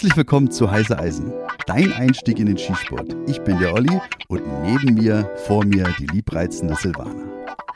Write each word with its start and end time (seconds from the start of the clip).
Herzlich 0.00 0.16
willkommen 0.16 0.50
zu 0.50 0.70
Heiße 0.70 0.98
Eisen, 0.98 1.30
dein 1.66 1.92
Einstieg 1.92 2.38
in 2.38 2.46
den 2.46 2.56
Skisport. 2.56 3.14
Ich 3.26 3.38
bin 3.42 3.58
der 3.58 3.74
Olli 3.74 4.00
und 4.28 4.42
neben 4.62 4.94
mir, 4.94 5.30
vor 5.44 5.62
mir, 5.62 5.94
die 5.98 6.06
liebreizende 6.06 6.74
Silvana. 6.74 7.28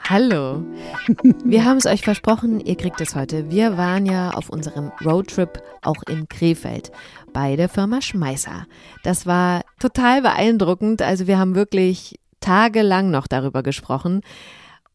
Hallo. 0.09 0.65
Wir 1.45 1.67
haben 1.67 1.77
es 1.77 1.85
euch 1.85 2.01
versprochen, 2.01 2.61
ihr 2.61 2.79
kriegt 2.79 3.03
es 3.03 3.15
heute. 3.15 3.51
Wir 3.51 3.77
waren 3.77 4.07
ja 4.07 4.31
auf 4.31 4.49
unserem 4.49 4.91
Roadtrip 5.05 5.63
auch 5.83 6.03
in 6.09 6.27
Krefeld 6.27 6.93
bei 7.35 7.57
der 7.57 7.69
Firma 7.69 8.01
Schmeißer. 8.01 8.65
Das 9.03 9.27
war 9.27 9.61
total 9.79 10.23
beeindruckend. 10.23 11.03
Also 11.03 11.27
wir 11.27 11.39
haben 11.39 11.55
wirklich 11.55 12.19
tagelang 12.41 13.11
noch 13.11 13.27
darüber 13.27 13.63
gesprochen. 13.63 14.23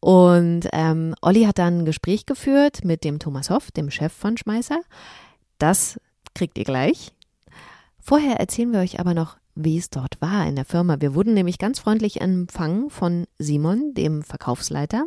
Und 0.00 0.62
ähm, 0.72 1.14
Olli 1.22 1.44
hat 1.44 1.58
dann 1.58 1.82
ein 1.82 1.84
Gespräch 1.84 2.26
geführt 2.26 2.84
mit 2.84 3.04
dem 3.04 3.20
Thomas 3.20 3.50
Hoff, 3.50 3.70
dem 3.70 3.88
Chef 3.92 4.12
von 4.12 4.36
Schmeißer. 4.36 4.80
Das 5.58 6.00
kriegt 6.34 6.58
ihr 6.58 6.64
gleich. 6.64 7.12
Vorher 8.10 8.40
erzählen 8.40 8.72
wir 8.72 8.80
euch 8.80 8.98
aber 8.98 9.14
noch, 9.14 9.36
wie 9.54 9.78
es 9.78 9.88
dort 9.88 10.20
war 10.20 10.44
in 10.44 10.56
der 10.56 10.64
Firma. 10.64 11.00
Wir 11.00 11.14
wurden 11.14 11.32
nämlich 11.32 11.58
ganz 11.58 11.78
freundlich 11.78 12.20
empfangen 12.20 12.90
von 12.90 13.26
Simon, 13.38 13.94
dem 13.94 14.24
Verkaufsleiter. 14.24 15.06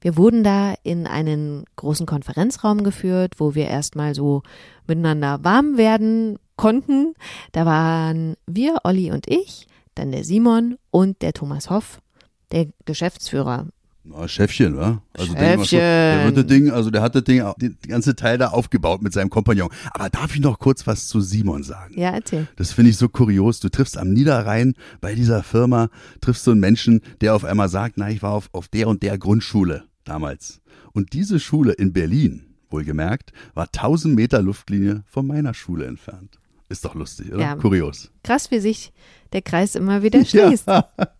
Wir 0.00 0.16
wurden 0.16 0.44
da 0.44 0.74
in 0.84 1.08
einen 1.08 1.64
großen 1.74 2.06
Konferenzraum 2.06 2.84
geführt, 2.84 3.40
wo 3.40 3.56
wir 3.56 3.66
erstmal 3.66 4.14
so 4.14 4.42
miteinander 4.86 5.42
warm 5.42 5.76
werden 5.76 6.38
konnten. 6.54 7.14
Da 7.50 7.66
waren 7.66 8.36
wir, 8.46 8.76
Olli 8.84 9.10
und 9.10 9.26
ich, 9.26 9.66
dann 9.96 10.12
der 10.12 10.22
Simon 10.22 10.78
und 10.92 11.22
der 11.22 11.32
Thomas 11.32 11.70
Hoff, 11.70 12.00
der 12.52 12.68
Geschäftsführer 12.84 13.66
na, 14.04 14.26
Chefchen, 14.26 14.76
wa? 14.76 15.02
Also 15.12 15.32
Chefchen. 15.32 15.38
Denk 15.38 15.68
der 15.70 16.24
wird 16.24 16.36
das 16.36 16.46
Ding, 16.46 16.70
also 16.70 16.90
der 16.90 17.02
hat 17.02 17.14
das 17.14 17.24
Ding, 17.24 17.44
die 17.60 17.74
ganze 17.88 18.16
Teil 18.16 18.36
da 18.36 18.48
aufgebaut 18.48 19.00
mit 19.00 19.12
seinem 19.12 19.30
Kompagnon. 19.30 19.70
Aber 19.92 20.10
darf 20.10 20.34
ich 20.34 20.40
noch 20.40 20.58
kurz 20.58 20.86
was 20.86 21.06
zu 21.06 21.20
Simon 21.20 21.62
sagen? 21.62 21.94
Ja, 21.98 22.10
erzähl. 22.10 22.48
Das 22.56 22.72
finde 22.72 22.90
ich 22.90 22.96
so 22.96 23.08
kurios. 23.08 23.60
Du 23.60 23.68
triffst 23.68 23.96
am 23.96 24.12
Niederrhein 24.12 24.74
bei 25.00 25.14
dieser 25.14 25.42
Firma, 25.42 25.88
triffst 26.20 26.46
du 26.46 26.50
einen 26.50 26.60
Menschen, 26.60 27.00
der 27.20 27.34
auf 27.34 27.44
einmal 27.44 27.68
sagt, 27.68 27.96
na, 27.96 28.10
ich 28.10 28.22
war 28.22 28.32
auf, 28.32 28.48
auf 28.52 28.68
der 28.68 28.88
und 28.88 29.02
der 29.02 29.18
Grundschule 29.18 29.84
damals. 30.04 30.60
Und 30.92 31.12
diese 31.12 31.38
Schule 31.38 31.72
in 31.72 31.92
Berlin, 31.92 32.46
wohlgemerkt, 32.70 33.32
war 33.54 33.66
1000 33.66 34.14
Meter 34.14 34.42
Luftlinie 34.42 35.04
von 35.06 35.26
meiner 35.26 35.54
Schule 35.54 35.86
entfernt. 35.86 36.38
Ist 36.68 36.84
doch 36.84 36.94
lustig, 36.94 37.32
oder? 37.32 37.40
Ja. 37.40 37.54
Kurios. 37.56 38.10
Krass, 38.24 38.50
wie 38.50 38.58
sich 38.58 38.92
der 39.32 39.42
Kreis 39.42 39.74
immer 39.74 40.02
wieder 40.02 40.24
schließt. 40.24 40.66
Ja. 40.66 40.88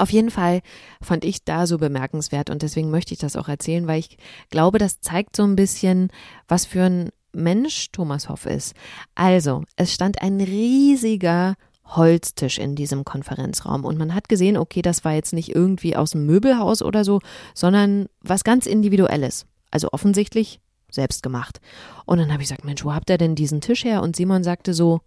Auf 0.00 0.10
jeden 0.10 0.30
Fall 0.30 0.62
fand 1.02 1.26
ich 1.26 1.44
da 1.44 1.66
so 1.66 1.76
bemerkenswert 1.76 2.48
und 2.48 2.62
deswegen 2.62 2.90
möchte 2.90 3.12
ich 3.12 3.20
das 3.20 3.36
auch 3.36 3.48
erzählen, 3.48 3.86
weil 3.86 3.98
ich 3.98 4.16
glaube, 4.48 4.78
das 4.78 5.00
zeigt 5.00 5.36
so 5.36 5.42
ein 5.42 5.56
bisschen, 5.56 6.08
was 6.48 6.64
für 6.64 6.84
ein 6.84 7.10
Mensch 7.34 7.92
Thomas 7.92 8.30
Hoff 8.30 8.46
ist. 8.46 8.74
Also, 9.14 9.62
es 9.76 9.92
stand 9.92 10.22
ein 10.22 10.40
riesiger 10.40 11.56
Holztisch 11.84 12.58
in 12.58 12.76
diesem 12.76 13.04
Konferenzraum 13.04 13.84
und 13.84 13.98
man 13.98 14.14
hat 14.14 14.30
gesehen, 14.30 14.56
okay, 14.56 14.80
das 14.80 15.04
war 15.04 15.12
jetzt 15.12 15.34
nicht 15.34 15.54
irgendwie 15.54 15.96
aus 15.96 16.12
dem 16.12 16.24
Möbelhaus 16.24 16.80
oder 16.80 17.04
so, 17.04 17.20
sondern 17.54 18.06
was 18.22 18.42
ganz 18.42 18.64
Individuelles. 18.64 19.44
Also 19.70 19.88
offensichtlich 19.92 20.60
selbst 20.90 21.22
gemacht. 21.22 21.60
Und 22.06 22.18
dann 22.18 22.32
habe 22.32 22.42
ich 22.42 22.48
gesagt, 22.48 22.64
Mensch, 22.64 22.86
wo 22.86 22.94
habt 22.94 23.10
ihr 23.10 23.18
denn 23.18 23.34
diesen 23.34 23.60
Tisch 23.60 23.84
her? 23.84 24.00
Und 24.02 24.16
Simon 24.16 24.44
sagte 24.44 24.72
so, 24.72 25.02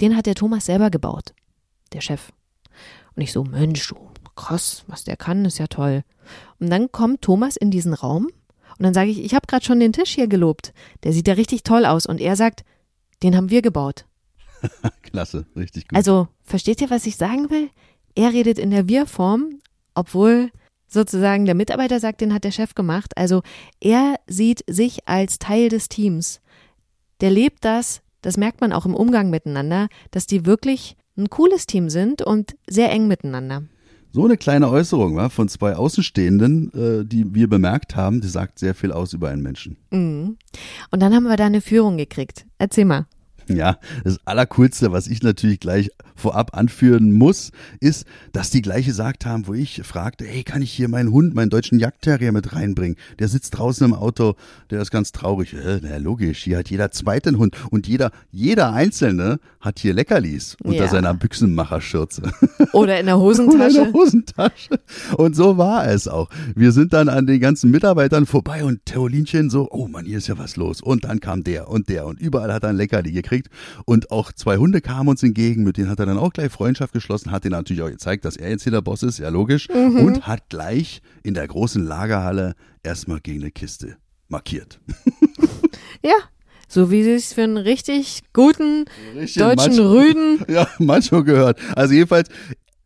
den 0.00 0.16
hat 0.16 0.26
der 0.26 0.34
Thomas 0.34 0.66
selber 0.66 0.90
gebaut, 0.90 1.34
der 1.92 2.00
Chef. 2.00 2.32
Und 3.14 3.22
ich 3.22 3.32
so, 3.32 3.44
Mensch, 3.44 3.86
du, 3.88 3.96
krass, 4.36 4.84
was 4.86 5.04
der 5.04 5.16
kann, 5.16 5.44
ist 5.44 5.58
ja 5.58 5.66
toll. 5.66 6.02
Und 6.58 6.70
dann 6.70 6.90
kommt 6.92 7.22
Thomas 7.22 7.56
in 7.56 7.70
diesen 7.70 7.94
Raum 7.94 8.28
und 8.78 8.86
dann 8.86 8.94
sage 8.94 9.10
ich, 9.10 9.22
ich 9.22 9.34
habe 9.34 9.46
gerade 9.46 9.64
schon 9.64 9.80
den 9.80 9.92
Tisch 9.92 10.14
hier 10.14 10.28
gelobt. 10.28 10.72
Der 11.04 11.12
sieht 11.12 11.28
ja 11.28 11.34
richtig 11.34 11.62
toll 11.62 11.84
aus. 11.84 12.06
Und 12.06 12.20
er 12.20 12.36
sagt, 12.36 12.64
den 13.22 13.36
haben 13.36 13.50
wir 13.50 13.62
gebaut. 13.62 14.06
Klasse, 15.02 15.46
richtig 15.56 15.88
gut. 15.88 15.96
Also, 15.96 16.28
versteht 16.42 16.80
ihr, 16.80 16.90
was 16.90 17.06
ich 17.06 17.16
sagen 17.16 17.50
will? 17.50 17.70
Er 18.14 18.32
redet 18.32 18.58
in 18.58 18.70
der 18.70 18.88
Wir-Form, 18.88 19.60
obwohl 19.94 20.50
sozusagen 20.88 21.44
der 21.44 21.54
Mitarbeiter 21.54 22.00
sagt, 22.00 22.20
den 22.20 22.34
hat 22.34 22.44
der 22.44 22.50
Chef 22.50 22.74
gemacht. 22.74 23.16
Also, 23.16 23.42
er 23.80 24.16
sieht 24.26 24.64
sich 24.68 25.08
als 25.08 25.38
Teil 25.38 25.68
des 25.68 25.88
Teams. 25.88 26.40
Der 27.20 27.30
lebt 27.30 27.64
das, 27.64 28.02
das 28.20 28.36
merkt 28.36 28.60
man 28.60 28.72
auch 28.72 28.86
im 28.86 28.94
Umgang 28.94 29.30
miteinander, 29.30 29.88
dass 30.10 30.26
die 30.26 30.44
wirklich 30.44 30.96
ein 31.16 31.30
cooles 31.30 31.66
Team 31.66 31.90
sind 31.90 32.22
und 32.22 32.56
sehr 32.68 32.90
eng 32.90 33.08
miteinander. 33.08 33.64
So 34.14 34.24
eine 34.24 34.36
kleine 34.36 34.68
Äußerung 34.68 35.16
wa, 35.16 35.30
von 35.30 35.48
zwei 35.48 35.74
Außenstehenden, 35.74 36.72
äh, 36.74 37.04
die 37.06 37.34
wir 37.34 37.48
bemerkt 37.48 37.96
haben, 37.96 38.20
die 38.20 38.28
sagt 38.28 38.58
sehr 38.58 38.74
viel 38.74 38.92
aus 38.92 39.14
über 39.14 39.30
einen 39.30 39.42
Menschen. 39.42 39.78
Mhm. 39.90 40.36
Und 40.90 41.02
dann 41.02 41.14
haben 41.14 41.24
wir 41.24 41.36
da 41.38 41.46
eine 41.46 41.62
Führung 41.62 41.96
gekriegt. 41.96 42.44
Erzähl 42.58 42.84
mal. 42.84 43.06
Ja, 43.48 43.78
das 44.04 44.18
Allercoolste, 44.24 44.92
was 44.92 45.06
ich 45.06 45.22
natürlich 45.22 45.60
gleich 45.60 45.90
vorab 46.14 46.56
anführen 46.56 47.12
muss, 47.12 47.50
ist, 47.80 48.06
dass 48.32 48.50
die 48.50 48.62
gleich 48.62 48.86
gesagt 48.86 49.26
haben, 49.26 49.46
wo 49.46 49.54
ich 49.54 49.80
fragte, 49.84 50.24
hey, 50.24 50.44
kann 50.44 50.62
ich 50.62 50.70
hier 50.70 50.88
meinen 50.88 51.10
Hund, 51.10 51.34
meinen 51.34 51.50
deutschen 51.50 51.78
Jagdterrier 51.78 52.30
mit 52.32 52.54
reinbringen? 52.54 52.96
Der 53.18 53.28
sitzt 53.28 53.58
draußen 53.58 53.84
im 53.86 53.94
Auto, 53.94 54.34
der 54.70 54.80
ist 54.82 54.90
ganz 54.90 55.10
traurig. 55.12 55.54
Äh, 55.54 55.80
na 55.82 55.96
logisch, 55.96 56.44
hier 56.44 56.58
hat 56.58 56.70
jeder 56.70 56.90
zweiten 56.92 57.38
Hund 57.38 57.56
und 57.70 57.88
jeder, 57.88 58.10
jeder 58.30 58.72
Einzelne 58.72 59.40
hat 59.60 59.78
hier 59.78 59.94
Leckerlis 59.94 60.56
unter 60.62 60.84
Ja. 60.84 60.88
seiner 60.88 61.14
Büchsenmacherschürze. 61.14 62.22
Oder 62.72 63.00
in 63.00 63.06
der 63.06 63.18
Oder 63.22 63.38
in 63.38 63.46
Hosentasche. 63.46 63.72
der 63.84 63.92
Hosentasche. 63.92 64.80
Und 65.16 65.34
so 65.36 65.56
war 65.58 65.86
es 65.88 66.08
auch. 66.08 66.28
Wir 66.54 66.72
sind 66.72 66.92
dann 66.92 67.08
an 67.08 67.26
den 67.26 67.40
ganzen 67.40 67.70
Mitarbeitern 67.70 68.26
vorbei 68.26 68.64
und 68.64 68.84
Theolinchen 68.86 69.50
so, 69.50 69.68
oh 69.70 69.88
Mann, 69.88 70.04
hier 70.04 70.18
ist 70.18 70.28
ja 70.28 70.38
was 70.38 70.56
los. 70.56 70.80
Und 70.80 71.04
dann 71.04 71.20
kam 71.20 71.42
der 71.44 71.68
und 71.68 71.88
der 71.88 72.06
und 72.06 72.20
überall 72.20 72.52
hat 72.52 72.62
er 72.64 72.70
ein 72.70 72.76
Leckerli 72.76 73.12
gekriegt. 73.12 73.31
Und 73.84 74.10
auch 74.10 74.32
zwei 74.32 74.56
Hunde 74.56 74.80
kamen 74.80 75.08
uns 75.08 75.22
entgegen, 75.22 75.64
mit 75.64 75.76
denen 75.76 75.88
hat 75.88 75.98
er 76.00 76.06
dann 76.06 76.18
auch 76.18 76.32
gleich 76.32 76.52
Freundschaft 76.52 76.92
geschlossen, 76.92 77.30
hat 77.30 77.44
denen 77.44 77.52
natürlich 77.52 77.82
auch 77.82 77.90
gezeigt, 77.90 78.24
dass 78.24 78.36
er 78.36 78.50
jetzt 78.50 78.62
hier 78.64 78.72
der 78.72 78.80
Boss 78.82 79.02
ist, 79.02 79.18
ja 79.18 79.28
logisch. 79.28 79.68
Und 79.70 80.26
hat 80.26 80.48
gleich 80.50 81.02
in 81.22 81.34
der 81.34 81.46
großen 81.48 81.84
Lagerhalle 81.84 82.54
erstmal 82.82 83.20
gegen 83.20 83.40
eine 83.42 83.50
Kiste 83.50 83.96
markiert. 84.28 84.80
Ja. 86.04 86.14
So 86.68 86.90
wie 86.90 87.02
sie 87.02 87.12
es 87.12 87.34
für 87.34 87.42
einen 87.42 87.58
richtig 87.58 88.22
guten 88.32 88.86
Richtig, 89.14 89.42
deutschen 89.42 89.74
manch- 89.74 89.90
Rüden. 89.90 90.44
Ja, 90.48 90.66
manchmal 90.78 91.22
gehört. 91.22 91.58
Also 91.76 91.92
jedenfalls, 91.92 92.30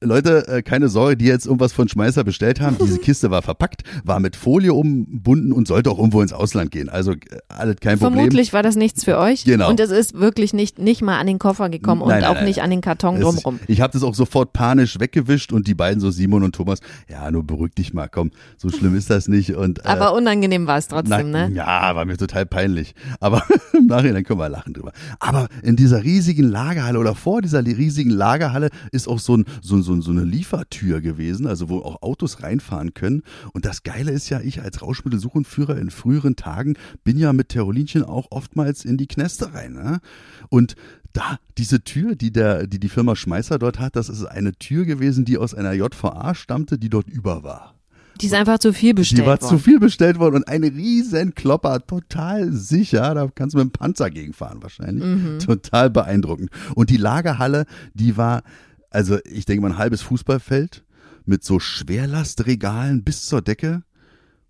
Leute, 0.02 0.46
äh, 0.48 0.62
keine 0.62 0.88
Sorge, 0.88 1.16
die 1.16 1.24
jetzt 1.24 1.46
irgendwas 1.46 1.72
von 1.72 1.88
Schmeißer 1.88 2.22
bestellt 2.22 2.60
haben. 2.60 2.76
Diese 2.78 2.98
Kiste 3.06 3.30
war 3.30 3.40
verpackt, 3.42 3.82
war 4.04 4.20
mit 4.20 4.36
Folie 4.36 4.74
umbunden 4.74 5.52
und 5.52 5.66
sollte 5.66 5.90
auch 5.90 5.98
irgendwo 5.98 6.20
ins 6.20 6.34
Ausland 6.34 6.70
gehen. 6.70 6.88
Also 6.88 7.12
äh, 7.12 7.16
alles 7.48 7.76
kein 7.80 7.98
Problem. 7.98 8.18
Vermutlich 8.18 8.52
war 8.52 8.62
das 8.62 8.76
nichts 8.76 9.04
für 9.04 9.18
euch. 9.18 9.44
Genau. 9.44 9.70
Und 9.70 9.80
es 9.80 9.90
ist 9.90 10.14
wirklich 10.14 10.52
nicht, 10.52 10.78
nicht 10.78 11.00
mal 11.00 11.18
an 11.18 11.26
den 11.26 11.38
Koffer 11.38 11.70
gekommen 11.70 12.00
Nein, 12.00 12.16
und 12.16 12.20
nein, 12.20 12.24
auch 12.24 12.34
nein. 12.34 12.44
nicht 12.44 12.62
an 12.62 12.70
den 12.70 12.82
Karton 12.82 13.20
drumrum. 13.20 13.58
Ich 13.66 13.80
habe 13.80 13.92
das 13.92 14.02
auch 14.02 14.14
sofort 14.14 14.52
panisch 14.52 15.00
weggewischt 15.00 15.52
und 15.52 15.66
die 15.66 15.74
beiden 15.74 16.00
so 16.00 16.10
Simon 16.10 16.42
und 16.42 16.54
Thomas, 16.54 16.80
ja, 17.08 17.30
nur 17.30 17.44
beruhig 17.44 17.74
dich 17.74 17.94
mal, 17.94 18.08
komm, 18.08 18.32
so 18.58 18.68
schlimm 18.68 18.94
ist 18.96 19.08
das 19.08 19.28
nicht. 19.28 19.54
Und, 19.54 19.78
äh, 19.78 19.82
Aber 19.88 20.14
unangenehm 20.14 20.66
war 20.66 20.76
es 20.76 20.88
trotzdem, 20.88 21.30
Na, 21.30 21.48
ne? 21.48 21.54
Ja, 21.54 21.94
war 21.94 22.04
mir 22.04 22.18
total 22.18 22.44
peinlich. 22.44 22.94
Aber 23.20 23.42
im 23.72 23.86
Nachhinein 23.86 24.24
können 24.24 24.40
wir 24.40 24.48
lachen 24.50 24.74
drüber. 24.74 24.92
Aber 25.20 25.48
in 25.62 25.76
dieser 25.76 26.04
riesigen 26.04 26.44
Lagerhalle 26.44 26.98
oder 26.98 27.14
vor 27.14 27.40
dieser 27.40 27.64
riesigen 27.64 28.10
Lagerhalle 28.10 28.68
ist 28.92 29.08
auch 29.08 29.18
so, 29.18 29.38
ein, 29.38 29.46
so, 29.62 29.80
so, 29.86 30.00
so 30.00 30.10
eine 30.10 30.24
Liefertür 30.24 31.00
gewesen, 31.00 31.46
also 31.46 31.68
wo 31.68 31.78
auch 31.78 32.02
Autos 32.02 32.42
reinfahren 32.42 32.92
können. 32.94 33.22
Und 33.52 33.64
das 33.64 33.82
Geile 33.82 34.10
ist 34.12 34.28
ja, 34.28 34.40
ich 34.40 34.60
als 34.62 34.82
Rauschmittelsuchenführer 34.82 35.78
in 35.78 35.90
früheren 35.90 36.36
Tagen 36.36 36.74
bin 37.04 37.16
ja 37.18 37.32
mit 37.32 37.48
Terolinchen 37.50 38.02
auch 38.04 38.26
oftmals 38.30 38.84
in 38.84 38.96
die 38.96 39.06
Kneste 39.06 39.54
rein. 39.54 39.72
Ne? 39.72 40.00
Und 40.48 40.74
da, 41.12 41.38
diese 41.56 41.82
Tür, 41.82 42.14
die, 42.14 42.30
der, 42.32 42.66
die 42.66 42.78
die 42.78 42.88
Firma 42.90 43.16
Schmeißer 43.16 43.58
dort 43.58 43.78
hat, 43.78 43.96
das 43.96 44.08
ist 44.08 44.24
eine 44.24 44.52
Tür 44.52 44.84
gewesen, 44.84 45.24
die 45.24 45.38
aus 45.38 45.54
einer 45.54 45.72
JVA 45.72 46.34
stammte, 46.34 46.78
die 46.78 46.90
dort 46.90 47.08
über 47.08 47.42
war. 47.42 47.76
Die 48.20 48.26
ist 48.26 48.34
einfach 48.34 48.58
zu 48.58 48.72
viel 48.72 48.94
bestellt 48.94 49.22
Die 49.22 49.26
war 49.26 49.40
worden. 49.40 49.48
zu 49.48 49.58
viel 49.58 49.78
bestellt 49.78 50.18
worden 50.18 50.36
und 50.36 50.48
ein 50.48 50.64
riesen 50.64 51.34
Klopper, 51.34 51.86
total 51.86 52.50
sicher. 52.52 53.14
Da 53.14 53.28
kannst 53.34 53.54
du 53.54 53.58
mit 53.58 53.66
dem 53.66 53.72
Panzer 53.72 54.10
gegenfahren 54.10 54.62
wahrscheinlich. 54.62 55.04
Mhm. 55.04 55.38
Total 55.38 55.90
beeindruckend. 55.90 56.50
Und 56.74 56.90
die 56.90 56.96
Lagerhalle, 56.96 57.66
die 57.94 58.16
war, 58.16 58.42
also 58.96 59.18
ich 59.26 59.44
denke 59.44 59.60
mal 59.60 59.72
ein 59.72 59.78
halbes 59.78 60.00
Fußballfeld 60.00 60.82
mit 61.26 61.44
so 61.44 61.60
Schwerlastregalen 61.60 63.04
bis 63.04 63.26
zur 63.26 63.42
Decke, 63.42 63.82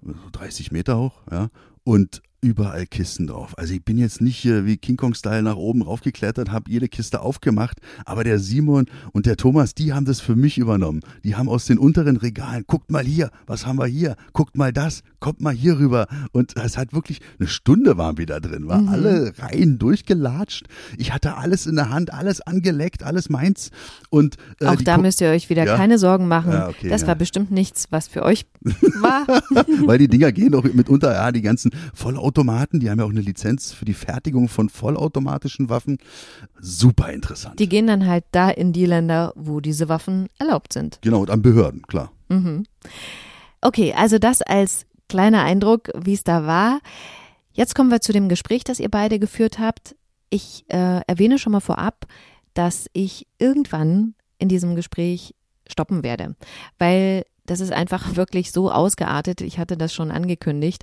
so 0.00 0.14
30 0.30 0.70
Meter 0.70 0.98
hoch, 0.98 1.22
ja. 1.32 1.48
Und 1.82 2.22
überall 2.46 2.86
Kisten 2.86 3.26
drauf. 3.26 3.58
Also 3.58 3.74
ich 3.74 3.84
bin 3.84 3.98
jetzt 3.98 4.20
nicht 4.20 4.36
hier 4.36 4.64
wie 4.66 4.76
King 4.76 4.96
Kong-Style 4.96 5.42
nach 5.42 5.56
oben 5.56 5.82
raufgeklettert, 5.82 6.50
habe 6.52 6.70
jede 6.70 6.88
Kiste 6.88 7.20
aufgemacht, 7.20 7.78
aber 8.04 8.22
der 8.22 8.38
Simon 8.38 8.86
und 9.12 9.26
der 9.26 9.36
Thomas, 9.36 9.74
die 9.74 9.92
haben 9.92 10.04
das 10.06 10.20
für 10.20 10.36
mich 10.36 10.56
übernommen. 10.56 11.00
Die 11.24 11.34
haben 11.34 11.48
aus 11.48 11.64
den 11.66 11.76
unteren 11.78 12.16
Regalen, 12.16 12.62
guckt 12.68 12.90
mal 12.92 13.04
hier, 13.04 13.30
was 13.46 13.66
haben 13.66 13.78
wir 13.78 13.86
hier, 13.86 14.14
guckt 14.32 14.56
mal 14.56 14.72
das, 14.72 15.02
kommt 15.18 15.40
mal 15.40 15.52
hier 15.52 15.78
rüber. 15.80 16.06
Und 16.30 16.56
es 16.56 16.78
hat 16.78 16.94
wirklich, 16.94 17.20
eine 17.40 17.48
Stunde 17.48 17.98
waren 17.98 18.16
wir 18.16 18.26
da 18.26 18.38
drin, 18.38 18.68
war 18.68 18.86
alle 18.88 19.32
Reihen 19.38 19.78
durchgelatscht. 19.78 20.66
Ich 20.98 21.12
hatte 21.12 21.36
alles 21.36 21.66
in 21.66 21.74
der 21.74 21.90
Hand, 21.90 22.12
alles 22.12 22.40
angeleckt, 22.40 23.02
alles 23.02 23.28
meins. 23.28 23.70
Und 24.08 24.36
äh, 24.60 24.66
Auch 24.66 24.76
da 24.76 24.98
müsst 24.98 25.20
ihr 25.20 25.30
euch 25.30 25.50
wieder 25.50 25.64
Ja. 25.66 25.76
keine 25.76 25.98
Sorgen 25.98 26.28
machen. 26.28 26.52
Ja, 26.52 26.68
okay, 26.68 26.88
das 26.88 27.00
ja. 27.02 27.08
war 27.08 27.16
bestimmt 27.16 27.50
nichts, 27.50 27.88
was 27.90 28.06
für 28.06 28.22
euch 28.22 28.46
war. 29.00 29.26
Weil 29.84 29.98
die 29.98 30.06
Dinger 30.08 30.30
gehen 30.30 30.52
doch 30.52 30.62
mitunter, 30.62 31.12
ja, 31.12 31.32
die 31.32 31.42
ganzen 31.42 31.72
Vollautomaten, 32.36 32.80
die 32.80 32.90
haben 32.90 32.98
ja 32.98 33.04
auch 33.06 33.10
eine 33.10 33.22
Lizenz 33.22 33.72
für 33.72 33.86
die 33.86 33.94
Fertigung 33.94 34.48
von 34.48 34.68
vollautomatischen 34.68 35.70
Waffen. 35.70 35.98
Super 36.60 37.10
interessant. 37.10 37.58
Die 37.58 37.68
gehen 37.68 37.86
dann 37.86 38.06
halt 38.06 38.24
da 38.32 38.50
in 38.50 38.74
die 38.74 38.84
Länder, 38.84 39.32
wo 39.36 39.60
diese 39.60 39.88
Waffen 39.88 40.28
erlaubt 40.38 40.74
sind. 40.74 40.98
genau, 41.00 41.20
und 41.20 41.30
an 41.30 41.40
Behörden, 41.40 41.82
klar. 41.82 42.12
Mhm. 42.28 42.64
Okay, 43.62 43.94
also 43.94 44.18
das 44.18 44.42
als 44.42 44.84
kleiner 45.08 45.44
Eindruck, 45.44 45.88
wie 45.96 46.12
es 46.12 46.24
da 46.24 46.46
war. 46.46 46.80
Jetzt 47.52 47.74
kommen 47.74 47.90
wir 47.90 48.00
zu 48.00 48.12
dem 48.12 48.28
Gespräch, 48.28 48.64
das 48.64 48.80
ihr 48.80 48.90
beide 48.90 49.18
geführt 49.18 49.58
habt. 49.58 49.96
Ich 50.28 50.64
äh, 50.68 51.00
erwähne 51.06 51.38
schon 51.38 51.52
mal 51.52 51.60
vorab, 51.60 52.06
dass 52.52 52.86
ich 52.92 53.26
irgendwann 53.38 54.14
in 54.38 54.48
diesem 54.48 54.76
Gespräch 54.76 55.34
stoppen 55.66 56.02
werde, 56.02 56.36
weil 56.78 57.24
das 57.46 57.60
ist 57.60 57.72
einfach 57.72 58.16
wirklich 58.16 58.52
so 58.52 58.70
ausgeartet. 58.70 59.40
Ich 59.40 59.58
hatte 59.58 59.76
das 59.76 59.94
schon 59.94 60.10
angekündigt, 60.10 60.82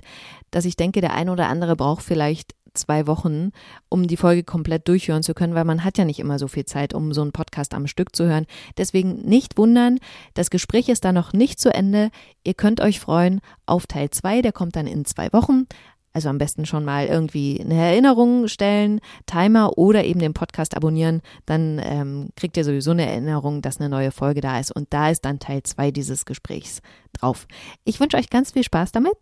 dass 0.50 0.64
ich 0.64 0.76
denke, 0.76 1.00
der 1.00 1.14
eine 1.14 1.32
oder 1.32 1.48
andere 1.48 1.76
braucht 1.76 2.02
vielleicht 2.02 2.54
zwei 2.74 3.06
Wochen, 3.06 3.50
um 3.88 4.06
die 4.06 4.16
Folge 4.16 4.42
komplett 4.42 4.88
durchhören 4.88 5.22
zu 5.22 5.32
können, 5.32 5.54
weil 5.54 5.64
man 5.64 5.84
hat 5.84 5.96
ja 5.96 6.04
nicht 6.04 6.18
immer 6.18 6.38
so 6.38 6.48
viel 6.48 6.64
Zeit, 6.64 6.92
um 6.92 7.12
so 7.12 7.22
einen 7.22 7.32
Podcast 7.32 7.72
am 7.72 7.86
Stück 7.86 8.14
zu 8.14 8.26
hören. 8.26 8.46
Deswegen 8.76 9.22
nicht 9.22 9.56
wundern, 9.56 9.98
das 10.34 10.50
Gespräch 10.50 10.88
ist 10.88 11.04
da 11.04 11.12
noch 11.12 11.32
nicht 11.32 11.60
zu 11.60 11.72
Ende. 11.72 12.10
Ihr 12.42 12.54
könnt 12.54 12.80
euch 12.80 13.00
freuen 13.00 13.40
auf 13.66 13.86
Teil 13.86 14.10
zwei, 14.10 14.42
der 14.42 14.52
kommt 14.52 14.76
dann 14.76 14.86
in 14.86 15.04
zwei 15.04 15.32
Wochen. 15.32 15.66
Also 16.14 16.28
am 16.28 16.38
besten 16.38 16.64
schon 16.64 16.84
mal 16.84 17.06
irgendwie 17.06 17.60
eine 17.60 17.74
Erinnerung 17.74 18.46
stellen, 18.48 19.00
Timer 19.26 19.76
oder 19.76 20.04
eben 20.04 20.20
den 20.20 20.32
Podcast 20.32 20.76
abonnieren. 20.76 21.22
Dann 21.44 21.80
ähm, 21.82 22.28
kriegt 22.36 22.56
ihr 22.56 22.64
sowieso 22.64 22.92
eine 22.92 23.04
Erinnerung, 23.04 23.62
dass 23.62 23.80
eine 23.80 23.88
neue 23.88 24.12
Folge 24.12 24.40
da 24.40 24.60
ist. 24.60 24.70
Und 24.70 24.94
da 24.94 25.10
ist 25.10 25.24
dann 25.24 25.40
Teil 25.40 25.64
zwei 25.64 25.90
dieses 25.90 26.24
Gesprächs 26.24 26.80
drauf. 27.12 27.48
Ich 27.84 27.98
wünsche 27.98 28.16
euch 28.16 28.30
ganz 28.30 28.52
viel 28.52 28.62
Spaß 28.62 28.92
damit. 28.92 29.16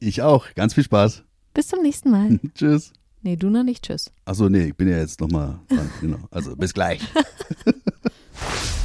Ich 0.00 0.22
auch. 0.22 0.46
Ganz 0.54 0.74
viel 0.74 0.84
Spaß. 0.84 1.24
Bis 1.52 1.68
zum 1.68 1.82
nächsten 1.82 2.10
Mal. 2.10 2.40
Tschüss. 2.54 2.92
Nee, 3.22 3.36
du 3.36 3.50
noch 3.50 3.64
nicht. 3.64 3.84
Tschüss. 3.84 4.10
Achso, 4.24 4.48
nee, 4.48 4.64
ich 4.64 4.76
bin 4.76 4.88
ja 4.88 4.96
jetzt 4.96 5.20
nochmal. 5.20 5.58
Genau. 6.00 6.18
Also 6.30 6.56
bis 6.56 6.72
gleich. 6.72 7.00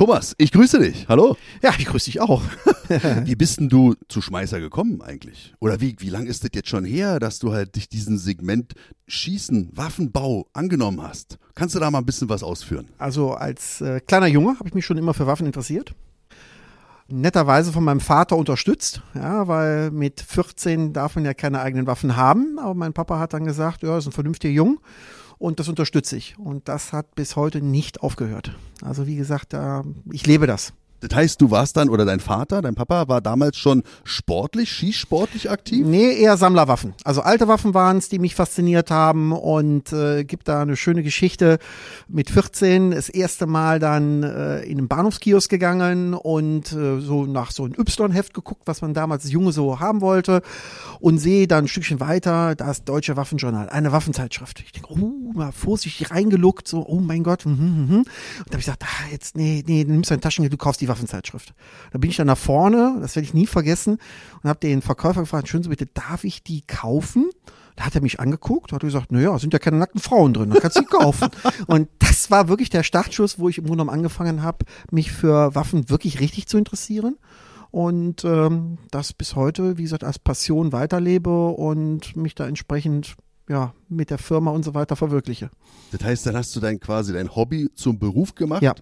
Thomas, 0.00 0.34
ich 0.38 0.50
grüße 0.50 0.78
dich. 0.78 1.06
Hallo. 1.10 1.36
Ja, 1.60 1.74
ich 1.76 1.84
grüße 1.84 2.06
dich 2.06 2.22
auch. 2.22 2.40
Wie 3.24 3.36
bist 3.36 3.60
denn 3.60 3.68
du 3.68 3.96
zu 4.08 4.22
Schmeißer 4.22 4.58
gekommen 4.58 5.02
eigentlich? 5.02 5.52
Oder 5.60 5.82
wie, 5.82 5.94
wie 5.98 6.08
lang 6.08 6.24
ist 6.24 6.42
das 6.42 6.52
jetzt 6.54 6.70
schon 6.70 6.86
her, 6.86 7.20
dass 7.20 7.38
du 7.38 7.52
halt 7.52 7.76
dich 7.76 7.86
diesem 7.86 8.16
Segment 8.16 8.72
Schießen, 9.08 9.68
Waffenbau 9.74 10.46
angenommen 10.54 11.02
hast? 11.02 11.36
Kannst 11.54 11.74
du 11.74 11.80
da 11.80 11.90
mal 11.90 11.98
ein 11.98 12.06
bisschen 12.06 12.30
was 12.30 12.42
ausführen? 12.42 12.88
Also 12.96 13.34
als 13.34 13.82
äh, 13.82 14.00
kleiner 14.00 14.26
Junge 14.26 14.58
habe 14.58 14.70
ich 14.70 14.74
mich 14.74 14.86
schon 14.86 14.96
immer 14.96 15.12
für 15.12 15.26
Waffen 15.26 15.44
interessiert. 15.44 15.94
Netterweise 17.08 17.70
von 17.70 17.84
meinem 17.84 18.00
Vater 18.00 18.38
unterstützt, 18.38 19.02
ja, 19.12 19.48
weil 19.48 19.90
mit 19.90 20.22
14 20.22 20.94
darf 20.94 21.14
man 21.16 21.26
ja 21.26 21.34
keine 21.34 21.60
eigenen 21.60 21.86
Waffen 21.86 22.16
haben. 22.16 22.58
Aber 22.58 22.72
mein 22.72 22.94
Papa 22.94 23.18
hat 23.18 23.34
dann 23.34 23.44
gesagt, 23.44 23.82
ja, 23.82 23.98
ist 23.98 24.06
ein 24.06 24.12
vernünftiger 24.12 24.54
Junge 24.54 24.78
und 25.40 25.58
das 25.58 25.68
unterstütze 25.68 26.16
ich. 26.16 26.38
Und 26.38 26.68
das 26.68 26.92
hat 26.92 27.14
bis 27.16 27.34
heute 27.34 27.62
nicht 27.62 28.02
aufgehört. 28.02 28.56
Also 28.82 29.06
wie 29.06 29.16
gesagt, 29.16 29.54
äh, 29.54 29.82
ich 30.12 30.26
lebe 30.26 30.46
das. 30.46 30.74
Das 31.00 31.14
heißt, 31.16 31.40
du 31.40 31.50
warst 31.50 31.76
dann, 31.76 31.88
oder 31.88 32.04
dein 32.04 32.20
Vater, 32.20 32.62
dein 32.62 32.74
Papa 32.74 33.08
war 33.08 33.20
damals 33.20 33.56
schon 33.56 33.82
sportlich, 34.04 34.70
schießsportlich 34.70 35.50
aktiv? 35.50 35.86
Nee, 35.86 36.12
eher 36.14 36.36
Sammlerwaffen. 36.36 36.94
Also 37.04 37.22
alte 37.22 37.48
Waffen 37.48 37.74
waren 37.74 37.98
es, 37.98 38.08
die 38.08 38.18
mich 38.18 38.34
fasziniert 38.34 38.90
haben 38.90 39.32
und 39.32 39.92
äh, 39.92 40.24
gibt 40.24 40.48
da 40.48 40.62
eine 40.62 40.76
schöne 40.76 41.02
Geschichte. 41.02 41.58
Mit 42.08 42.30
14 42.30 42.90
das 42.90 43.08
erste 43.08 43.46
Mal 43.46 43.78
dann 43.78 44.22
äh, 44.22 44.62
in 44.62 44.78
einen 44.78 44.88
Bahnhofskiosk 44.88 45.50
gegangen 45.50 46.14
und 46.14 46.72
äh, 46.72 47.00
so 47.00 47.26
nach 47.26 47.50
so 47.52 47.64
einem 47.64 47.74
Y-Heft 47.78 48.34
geguckt, 48.34 48.62
was 48.66 48.82
man 48.82 48.92
damals 48.94 49.20
als 49.20 49.32
Junge 49.32 49.52
so 49.52 49.80
haben 49.80 50.00
wollte 50.00 50.42
und 51.00 51.18
sehe 51.18 51.46
dann 51.46 51.64
ein 51.64 51.68
Stückchen 51.68 52.00
weiter 52.00 52.54
das 52.54 52.84
Deutsche 52.84 53.16
Waffenjournal, 53.16 53.68
eine 53.68 53.92
Waffenzeitschrift. 53.92 54.60
Ich 54.60 54.72
denke, 54.72 54.92
oh, 54.92 55.32
mal 55.34 55.52
vorsichtig 55.52 56.10
reingeluckt, 56.10 56.68
so, 56.68 56.86
oh 56.86 57.00
mein 57.00 57.22
Gott. 57.22 57.46
Mhm, 57.46 57.52
mhm. 57.52 57.96
Und 57.96 58.06
da 58.46 58.52
habe 58.52 58.58
ich 58.58 58.66
gesagt, 58.66 58.84
ah, 58.84 59.10
jetzt, 59.10 59.36
nee, 59.36 59.62
nee, 59.66 59.84
du 59.84 59.92
nimmst 59.92 60.10
dein 60.10 60.20
Taschengeld, 60.20 60.52
du 60.52 60.56
kaufst 60.56 60.80
die 60.80 60.88
Waffenzeitschrift. 60.90 61.54
Da 61.92 61.98
bin 61.98 62.10
ich 62.10 62.16
dann 62.16 62.26
nach 62.26 62.38
vorne, 62.38 62.98
das 63.00 63.16
werde 63.16 63.24
ich 63.24 63.34
nie 63.34 63.46
vergessen, 63.46 63.98
und 64.42 64.48
habe 64.48 64.60
den 64.60 64.82
Verkäufer 64.82 65.20
gefragt, 65.20 65.48
schön 65.48 65.62
so 65.62 65.70
bitte, 65.70 65.86
darf 65.86 66.24
ich 66.24 66.42
die 66.42 66.62
kaufen? 66.62 67.30
Da 67.76 67.86
hat 67.86 67.94
er 67.94 68.02
mich 68.02 68.20
angeguckt, 68.20 68.72
hat 68.72 68.82
gesagt, 68.82 69.10
naja, 69.12 69.38
sind 69.38 69.52
ja 69.52 69.58
keine 69.58 69.78
nackten 69.78 70.00
Frauen 70.00 70.34
drin, 70.34 70.50
dann 70.50 70.60
kannst 70.60 70.76
du 70.76 70.82
die 70.82 70.86
kaufen. 70.86 71.28
und 71.66 71.88
das 71.98 72.30
war 72.30 72.48
wirklich 72.48 72.68
der 72.68 72.82
Startschuss, 72.82 73.38
wo 73.38 73.48
ich 73.48 73.58
im 73.58 73.64
Grunde 73.64 73.84
genommen 73.84 73.96
angefangen 73.96 74.42
habe, 74.42 74.66
mich 74.90 75.12
für 75.12 75.54
Waffen 75.54 75.88
wirklich 75.88 76.20
richtig 76.20 76.46
zu 76.46 76.58
interessieren. 76.58 77.16
Und 77.70 78.24
ähm, 78.24 78.78
das 78.90 79.12
bis 79.12 79.36
heute, 79.36 79.78
wie 79.78 79.84
gesagt, 79.84 80.02
als 80.02 80.18
Passion 80.18 80.72
weiterlebe 80.72 81.48
und 81.48 82.16
mich 82.16 82.34
da 82.34 82.46
entsprechend 82.46 83.16
ja, 83.50 83.74
mit 83.88 84.10
der 84.10 84.18
Firma 84.18 84.52
und 84.52 84.64
so 84.64 84.74
weiter 84.74 84.94
verwirkliche. 84.94 85.50
Das 85.90 86.04
heißt, 86.04 86.24
dann 86.24 86.36
hast 86.36 86.54
du 86.54 86.60
dein 86.60 86.78
quasi 86.78 87.12
dein 87.12 87.34
Hobby 87.34 87.68
zum 87.74 87.98
Beruf 87.98 88.36
gemacht. 88.36 88.62
Ja. 88.62 88.74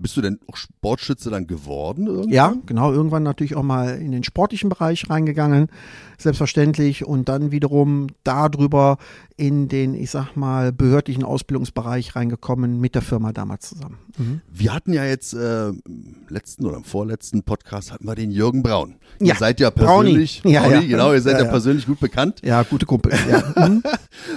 Bist 0.00 0.16
du 0.16 0.20
denn 0.20 0.40
auch 0.50 0.56
Sportschütze 0.56 1.30
dann 1.30 1.46
geworden? 1.46 2.08
Irgendwann? 2.08 2.32
Ja, 2.32 2.54
genau. 2.66 2.92
Irgendwann 2.92 3.22
natürlich 3.22 3.54
auch 3.54 3.62
mal 3.62 3.90
in 4.00 4.10
den 4.10 4.24
sportlichen 4.24 4.68
Bereich 4.68 5.08
reingegangen, 5.08 5.68
selbstverständlich. 6.18 7.04
Und 7.06 7.28
dann 7.28 7.52
wiederum 7.52 8.08
darüber 8.24 8.98
in 9.36 9.68
den, 9.68 9.94
ich 9.94 10.10
sag 10.10 10.34
mal, 10.36 10.72
behördlichen 10.72 11.22
Ausbildungsbereich 11.22 12.16
reingekommen 12.16 12.80
mit 12.80 12.96
der 12.96 13.02
Firma 13.02 13.32
damals 13.32 13.68
zusammen. 13.68 13.98
Mhm. 14.18 14.40
Wir 14.52 14.74
hatten 14.74 14.92
ja 14.92 15.04
jetzt 15.04 15.34
äh, 15.34 15.68
im 15.68 16.16
letzten 16.28 16.66
oder 16.66 16.78
im 16.78 16.84
vorletzten 16.84 17.44
Podcast 17.44 17.92
hatten 17.92 18.06
wir 18.06 18.16
den 18.16 18.32
Jürgen 18.32 18.64
Braun. 18.64 18.96
Ihr 19.20 19.28
Ja, 19.28 19.34
seid 19.36 19.60
ja 19.60 19.70
Brownie. 19.70 20.04
persönlich, 20.08 20.42
Ja, 20.44 20.62
Brownie, 20.62 20.74
ja. 20.74 20.80
genau, 20.88 21.12
ihr 21.12 21.22
seid 21.22 21.38
ja, 21.40 21.44
persönlich 21.44 21.86
gut 21.86 22.00
bekannt. 22.00 22.40
Ja, 22.42 22.64
gute 22.64 22.86
Kumpel. 22.86 23.12
Ja. 23.30 23.44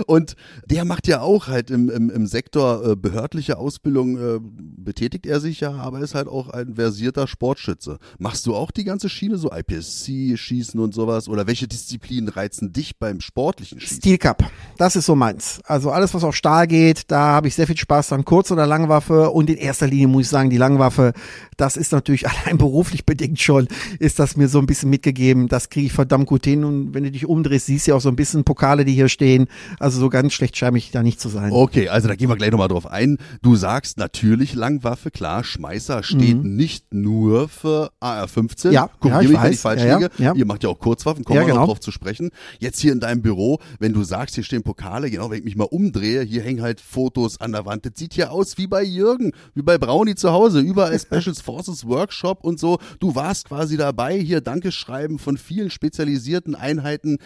Und 0.05 0.35
der 0.65 0.85
macht 0.85 1.07
ja 1.07 1.21
auch 1.21 1.47
halt 1.47 1.71
im, 1.71 1.89
im, 1.89 2.09
im 2.09 2.27
Sektor 2.27 2.85
äh, 2.85 2.95
behördliche 2.95 3.57
Ausbildung, 3.57 4.17
äh, 4.17 4.39
betätigt 4.41 5.25
er 5.25 5.39
sich 5.39 5.59
ja, 5.59 5.73
aber 5.73 5.99
ist 5.99 6.15
halt 6.15 6.27
auch 6.27 6.49
ein 6.49 6.75
versierter 6.75 7.27
Sportschütze. 7.27 7.99
Machst 8.17 8.45
du 8.45 8.55
auch 8.55 8.71
die 8.71 8.83
ganze 8.83 9.09
Schiene, 9.09 9.37
so 9.37 9.51
IPSC, 9.51 10.37
Schießen 10.37 10.79
und 10.79 10.93
sowas? 10.93 11.27
Oder 11.27 11.47
welche 11.47 11.67
Disziplinen 11.67 12.29
reizen 12.29 12.73
dich 12.73 12.97
beim 12.97 13.21
sportlichen 13.21 13.79
Schießen? 13.79 13.97
Steel 13.97 14.17
Cup, 14.17 14.43
das 14.77 14.95
ist 14.95 15.05
so 15.05 15.15
meins. 15.15 15.59
Also 15.65 15.91
alles, 15.91 16.13
was 16.13 16.23
auf 16.23 16.35
Stahl 16.35 16.67
geht, 16.67 17.03
da 17.11 17.19
habe 17.19 17.47
ich 17.47 17.55
sehr 17.55 17.67
viel 17.67 17.77
Spaß 17.77 18.09
dran. 18.09 18.25
Kurz- 18.25 18.51
oder 18.51 18.65
Langwaffe 18.65 19.29
und 19.29 19.49
in 19.49 19.57
erster 19.57 19.87
Linie 19.87 20.07
muss 20.07 20.23
ich 20.23 20.29
sagen, 20.29 20.49
die 20.49 20.57
Langwaffe, 20.57 21.13
das 21.57 21.77
ist 21.77 21.91
natürlich 21.91 22.27
allein 22.29 22.57
beruflich 22.57 23.05
bedingt 23.05 23.39
schon, 23.39 23.67
ist 23.99 24.19
das 24.19 24.37
mir 24.37 24.47
so 24.47 24.59
ein 24.59 24.65
bisschen 24.65 24.89
mitgegeben. 24.89 25.47
Das 25.47 25.69
kriege 25.69 25.87
ich 25.87 25.93
verdammt 25.93 26.27
gut 26.27 26.45
hin 26.45 26.63
und 26.63 26.93
wenn 26.93 27.03
du 27.03 27.11
dich 27.11 27.25
umdrehst, 27.25 27.67
siehst 27.67 27.87
du 27.87 27.91
ja 27.91 27.97
auch 27.97 28.01
so 28.01 28.09
ein 28.09 28.15
bisschen 28.15 28.43
Pokale, 28.43 28.85
die 28.85 28.93
hier 28.93 29.09
stehen. 29.09 29.47
Also 29.79 29.99
so 29.99 30.09
ganz 30.09 30.33
schlecht 30.33 30.57
scheine 30.57 30.77
ich 30.77 30.91
da 30.91 31.03
nicht 31.03 31.19
zu 31.19 31.29
sein. 31.29 31.51
Okay, 31.51 31.89
also 31.89 32.07
da 32.07 32.15
gehen 32.15 32.29
wir 32.29 32.35
gleich 32.35 32.51
nochmal 32.51 32.67
drauf 32.67 32.87
ein. 32.87 33.17
Du 33.41 33.55
sagst 33.55 33.97
natürlich 33.97 34.53
Langwaffe, 34.55 35.11
klar, 35.11 35.43
Schmeißer 35.43 36.03
steht 36.03 36.43
nicht 36.43 36.93
nur 36.93 37.47
für 37.49 37.91
AR-15. 37.99 38.67
Mhm. 38.67 38.73
Ja, 38.73 38.89
Korrigiere 38.99 39.11
ja, 39.11 39.21
ich 39.21 39.29
mich, 39.29 39.37
wenn 39.43 39.51
ich 39.51 39.57
weiß. 39.57 39.61
falsch 39.61 39.81
Ja, 39.81 39.87
ja, 39.87 39.97
liege. 39.97 40.09
ja. 40.17 40.33
Ihr 40.33 40.45
macht 40.45 40.63
ja 40.63 40.69
auch 40.69 40.79
Kurzwaffen, 40.79 41.23
kommen 41.23 41.35
Ja, 41.37 41.43
wir 41.45 41.49
noch 41.49 41.55
genau. 41.61 41.67
drauf 41.67 41.79
zu 41.79 41.91
sprechen. 41.91 42.29
Jetzt 42.59 42.79
hier 42.79 42.91
in 42.93 42.99
deinem 42.99 43.21
Büro, 43.21 43.59
wenn 43.79 43.93
du 43.93 44.03
sagst, 44.03 44.35
hier 44.35 44.43
stehen 44.43 44.63
Pokale, 44.63 45.09
genau, 45.11 45.29
wenn 45.29 45.39
ich 45.39 45.45
mich 45.45 45.55
mal 45.55 45.65
umdrehe, 45.65 46.21
hier 46.23 46.41
hängen 46.41 46.61
halt 46.61 46.81
Fotos 46.81 47.39
an 47.41 47.51
der 47.51 47.65
Wand. 47.65 47.85
Das 47.85 47.93
sieht 47.95 48.13
hier 48.13 48.31
aus 48.31 48.57
wie 48.57 48.67
bei 48.67 48.83
Jürgen, 48.83 49.31
wie 49.55 49.61
bei 49.61 49.77
Brownie 49.77 50.15
zu 50.15 50.31
Hause, 50.31 50.59
überall 50.59 50.97
Special 50.99 51.35
Forces 51.35 51.85
Workshop 51.85 52.43
und 52.43 52.59
so. 52.59 52.79
Du 52.99 53.15
warst 53.15 53.47
quasi 53.47 53.77
dabei, 53.77 54.17
hier 54.19 54.41
Dankeschreiben 54.41 55.19
von 55.19 55.37
vielen 55.37 55.69
spezialisierten 55.69 56.55
Einheiten, 56.55 57.17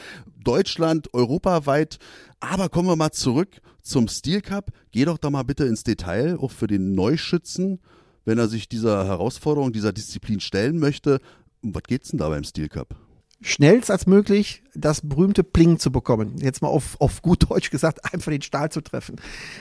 Deutschland, 0.44 1.14
europaweit. 1.14 2.00
Aber 2.40 2.70
kommen 2.70 2.90
wir 2.90 2.96
mal 2.96 3.12
zurück 3.12 3.62
zum 3.82 4.08
Steel 4.08 4.42
Cup. 4.42 4.72
Geh 4.92 5.06
doch 5.06 5.18
da 5.18 5.30
mal 5.30 5.44
bitte 5.44 5.66
ins 5.66 5.84
Detail, 5.84 6.38
auch 6.40 6.52
für 6.52 6.68
den 6.68 6.94
Neuschützen, 6.94 7.80
wenn 8.26 8.38
er 8.38 8.48
sich 8.48 8.70
dieser 8.70 9.06
Herausforderung, 9.06 9.74
dieser 9.74 9.94
Disziplin 9.94 10.40
stellen 10.40 10.80
möchte. 10.80 11.20
Um 11.62 11.74
was 11.74 11.84
geht's 11.84 12.10
denn 12.10 12.20
da 12.20 12.30
beim 12.30 12.44
Steel 12.44 12.70
Cup? 12.70 12.96
schnellst 13.44 13.92
als 13.92 14.08
möglich 14.08 14.64
das 14.74 15.02
berühmte 15.02 15.44
Pling 15.44 15.78
zu 15.78 15.92
bekommen. 15.92 16.38
Jetzt 16.38 16.62
mal 16.62 16.70
auf, 16.70 17.00
auf 17.00 17.22
gut 17.22 17.50
Deutsch 17.50 17.70
gesagt, 17.70 18.00
einfach 18.14 18.32
den 18.32 18.42
Stahl 18.42 18.72
zu 18.72 18.82
treffen. 18.82 19.18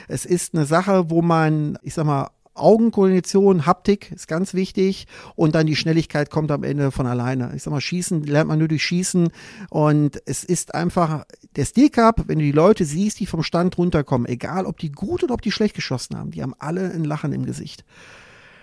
Es 0.07 0.25
ist 0.25 0.55
eine 0.55 0.65
Sache, 0.65 1.09
wo 1.09 1.21
man, 1.21 1.77
ich 1.83 1.93
sag 1.93 2.05
mal, 2.05 2.31
Augenkoordination, 2.55 3.65
Haptik 3.65 4.11
ist 4.11 4.27
ganz 4.27 4.53
wichtig 4.53 5.07
und 5.35 5.55
dann 5.55 5.65
die 5.65 5.75
Schnelligkeit 5.75 6.29
kommt 6.29 6.51
am 6.51 6.63
Ende 6.63 6.91
von 6.91 7.07
alleine. 7.07 7.51
Ich 7.55 7.63
sag 7.63 7.71
mal, 7.71 7.81
Schießen 7.81 8.23
lernt 8.23 8.47
man 8.47 8.59
nur 8.59 8.67
durch 8.67 8.83
Schießen 8.83 9.29
und 9.69 10.21
es 10.25 10.43
ist 10.43 10.75
einfach 10.75 11.25
der 11.55 11.65
Steel 11.65 11.89
Cup, 11.89 12.23
wenn 12.27 12.39
du 12.39 12.45
die 12.45 12.51
Leute 12.51 12.85
siehst, 12.85 13.19
die 13.19 13.25
vom 13.25 13.43
Stand 13.43 13.77
runterkommen, 13.77 14.27
egal 14.27 14.65
ob 14.65 14.77
die 14.77 14.91
gut 14.91 15.23
oder 15.23 15.33
ob 15.33 15.41
die 15.41 15.51
schlecht 15.51 15.75
geschossen 15.75 16.17
haben, 16.17 16.31
die 16.31 16.43
haben 16.43 16.53
alle 16.59 16.91
ein 16.91 17.03
Lachen 17.03 17.33
im 17.33 17.45
Gesicht. 17.45 17.83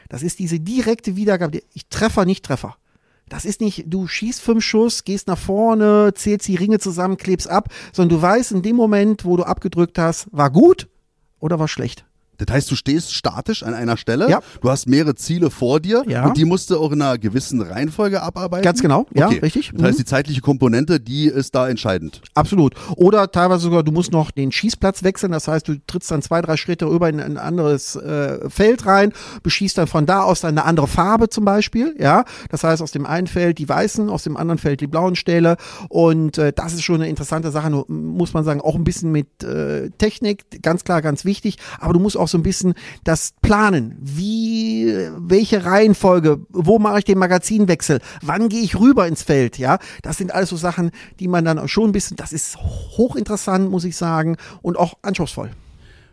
Das 0.09 0.23
ist 0.23 0.39
diese 0.39 0.61
direkte 0.61 1.17
Wiedergabe. 1.17 1.63
Ich 1.73 1.89
Treffer, 1.89 2.25
nicht 2.25 2.45
Treffer. 2.45 2.77
Das 3.29 3.45
ist 3.45 3.61
nicht, 3.61 3.85
du 3.87 4.09
schießt 4.09 4.41
fünf 4.41 4.65
Schuss, 4.65 5.05
gehst 5.05 5.29
nach 5.29 5.39
vorne, 5.39 6.13
zählst 6.15 6.49
die 6.49 6.57
Ringe 6.57 6.81
zusammen, 6.81 7.17
klebst 7.17 7.49
ab, 7.49 7.69
sondern 7.93 8.19
du 8.19 8.23
weißt 8.23 8.51
in 8.51 8.63
dem 8.63 8.75
Moment, 8.75 9.25
wo 9.25 9.37
du 9.37 9.45
abgedrückt 9.45 9.99
hast, 9.99 10.27
war 10.33 10.51
gut 10.51 10.89
oder 11.39 11.61
war 11.61 11.69
schlecht. 11.69 12.05
Das 12.47 12.55
heißt, 12.55 12.71
du 12.71 12.77
stehst 12.77 13.15
statisch 13.15 13.63
an 13.63 13.75
einer 13.75 13.97
Stelle, 13.97 14.29
Ja. 14.29 14.41
du 14.61 14.71
hast 14.71 14.89
mehrere 14.89 15.15
Ziele 15.15 15.51
vor 15.51 15.81
dir 15.81 16.03
Ja. 16.07 16.27
und 16.27 16.37
die 16.37 16.45
musst 16.45 16.71
du 16.71 16.79
auch 16.79 16.93
in 16.93 17.03
einer 17.03 17.19
gewissen 17.19 17.61
Reihenfolge 17.63 18.23
abarbeiten. 18.23 18.65
Ganz 18.65 18.81
genau, 18.83 19.07
ja, 19.15 19.27
Okay. 19.27 19.39
richtig. 19.41 19.71
Das 19.75 19.83
heißt, 19.83 19.99
Mhm. 19.99 20.03
die 20.03 20.05
zeitliche 20.05 20.41
Komponente, 20.41 21.01
die 21.01 21.27
ist 21.27 21.55
da 21.55 21.69
entscheidend. 21.69 22.23
Absolut. 22.35 22.75
Oder 22.97 23.31
teilweise 23.31 23.63
sogar, 23.63 23.83
du 23.83 23.93
musst 23.93 24.13
noch 24.13 24.31
den 24.31 24.53
Schießplatz 24.53 25.03
wechseln. 25.03 25.33
Das 25.33 25.49
heißt, 25.49 25.69
du 25.69 25.75
trittst 25.87 26.11
dann 26.11 26.23
zwei, 26.23 26.41
drei 26.43 26.57
Schritte 26.57 26.87
rüber 26.87 27.09
in 27.09 27.21
ein 27.21 27.37
anderes 27.37 27.97
äh, 27.97 28.49
Feld 28.49 28.87
rein, 28.87 29.13
beschießt 29.43 29.79
dann 29.79 29.87
von 29.87 30.07
da 30.07 30.23
aus 30.23 30.41
dann 30.41 30.51
eine 30.57 30.65
andere 30.65 30.87
Farbe 30.89 31.29
zum 31.29 31.45
Beispiel. 31.45 31.95
Ja, 31.99 32.25
das 32.51 32.65
heißt, 32.65 32.83
aus 32.83 32.93
dem 32.93 33.07
einen 33.07 33.27
Feld 33.27 33.59
die 33.59 33.69
weißen, 33.69 34.09
aus 34.09 34.23
dem 34.25 34.37
anderen 34.37 34.59
Feld 34.59 34.81
die 34.81 34.87
blauen 34.87 35.17
Stähle. 35.17 35.57
Und 35.89 36.39
äh, 36.39 36.53
das 36.55 36.73
ist 36.73 36.83
schon 36.83 36.97
eine 36.97 37.09
interessante 37.09 37.51
Sache. 37.51 37.71
Muss 37.89 38.33
man 38.33 38.45
sagen, 38.45 38.61
auch 38.61 38.75
ein 38.75 38.85
bisschen 38.85 39.13
mit 39.13 39.43
äh, 39.45 39.91
Technik, 39.99 40.63
ganz 40.63 40.85
klar, 40.85 41.03
ganz 41.03 41.25
wichtig. 41.25 41.57
Aber 41.79 41.93
du 41.93 42.01
musst 42.01 42.17
auch 42.17 42.29
so 42.31 42.39
ein 42.39 42.43
bisschen 42.43 42.75
das 43.05 43.33
planen. 43.43 43.97
Wie, 44.01 44.93
welche 45.17 45.65
Reihenfolge, 45.65 46.41
wo 46.51 46.79
mache 46.79 47.01
ich 47.01 47.05
den 47.05 47.19
Magazinwechsel? 47.19 48.01
Wann 48.23 48.49
gehe 48.49 48.63
ich 48.63 48.79
rüber 48.79 49.07
ins 49.07 49.23
Feld? 49.23 49.59
Ja, 49.59 49.79
das 50.03 50.19
sind 50.19 50.33
alles 50.35 50.51
so 50.51 50.57
Sachen, 50.57 50.91
die 51.19 51.29
man 51.29 51.45
dann 51.45 51.67
schon 51.69 51.91
ein 51.91 51.93
bisschen, 51.93 52.17
das 52.17 52.33
ist 52.33 52.57
hochinteressant, 52.57 53.71
muss 53.71 53.85
ich 53.85 53.97
sagen, 53.97 54.37
und 54.63 54.79
auch 54.79 54.95
anspruchsvoll. 55.03 55.51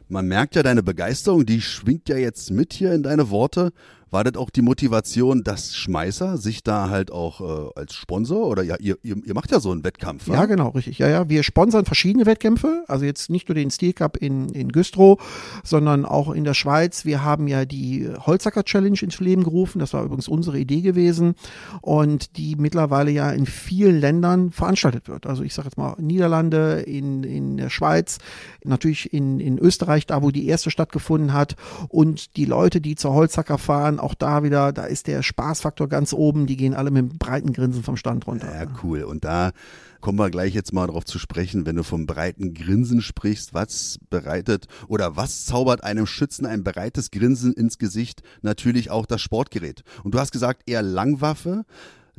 Man 0.10 0.28
merkt 0.28 0.56
ja 0.56 0.64
deine 0.64 0.84
Begeisterung, 0.84 1.46
die 1.46 1.60
schwingt 1.60 2.08
ja 2.08 2.16
jetzt 2.16 2.50
mit 2.50 2.72
hier 2.72 2.94
in 2.94 3.04
deine 3.04 3.30
Worte. 3.30 3.74
War 4.10 4.24
das 4.24 4.36
auch 4.36 4.50
die 4.50 4.62
Motivation, 4.62 5.44
dass 5.44 5.76
Schmeißer 5.76 6.38
sich 6.38 6.64
da 6.64 6.90
halt 6.90 7.12
auch 7.12 7.42
äh, 7.42 7.80
als 7.80 7.94
Sponsor 7.94 8.48
oder 8.48 8.64
ja, 8.64 8.78
ihr, 8.80 8.98
ihr, 9.04 9.18
ihr 9.26 9.34
macht 9.34 9.52
ja 9.52 9.60
so 9.60 9.72
einen 9.72 9.84
Wettkampf, 9.84 10.28
Ja, 10.28 10.46
genau, 10.46 10.70
richtig. 10.70 11.00
Ja, 11.00 11.10
ja. 11.10 11.30
Wir 11.30 11.44
sponsern 11.44 11.86
verschiedene 11.86 12.26
Wettkämpfe, 12.26 12.86
also 12.88 13.04
jetzt 13.06 13.30
nicht 13.30 13.50
nur 13.50 13.56
den 13.56 13.70
Steel 13.70 13.94
Cup 13.94 14.18
in, 14.18 14.50
in 14.50 14.70
Güstrow, 14.70 15.20
sondern 15.64 16.06
auch 16.06 16.32
in 16.32 16.46
der 16.46 16.54
Schweiz. 16.54 17.04
Wir 17.04 17.24
haben 17.24 17.48
ja 17.48 17.66
die 17.66 18.10
Holzacker 18.26 18.64
Challenge 18.64 18.98
ins 19.02 19.20
Leben 19.20 19.44
gerufen. 19.44 19.80
Das 19.80 19.94
war 19.94 20.04
übrigens 20.04 20.28
unsere 20.28 20.58
Idee 20.58 20.82
gewesen 20.82 21.36
und 21.82 22.38
die 22.38 22.56
mittlerweile 22.56 23.12
ja 23.12 23.32
in 23.32 23.46
vielen 23.46 24.00
Ländern 24.00 24.52
veranstaltet 24.52 25.10
wird. 25.10 25.28
Also 25.28 25.44
ich 25.44 25.54
sage 25.54 25.68
jetzt 25.68 25.78
mal 25.78 25.96
Niederlande, 26.00 26.82
in, 26.82 27.24
in 27.24 27.58
der 27.58 27.70
Schweiz, 27.70 28.20
natürlich 28.64 29.14
in, 29.14 29.40
in 29.40 29.58
Österreich, 29.58 30.06
da 30.06 30.22
wo 30.22 30.32
die 30.32 30.48
erste 30.48 30.72
stattgefunden 30.72 31.34
hat 31.34 31.56
und 31.90 32.38
die 32.38 32.46
Leute, 32.46 32.82
die 32.82 32.96
zur 32.96 33.14
Holzacker 33.14 33.58
fahren, 33.58 33.97
auch 34.00 34.14
da 34.14 34.44
wieder, 34.44 34.72
da 34.72 34.86
ist 34.86 35.08
der 35.08 35.24
Spaßfaktor 35.24 35.88
ganz 35.88 36.14
oben. 36.14 36.48
Die 36.48 36.58
gehen 36.58 36.74
alle 36.74 36.92
mit 36.92 37.20
breiten 37.20 37.54
Grinsen 37.54 37.84
vom 37.84 37.98
Stand 37.98 38.28
runter. 38.28 38.54
Ja, 38.54 38.68
cool. 38.84 39.04
Und 39.04 39.26
da 39.26 39.52
kommen 40.02 40.20
wir 40.20 40.30
gleich 40.30 40.54
jetzt 40.54 40.74
mal 40.74 40.88
drauf 40.88 41.06
zu 41.06 41.20
sprechen, 41.20 41.66
wenn 41.66 41.76
du 41.76 41.84
vom 41.84 42.06
breiten 42.06 42.54
Grinsen 42.54 43.02
sprichst, 43.02 43.54
was 43.54 44.00
bereitet 44.10 44.68
oder 44.88 45.16
was 45.16 45.46
zaubert 45.46 45.84
einem 45.84 46.06
Schützen 46.06 46.46
ein 46.46 46.64
breites 46.64 47.12
Grinsen 47.12 47.54
ins 47.54 47.78
Gesicht? 47.78 48.22
Natürlich 48.42 48.92
auch 48.92 49.06
das 49.06 49.22
Sportgerät. 49.22 49.84
Und 50.04 50.14
du 50.14 50.20
hast 50.20 50.32
gesagt, 50.32 50.64
eher 50.70 50.82
Langwaffe. 50.82 51.66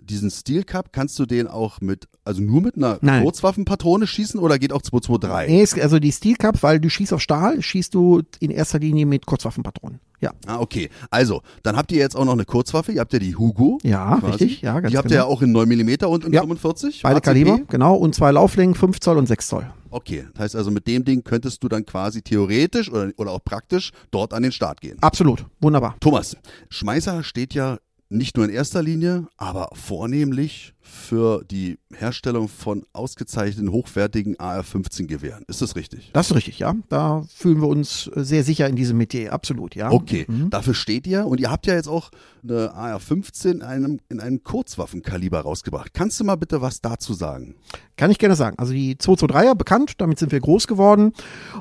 Diesen 0.02 0.30
Steel 0.30 0.64
Cup 0.64 0.92
kannst 0.92 1.18
du 1.18 1.26
den 1.26 1.46
auch 1.46 1.80
mit, 1.80 2.08
also 2.24 2.40
nur 2.42 2.60
mit 2.60 2.76
einer 2.76 2.98
Nein. 3.00 3.22
Kurzwaffenpatrone 3.22 4.06
schießen 4.06 4.38
oder 4.40 4.58
geht 4.58 4.72
auch 4.72 4.82
223? 4.82 5.50
Nee, 5.54 5.62
es- 5.62 5.74
also 5.82 5.98
die 5.98 6.12
Steel 6.12 6.36
Cup, 6.36 6.62
weil 6.62 6.80
du 6.80 6.88
schießt 6.90 7.12
auf 7.12 7.20
Stahl, 7.20 7.60
schießt 7.62 7.94
du 7.94 8.22
in 8.40 8.50
erster 8.50 8.78
Linie 8.78 9.06
mit 9.06 9.26
Kurzwaffenpatronen. 9.26 10.00
Ja. 10.20 10.32
Ah, 10.46 10.58
okay. 10.58 10.90
Also, 11.10 11.42
dann 11.62 11.76
habt 11.76 11.92
ihr 11.92 11.98
jetzt 11.98 12.16
auch 12.16 12.24
noch 12.24 12.32
eine 12.32 12.44
Kurzwaffe. 12.44 12.90
Ihr 12.90 13.00
habt 13.00 13.12
ja 13.12 13.20
die 13.20 13.36
Hugo. 13.36 13.78
Ja, 13.84 14.16
quasi. 14.18 14.32
richtig, 14.44 14.62
ja, 14.62 14.80
ganz 14.80 14.90
Die 14.90 14.96
habt 14.98 15.06
ihr 15.06 15.18
genau. 15.18 15.28
ja 15.28 15.32
auch 15.32 15.42
in 15.42 15.52
9 15.52 15.68
mm 15.68 16.04
und 16.06 16.24
in 16.24 16.32
Ja, 16.32 16.40
45? 16.40 17.02
Beide 17.04 17.16
ACP? 17.18 17.24
Kaliber, 17.24 17.60
genau, 17.68 17.94
und 17.94 18.16
zwei 18.16 18.32
Lauflängen, 18.32 18.74
5 18.74 18.98
Zoll 18.98 19.16
und 19.16 19.26
6 19.26 19.46
Zoll. 19.46 19.70
Okay, 19.90 20.26
das 20.34 20.42
heißt 20.42 20.56
also, 20.56 20.72
mit 20.72 20.88
dem 20.88 21.04
Ding 21.04 21.22
könntest 21.22 21.62
du 21.62 21.68
dann 21.68 21.86
quasi 21.86 22.20
theoretisch 22.22 22.90
oder, 22.90 23.12
oder 23.16 23.30
auch 23.30 23.44
praktisch 23.44 23.92
dort 24.10 24.34
an 24.34 24.42
den 24.42 24.50
Start 24.52 24.80
gehen. 24.80 24.96
Absolut, 25.00 25.44
wunderbar. 25.60 25.94
Thomas, 26.00 26.36
Schmeißer 26.68 27.22
steht 27.22 27.54
ja 27.54 27.78
nicht 28.08 28.36
nur 28.36 28.46
in 28.46 28.52
erster 28.52 28.82
Linie, 28.82 29.26
aber 29.36 29.70
vornehmlich 29.74 30.74
für 30.88 31.44
die 31.44 31.78
Herstellung 31.94 32.48
von 32.48 32.84
ausgezeichneten, 32.92 33.70
hochwertigen 33.72 34.38
AR-15-Gewehren. 34.40 35.44
Ist 35.48 35.62
das 35.62 35.76
richtig? 35.76 36.10
Das 36.12 36.30
ist 36.30 36.36
richtig, 36.36 36.58
ja. 36.58 36.74
Da 36.88 37.24
fühlen 37.34 37.60
wir 37.60 37.68
uns 37.68 38.10
sehr 38.14 38.42
sicher 38.44 38.66
in 38.68 38.76
diesem 38.76 38.96
Metier, 38.98 39.32
absolut, 39.32 39.74
ja. 39.74 39.90
Okay, 39.90 40.24
Mhm. 40.28 40.50
dafür 40.50 40.74
steht 40.74 41.06
ihr 41.06 41.26
und 41.26 41.40
ihr 41.40 41.50
habt 41.50 41.66
ja 41.66 41.74
jetzt 41.74 41.88
auch 41.88 42.10
eine 42.42 42.72
AR-15 42.74 43.50
in 43.50 43.62
einem, 43.62 44.00
in 44.08 44.20
einem 44.20 44.42
Kurzwaffenkaliber 44.42 45.40
rausgebracht. 45.40 45.92
Kannst 45.92 46.18
du 46.20 46.24
mal 46.24 46.36
bitte 46.36 46.60
was 46.62 46.80
dazu 46.80 47.12
sagen? 47.14 47.54
Kann 47.96 48.10
ich 48.10 48.18
gerne 48.18 48.36
sagen. 48.36 48.56
Also 48.58 48.72
die 48.72 48.96
223er 48.96 49.54
bekannt, 49.54 49.94
damit 49.98 50.18
sind 50.18 50.32
wir 50.32 50.40
groß 50.40 50.66
geworden. 50.66 51.12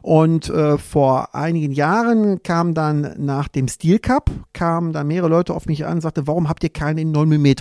Und 0.02 0.50
äh, 0.50 0.78
vor 0.78 1.34
einigen 1.36 1.74
Jahren 1.74 2.44
kam 2.44 2.74
dann 2.74 3.16
nach 3.18 3.48
dem 3.48 3.68
Steel 3.68 4.00
Cup, 4.00 4.30
kamen 4.54 4.94
dann 4.94 5.08
mehrere 5.08 5.30
Leute 5.30 5.54
auf 5.54 5.66
mich 5.66 5.86
an 5.86 5.96
und 5.96 6.02
sagte, 6.02 6.28
warum 6.28 6.48
habt 6.48 6.64
ihr 6.64 6.70
keine 6.70 7.02
in 7.02 7.12
9 7.12 7.28
mm? 7.28 7.54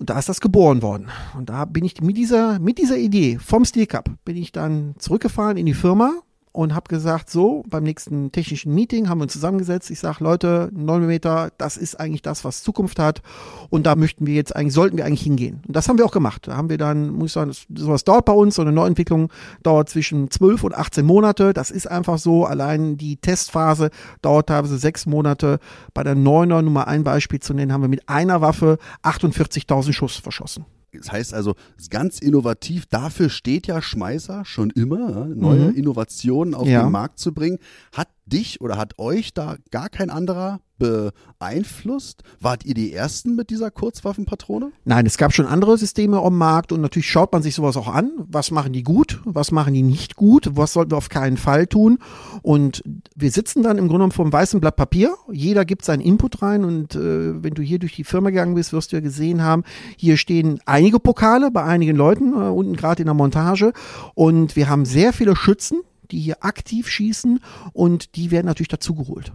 Und 0.00 0.08
da 0.08 0.18
ist 0.18 0.30
das 0.30 0.40
geboren 0.40 0.80
worden. 0.80 1.08
Und 1.36 1.50
da 1.50 1.66
bin 1.66 1.84
ich 1.84 2.00
mit 2.00 2.16
dieser, 2.16 2.58
mit 2.58 2.78
dieser 2.78 2.96
Idee 2.96 3.38
vom 3.38 3.66
Steel 3.66 3.84
Cup, 3.84 4.08
bin 4.24 4.34
ich 4.34 4.50
dann 4.50 4.94
zurückgefahren 4.98 5.58
in 5.58 5.66
die 5.66 5.74
Firma 5.74 6.22
und 6.52 6.74
habe 6.74 6.88
gesagt, 6.88 7.30
so, 7.30 7.62
beim 7.68 7.84
nächsten 7.84 8.32
technischen 8.32 8.74
Meeting 8.74 9.08
haben 9.08 9.18
wir 9.18 9.24
uns 9.24 9.32
zusammengesetzt. 9.32 9.90
Ich 9.90 10.00
sage, 10.00 10.24
Leute, 10.24 10.68
9 10.72 11.06
mm, 11.06 11.50
das 11.58 11.76
ist 11.76 11.98
eigentlich 12.00 12.22
das, 12.22 12.44
was 12.44 12.62
Zukunft 12.62 12.98
hat. 12.98 13.22
Und 13.70 13.86
da 13.86 13.94
möchten 13.94 14.26
wir 14.26 14.34
jetzt 14.34 14.56
eigentlich, 14.56 14.74
sollten 14.74 14.96
wir 14.96 15.04
eigentlich 15.04 15.22
hingehen. 15.22 15.62
Und 15.66 15.76
das 15.76 15.88
haben 15.88 15.98
wir 15.98 16.04
auch 16.04 16.12
gemacht. 16.12 16.48
Da 16.48 16.56
haben 16.56 16.68
wir 16.68 16.78
dann, 16.78 17.10
muss 17.10 17.28
ich 17.28 17.32
sagen, 17.34 17.52
sowas 17.74 18.02
dauert 18.02 18.24
bei 18.24 18.32
uns, 18.32 18.56
so 18.56 18.62
eine 18.62 18.72
Neuentwicklung 18.72 19.30
dauert 19.62 19.88
zwischen 19.88 20.30
12 20.30 20.64
und 20.64 20.74
18 20.74 21.06
Monate. 21.06 21.52
Das 21.52 21.70
ist 21.70 21.88
einfach 21.88 22.18
so. 22.18 22.44
Allein 22.44 22.96
die 22.96 23.16
Testphase 23.16 23.90
dauert 24.20 24.48
teilweise 24.48 24.76
sechs 24.76 25.06
Monate. 25.06 25.60
Bei 25.94 26.02
der 26.02 26.16
9er, 26.16 26.62
nur 26.62 26.72
mal 26.72 26.84
ein 26.84 27.04
Beispiel 27.04 27.38
zu 27.38 27.54
nennen, 27.54 27.72
haben 27.72 27.82
wir 27.82 27.88
mit 27.88 28.08
einer 28.08 28.40
Waffe 28.40 28.78
48.000 29.04 29.92
Schuss 29.92 30.16
verschossen. 30.16 30.64
Das 30.92 31.12
heißt 31.12 31.34
also, 31.34 31.54
es 31.76 31.84
ist 31.84 31.90
ganz 31.90 32.18
innovativ. 32.18 32.86
Dafür 32.86 33.28
steht 33.28 33.66
ja 33.66 33.80
Schmeißer 33.80 34.44
schon 34.44 34.70
immer, 34.70 35.26
neue 35.26 35.70
Mhm. 35.70 35.76
Innovationen 35.76 36.54
auf 36.54 36.66
Ja. 36.66 36.82
den 36.82 36.90
Markt 36.92 37.18
zu 37.18 37.32
bringen. 37.32 37.58
Hat 37.92 38.08
dich 38.26 38.60
oder 38.60 38.76
hat 38.76 38.98
euch 38.98 39.34
da 39.34 39.56
gar 39.70 39.88
kein 39.88 40.10
anderer 40.10 40.60
beeinflusst? 40.80 42.24
Wart 42.40 42.64
ihr 42.64 42.74
die 42.74 42.92
Ersten 42.92 43.36
mit 43.36 43.50
dieser 43.50 43.70
Kurzwaffenpatrone? 43.70 44.72
Nein, 44.84 45.06
es 45.06 45.18
gab 45.18 45.32
schon 45.32 45.46
andere 45.46 45.78
Systeme 45.78 46.20
am 46.20 46.36
Markt 46.36 46.72
und 46.72 46.80
natürlich 46.80 47.08
schaut 47.08 47.32
man 47.32 47.42
sich 47.42 47.54
sowas 47.54 47.76
auch 47.76 47.86
an. 47.86 48.10
Was 48.16 48.50
machen 48.50 48.72
die 48.72 48.82
gut? 48.82 49.20
Was 49.24 49.52
machen 49.52 49.74
die 49.74 49.82
nicht 49.82 50.16
gut? 50.16 50.50
Was 50.54 50.72
sollten 50.72 50.90
wir 50.90 50.96
auf 50.96 51.08
keinen 51.08 51.36
Fall 51.36 51.66
tun? 51.66 51.98
Und 52.42 52.82
wir 53.14 53.30
sitzen 53.30 53.62
dann 53.62 53.78
im 53.78 53.84
Grunde 53.84 53.98
genommen 53.98 54.12
vor 54.12 54.24
einem 54.24 54.32
weißen 54.32 54.60
Blatt 54.60 54.76
Papier. 54.76 55.14
Jeder 55.30 55.64
gibt 55.64 55.84
seinen 55.84 56.00
Input 56.00 56.42
rein 56.42 56.64
und 56.64 56.94
äh, 56.94 57.42
wenn 57.42 57.54
du 57.54 57.62
hier 57.62 57.78
durch 57.78 57.94
die 57.94 58.04
Firma 58.04 58.30
gegangen 58.30 58.54
bist, 58.54 58.72
wirst 58.72 58.92
du 58.92 58.96
ja 58.96 59.00
gesehen 59.00 59.42
haben, 59.42 59.64
hier 59.96 60.16
stehen 60.16 60.60
einige 60.64 60.98
Pokale 60.98 61.50
bei 61.50 61.62
einigen 61.62 61.96
Leuten, 61.96 62.32
äh, 62.32 62.48
unten 62.48 62.74
gerade 62.74 63.02
in 63.02 63.06
der 63.06 63.14
Montage. 63.14 63.72
Und 64.14 64.56
wir 64.56 64.68
haben 64.68 64.86
sehr 64.86 65.12
viele 65.12 65.36
Schützen, 65.36 65.82
die 66.12 66.20
hier 66.20 66.44
aktiv 66.44 66.88
schießen 66.88 67.40
und 67.72 68.16
die 68.16 68.30
werden 68.30 68.46
natürlich 68.46 68.68
dazugeholt. 68.68 69.32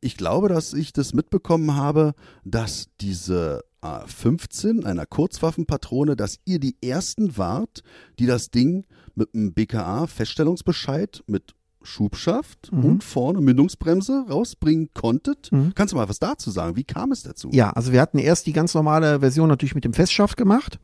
Ich 0.00 0.16
glaube, 0.16 0.48
dass 0.48 0.72
ich 0.72 0.92
das 0.92 1.14
mitbekommen 1.14 1.76
habe, 1.76 2.14
dass 2.44 2.88
diese 3.00 3.62
A15 3.82 4.84
einer 4.84 5.06
Kurzwaffenpatrone, 5.06 6.16
dass 6.16 6.38
ihr 6.44 6.58
die 6.58 6.76
ersten 6.82 7.36
wart, 7.36 7.82
die 8.18 8.26
das 8.26 8.50
Ding 8.50 8.84
mit 9.14 9.34
einem 9.34 9.52
BKA-Feststellungsbescheid 9.54 11.22
mit 11.26 11.54
Schubschaft 11.84 12.70
Mhm. 12.72 12.84
und 12.84 13.04
vorne 13.04 13.40
Mündungsbremse 13.40 14.26
rausbringen 14.28 14.90
konntet. 14.94 15.50
Mhm. 15.50 15.72
Kannst 15.74 15.92
du 15.92 15.96
mal 15.96 16.08
was 16.08 16.20
dazu 16.20 16.50
sagen? 16.50 16.76
Wie 16.76 16.84
kam 16.84 17.10
es 17.10 17.24
dazu? 17.24 17.50
Ja, 17.52 17.70
also 17.70 17.92
wir 17.92 18.00
hatten 18.00 18.18
erst 18.18 18.46
die 18.46 18.52
ganz 18.52 18.74
normale 18.74 19.18
Version 19.20 19.48
natürlich 19.48 19.74
mit 19.74 19.84
dem 19.84 19.92
Festschaft 19.92 20.36
gemacht 20.36 20.78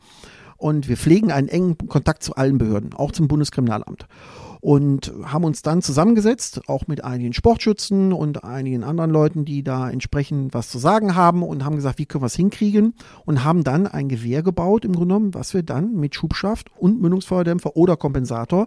und 0.56 0.88
wir 0.88 0.96
pflegen 0.96 1.30
einen 1.30 1.46
engen 1.48 1.78
Kontakt 1.78 2.24
zu 2.24 2.34
allen 2.34 2.58
Behörden, 2.58 2.94
auch 2.94 3.12
zum 3.12 3.28
Bundeskriminalamt. 3.28 4.06
Und 4.60 5.12
haben 5.24 5.44
uns 5.44 5.62
dann 5.62 5.82
zusammengesetzt, 5.82 6.62
auch 6.68 6.86
mit 6.86 7.04
einigen 7.04 7.32
Sportschützen 7.32 8.12
und 8.12 8.44
einigen 8.44 8.82
anderen 8.82 9.10
Leuten, 9.10 9.44
die 9.44 9.62
da 9.62 9.90
entsprechend 9.90 10.52
was 10.54 10.68
zu 10.68 10.78
sagen 10.78 11.14
haben 11.14 11.42
und 11.42 11.64
haben 11.64 11.76
gesagt, 11.76 11.98
wie 11.98 12.06
können 12.06 12.22
wir 12.22 12.26
es 12.26 12.34
hinkriegen 12.34 12.94
und 13.24 13.44
haben 13.44 13.62
dann 13.62 13.86
ein 13.86 14.08
Gewehr 14.08 14.42
gebaut, 14.42 14.84
im 14.84 14.92
Grunde 14.92 15.14
genommen, 15.14 15.34
was 15.34 15.54
wir 15.54 15.62
dann 15.62 15.94
mit 15.94 16.14
Schubschaft 16.14 16.70
und 16.76 17.00
Mündungsfeuerdämpfer 17.00 17.76
oder 17.76 17.96
Kompensator 17.96 18.66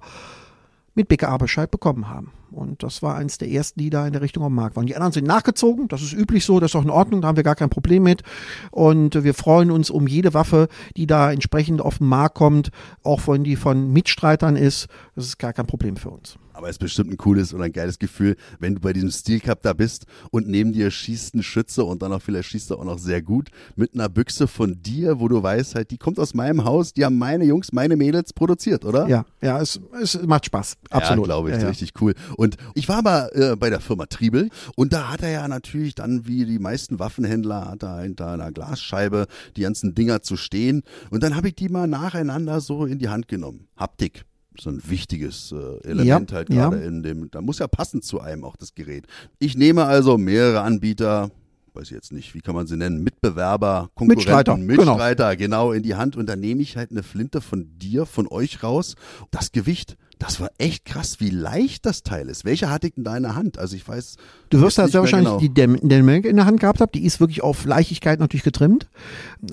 mit 0.95 1.07
BKA-Bescheid 1.07 1.69
bekommen 1.69 2.09
haben. 2.09 2.31
Und 2.51 2.83
das 2.83 3.01
war 3.01 3.15
eins 3.15 3.37
der 3.37 3.49
ersten, 3.49 3.79
die 3.79 3.89
da 3.89 4.05
in 4.05 4.13
der 4.13 4.21
Richtung 4.21 4.43
am 4.43 4.53
Markt 4.53 4.75
waren. 4.75 4.85
Die 4.85 4.95
anderen 4.95 5.13
sind 5.13 5.25
nachgezogen, 5.25 5.87
das 5.87 6.01
ist 6.01 6.13
üblich 6.13 6.45
so, 6.45 6.59
das 6.59 6.71
ist 6.71 6.75
auch 6.75 6.83
in 6.83 6.89
Ordnung, 6.89 7.21
da 7.21 7.29
haben 7.29 7.37
wir 7.37 7.43
gar 7.43 7.55
kein 7.55 7.69
Problem 7.69 8.03
mit. 8.03 8.23
Und 8.71 9.23
wir 9.23 9.33
freuen 9.33 9.71
uns 9.71 9.89
um 9.89 10.07
jede 10.07 10.33
Waffe, 10.33 10.67
die 10.97 11.07
da 11.07 11.31
entsprechend 11.31 11.81
auf 11.81 11.99
den 11.99 12.07
Markt 12.07 12.35
kommt, 12.35 12.71
auch 13.03 13.27
wenn 13.27 13.43
die 13.43 13.55
von 13.55 13.91
Mitstreitern 13.93 14.55
ist, 14.55 14.87
das 15.15 15.25
ist 15.25 15.39
gar 15.39 15.53
kein 15.53 15.67
Problem 15.67 15.95
für 15.95 16.09
uns. 16.09 16.37
Aber 16.61 16.69
es 16.69 16.75
ist 16.75 16.79
bestimmt 16.79 17.09
ein 17.09 17.17
cooles 17.17 17.55
oder 17.55 17.63
ein 17.63 17.71
geiles 17.71 17.97
Gefühl, 17.97 18.35
wenn 18.59 18.75
du 18.75 18.81
bei 18.81 18.93
diesem 18.93 19.09
Steel 19.09 19.39
Cup 19.39 19.63
da 19.63 19.73
bist 19.73 20.05
und 20.29 20.47
neben 20.47 20.73
dir 20.73 20.91
schießt 20.91 21.33
ein 21.33 21.41
Schütze 21.41 21.83
und 21.83 22.03
dann 22.03 22.13
auch 22.13 22.21
vielleicht 22.21 22.49
schießt 22.49 22.69
er 22.69 22.77
auch 22.77 22.83
noch 22.83 22.99
sehr 22.99 23.23
gut 23.23 23.49
mit 23.75 23.95
einer 23.95 24.09
Büchse 24.09 24.47
von 24.47 24.79
dir, 24.79 25.19
wo 25.19 25.27
du 25.27 25.41
weißt 25.41 25.73
halt, 25.73 25.89
die 25.89 25.97
kommt 25.97 26.19
aus 26.19 26.35
meinem 26.35 26.63
Haus, 26.63 26.93
die 26.93 27.03
haben 27.03 27.17
meine 27.17 27.45
Jungs, 27.45 27.71
meine 27.71 27.95
Mädels 27.95 28.31
produziert, 28.31 28.85
oder? 28.85 29.07
Ja, 29.07 29.25
ja, 29.41 29.59
es, 29.59 29.79
es 29.99 30.21
macht 30.21 30.45
Spaß. 30.45 30.77
Absolut. 30.91 31.25
Ja, 31.25 31.25
glaube 31.25 31.49
ich, 31.49 31.55
Ja, 31.55 31.63
ja. 31.63 31.69
richtig 31.69 31.99
cool. 31.99 32.13
Und 32.37 32.57
ich 32.75 32.87
war 32.87 32.97
aber 32.97 33.35
äh, 33.35 33.55
bei 33.55 33.71
der 33.71 33.79
Firma 33.79 34.05
Triebel 34.05 34.51
und 34.75 34.93
da 34.93 35.09
hat 35.09 35.23
er 35.23 35.31
ja 35.31 35.47
natürlich 35.47 35.95
dann, 35.95 36.27
wie 36.27 36.45
die 36.45 36.59
meisten 36.59 36.99
Waffenhändler, 36.99 37.71
hat 37.71 37.81
er 37.81 38.01
hinter 38.01 38.33
einer 38.33 38.51
Glasscheibe 38.51 39.25
die 39.57 39.61
ganzen 39.61 39.95
Dinger 39.95 40.21
zu 40.21 40.37
stehen. 40.37 40.83
Und 41.09 41.23
dann 41.23 41.35
habe 41.35 41.47
ich 41.47 41.55
die 41.55 41.69
mal 41.69 41.87
nacheinander 41.87 42.61
so 42.61 42.85
in 42.85 42.99
die 42.99 43.09
Hand 43.09 43.27
genommen. 43.27 43.67
Haptik. 43.75 44.25
So 44.61 44.69
ein 44.69 44.79
wichtiges 44.85 45.51
äh, 45.51 45.87
Element 45.87 46.29
Ja, 46.29 46.37
halt 46.37 46.49
gerade 46.49 46.79
ja. 46.79 46.87
in 46.87 47.01
dem, 47.01 47.31
da 47.31 47.41
muss 47.41 47.57
ja 47.57 47.67
passen 47.67 48.03
zu 48.03 48.21
einem 48.21 48.43
auch 48.43 48.55
das 48.55 48.75
Gerät. 48.75 49.07
Ich 49.39 49.57
nehme 49.57 49.85
also 49.85 50.19
mehrere 50.19 50.61
Anbieter, 50.61 51.31
weiß 51.73 51.85
ich 51.85 51.91
jetzt 51.91 52.11
nicht, 52.11 52.35
wie 52.35 52.41
kann 52.41 52.53
man 52.53 52.67
sie 52.67 52.77
nennen, 52.77 53.03
Mitbewerber, 53.03 53.89
Mitstreiter, 53.99 54.51
Konkurrenten, 54.51 54.67
genau. 54.67 54.91
Mitstreiter, 54.91 55.35
genau 55.35 55.71
in 55.71 55.81
die 55.81 55.95
Hand 55.95 56.15
und 56.15 56.27
dann 56.27 56.39
nehme 56.39 56.61
ich 56.61 56.77
halt 56.77 56.91
eine 56.91 57.01
Flinte 57.01 57.41
von 57.41 57.79
dir, 57.79 58.05
von 58.05 58.27
euch 58.27 58.61
raus. 58.61 58.95
Das 59.31 59.51
Gewicht, 59.51 59.97
das 60.21 60.39
war 60.39 60.51
echt 60.59 60.85
krass, 60.85 61.19
wie 61.19 61.31
leicht 61.31 61.83
das 61.87 62.03
Teil 62.03 62.29
ist. 62.29 62.45
Welche 62.45 62.69
hatte 62.69 62.85
ich 62.85 62.93
denn 62.93 63.03
da 63.03 63.17
in 63.17 63.23
der 63.23 63.35
Hand? 63.35 63.57
Also 63.57 63.75
ich 63.75 63.87
weiß. 63.87 64.17
Du 64.51 64.61
wirst 64.61 64.77
da 64.77 64.87
sehr 64.87 65.01
wahrscheinlich 65.01 65.29
genau. 65.29 65.39
die 65.39 65.49
Delmec 65.51 66.25
in 66.25 66.35
der 66.35 66.45
Hand 66.45 66.59
gehabt 66.59 66.79
haben. 66.79 66.91
Die 66.93 67.05
ist 67.05 67.19
wirklich 67.19 67.41
auf 67.41 67.65
Leichtigkeit 67.65 68.19
natürlich 68.19 68.43
getrimmt. 68.43 68.87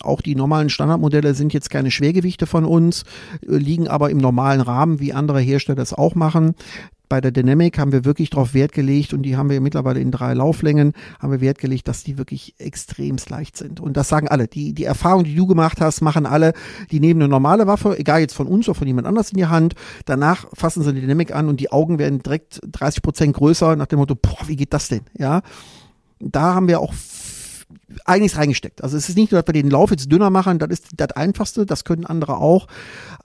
Auch 0.03 0.21
die 0.21 0.35
normalen 0.35 0.69
Standardmodelle 0.69 1.33
sind 1.33 1.55
jetzt 1.55 1.71
keine 1.71 1.91
Schwergewichte 1.91 2.47
von 2.47 2.67
uns, 2.67 3.05
äh, 3.49 3.57
liegen 3.57 3.89
aber 3.89 4.11
im 4.11 4.19
normalen 4.19 4.61
Rahmen, 4.61 5.01
wie 5.01 5.15
andere 5.15 5.41
Hersteller 5.41 5.81
es 5.81 5.95
auch 5.95 6.15
machen. 6.15 6.55
Bei 7.09 7.21
der 7.21 7.31
Dynamic 7.31 7.79
haben 7.79 7.93
wir 7.93 8.05
wirklich 8.05 8.31
darauf 8.31 8.55
Wert 8.55 8.73
gelegt 8.73 9.15
und 9.15 9.23
die 9.23 9.37
haben 9.37 9.51
wir 9.51 9.61
mittlerweile 9.61 10.01
in 10.01 10.11
drei 10.11 10.35
Lauflängen, 10.35 10.93
haben 11.21 11.33
wir 11.33 11.41
Wert 11.41 11.59
gelegt, 11.59 11.89
dass 11.89 12.05
die 12.05 12.19
wirklich 12.19 12.55
extremst 12.59 13.31
leicht 13.31 13.57
sind. 13.57 13.81
Und 13.81 13.97
das 13.97 14.09
sagen 14.09 14.29
alle. 14.29 14.49
Die, 14.49 14.75
die 14.75 14.85
Erfahrung, 14.85 15.25
die 15.25 15.35
du 15.35 15.47
gemacht 15.47 15.81
hast, 15.81 16.01
machen 16.01 16.27
alle. 16.27 16.53
Die 16.91 17.01
nehmen 17.01 17.23
eine 17.23 17.29
normale 17.29 17.67
Waffe, 17.67 17.99
egal 17.99 18.21
jetzt 18.21 18.35
von 18.35 18.47
uns 18.47 18.69
oder 18.69 18.79
von 18.79 18.87
jemand 18.87 19.07
anders 19.07 19.31
in 19.31 19.39
die 19.39 19.47
Hand. 19.47 19.75
Danach 20.05 20.47
fassen 20.53 20.83
sie 20.83 20.93
die 20.93 21.01
Dynamic 21.01 21.35
an 21.35 21.49
und 21.49 21.61
die 21.61 21.73
Augen 21.73 21.99
werden 21.99 22.23
direkt 22.23 22.61
30 22.71 23.03
Prozent 23.03 23.37
größer 23.37 23.77
nach 23.77 23.87
dem 23.87 23.99
Motto, 23.99 24.15
boah, 24.15 24.47
wie 24.47 24.57
geht 24.57 24.73
das 24.73 24.89
denn? 24.89 25.03
Ja. 25.17 25.43
Da 26.21 26.55
haben 26.55 26.69
wir 26.69 26.81
auch 26.81 26.93
einiges 28.05 28.37
reingesteckt. 28.37 28.83
Also 28.83 28.97
es 28.97 29.09
ist 29.09 29.17
nicht 29.17 29.33
nur, 29.33 29.43
dass 29.43 29.49
wir 29.49 29.61
den 29.61 29.71
Lauf 29.71 29.91
jetzt 29.91 30.11
dünner 30.11 30.31
machen, 30.31 30.59
das 30.59 30.71
ist 30.71 30.87
das 30.97 31.13
Einfachste, 31.13 31.67
das 31.67 31.85
können 31.85 32.07
andere 32.07 32.37
auch. 32.39 32.67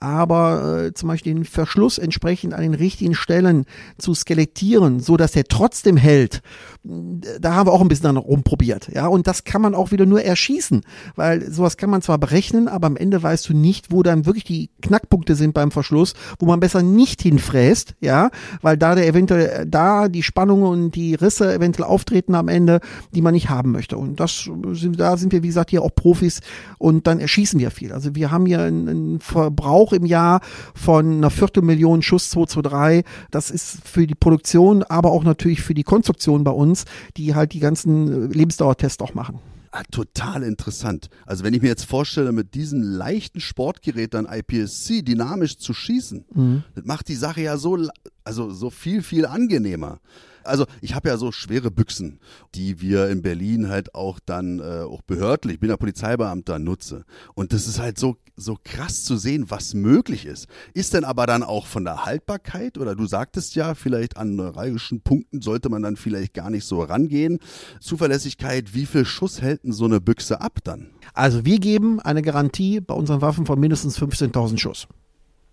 Aber 0.00 0.84
äh, 0.84 0.94
zum 0.94 1.08
Beispiel 1.08 1.34
den 1.34 1.44
Verschluss 1.44 1.98
entsprechend 1.98 2.54
an 2.54 2.62
den 2.62 2.74
richtigen 2.74 3.14
Stellen 3.14 3.64
zu 3.98 4.14
skelettieren, 4.14 5.00
so 5.00 5.16
dass 5.16 5.32
der 5.32 5.44
trotzdem 5.44 5.96
hält, 5.96 6.42
da 6.82 7.54
haben 7.54 7.66
wir 7.66 7.72
auch 7.72 7.80
ein 7.80 7.88
bisschen 7.88 8.04
dran 8.04 8.16
rumprobiert. 8.16 8.90
Ja, 8.92 9.06
und 9.06 9.26
das 9.26 9.44
kann 9.44 9.62
man 9.62 9.74
auch 9.74 9.90
wieder 9.90 10.04
nur 10.06 10.22
erschießen, 10.22 10.82
weil 11.16 11.50
sowas 11.50 11.76
kann 11.76 11.90
man 11.90 12.02
zwar 12.02 12.18
berechnen, 12.18 12.68
aber 12.68 12.86
am 12.86 12.96
Ende 12.96 13.22
weißt 13.22 13.48
du 13.48 13.54
nicht, 13.54 13.90
wo 13.90 14.02
dann 14.02 14.26
wirklich 14.26 14.44
die 14.44 14.70
Knackpunkte 14.82 15.34
sind 15.34 15.54
beim 15.54 15.70
Verschluss, 15.70 16.14
wo 16.38 16.46
man 16.46 16.60
besser 16.60 16.82
nicht 16.82 17.22
hinfräst, 17.22 17.94
ja, 18.00 18.30
weil 18.60 18.76
da 18.76 18.94
der 18.94 19.06
eventuell 19.06 19.66
da 19.66 20.08
die 20.08 20.22
Spannungen 20.22 20.66
und 20.66 20.94
die 20.94 21.14
Risse 21.14 21.54
eventuell 21.54 21.88
auftreten 21.88 22.34
am 22.34 22.48
Ende, 22.48 22.80
die 23.14 23.22
man 23.22 23.32
nicht 23.32 23.48
haben 23.48 23.72
möchte. 23.72 23.96
Und 23.96 24.20
das 24.20 24.33
sind, 24.72 24.98
da 25.00 25.16
sind 25.16 25.32
wir, 25.32 25.42
wie 25.42 25.48
gesagt, 25.48 25.70
hier 25.70 25.82
auch 25.82 25.94
Profis 25.94 26.40
und 26.78 27.06
dann 27.06 27.20
erschießen 27.20 27.58
wir 27.60 27.70
viel. 27.70 27.92
Also 27.92 28.14
wir 28.14 28.30
haben 28.30 28.46
hier 28.46 28.60
einen, 28.60 28.88
einen 28.88 29.20
Verbrauch 29.20 29.92
im 29.92 30.06
Jahr 30.06 30.40
von 30.74 31.16
einer 31.18 31.30
Viertelmillion 31.30 32.02
Schuss 32.02 32.30
223. 32.30 33.04
Das 33.30 33.50
ist 33.50 33.78
für 33.84 34.06
die 34.06 34.14
Produktion, 34.14 34.82
aber 34.82 35.12
auch 35.12 35.24
natürlich 35.24 35.62
für 35.62 35.74
die 35.74 35.82
Konstruktion 35.84 36.44
bei 36.44 36.50
uns, 36.52 36.84
die 37.16 37.34
halt 37.34 37.52
die 37.52 37.60
ganzen 37.60 38.30
äh, 38.30 38.34
Lebensdauertests 38.34 39.02
auch 39.02 39.14
machen. 39.14 39.38
Ah, 39.76 39.82
total 39.90 40.44
interessant. 40.44 41.08
Also 41.26 41.42
wenn 41.42 41.52
ich 41.52 41.60
mir 41.60 41.66
jetzt 41.66 41.84
vorstelle, 41.86 42.30
mit 42.30 42.54
diesem 42.54 42.80
leichten 42.80 43.40
Sportgerät 43.40 44.14
dann 44.14 44.28
IPSC 44.30 45.02
dynamisch 45.02 45.58
zu 45.58 45.74
schießen, 45.74 46.24
Mhm. 46.32 46.62
das 46.76 46.84
macht 46.84 47.08
die 47.08 47.16
Sache 47.16 47.40
ja 47.40 47.56
so, 47.56 47.76
also 48.22 48.50
so 48.50 48.70
viel, 48.70 49.02
viel 49.02 49.26
angenehmer. 49.26 49.98
Also 50.46 50.66
ich 50.80 50.94
habe 50.94 51.08
ja 51.08 51.16
so 51.16 51.32
schwere 51.32 51.70
Büchsen, 51.70 52.20
die 52.54 52.80
wir 52.80 53.08
in 53.08 53.22
Berlin 53.22 53.68
halt 53.68 53.94
auch 53.94 54.18
dann 54.24 54.60
äh, 54.60 54.82
auch 54.82 55.02
behördlich, 55.02 55.54
ich 55.54 55.60
bin 55.60 55.70
ja 55.70 55.76
Polizeibeamter, 55.76 56.58
nutze. 56.58 57.04
Und 57.34 57.52
das 57.52 57.66
ist 57.66 57.78
halt 57.78 57.98
so 57.98 58.16
so 58.36 58.58
krass 58.62 59.04
zu 59.04 59.16
sehen, 59.16 59.50
was 59.50 59.74
möglich 59.74 60.26
ist. 60.26 60.48
Ist 60.72 60.94
denn 60.94 61.04
aber 61.04 61.26
dann 61.26 61.42
auch 61.42 61.66
von 61.66 61.84
der 61.84 62.04
Haltbarkeit 62.04 62.78
oder 62.78 62.96
du 62.96 63.06
sagtest 63.06 63.54
ja, 63.54 63.74
vielleicht 63.74 64.16
an 64.16 64.34
neuralgischen 64.34 65.02
Punkten 65.02 65.40
sollte 65.40 65.68
man 65.68 65.82
dann 65.82 65.96
vielleicht 65.96 66.34
gar 66.34 66.50
nicht 66.50 66.64
so 66.64 66.82
rangehen. 66.82 67.38
Zuverlässigkeit, 67.80 68.74
wie 68.74 68.86
viel 68.86 69.04
Schuss 69.04 69.40
hält 69.40 69.64
denn 69.64 69.72
so 69.72 69.84
eine 69.84 70.00
Büchse 70.00 70.40
ab 70.40 70.58
dann? 70.64 70.90
Also 71.12 71.44
wir 71.44 71.60
geben 71.60 72.00
eine 72.00 72.22
Garantie 72.22 72.80
bei 72.80 72.94
unseren 72.94 73.20
Waffen 73.20 73.46
von 73.46 73.60
mindestens 73.60 73.98
15.000 73.98 74.58
Schuss. 74.58 74.88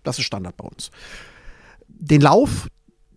Das 0.02 0.18
ist 0.18 0.24
Standard 0.24 0.56
bei 0.56 0.66
uns. 0.66 0.90
Den 1.86 2.20
Lauf 2.20 2.68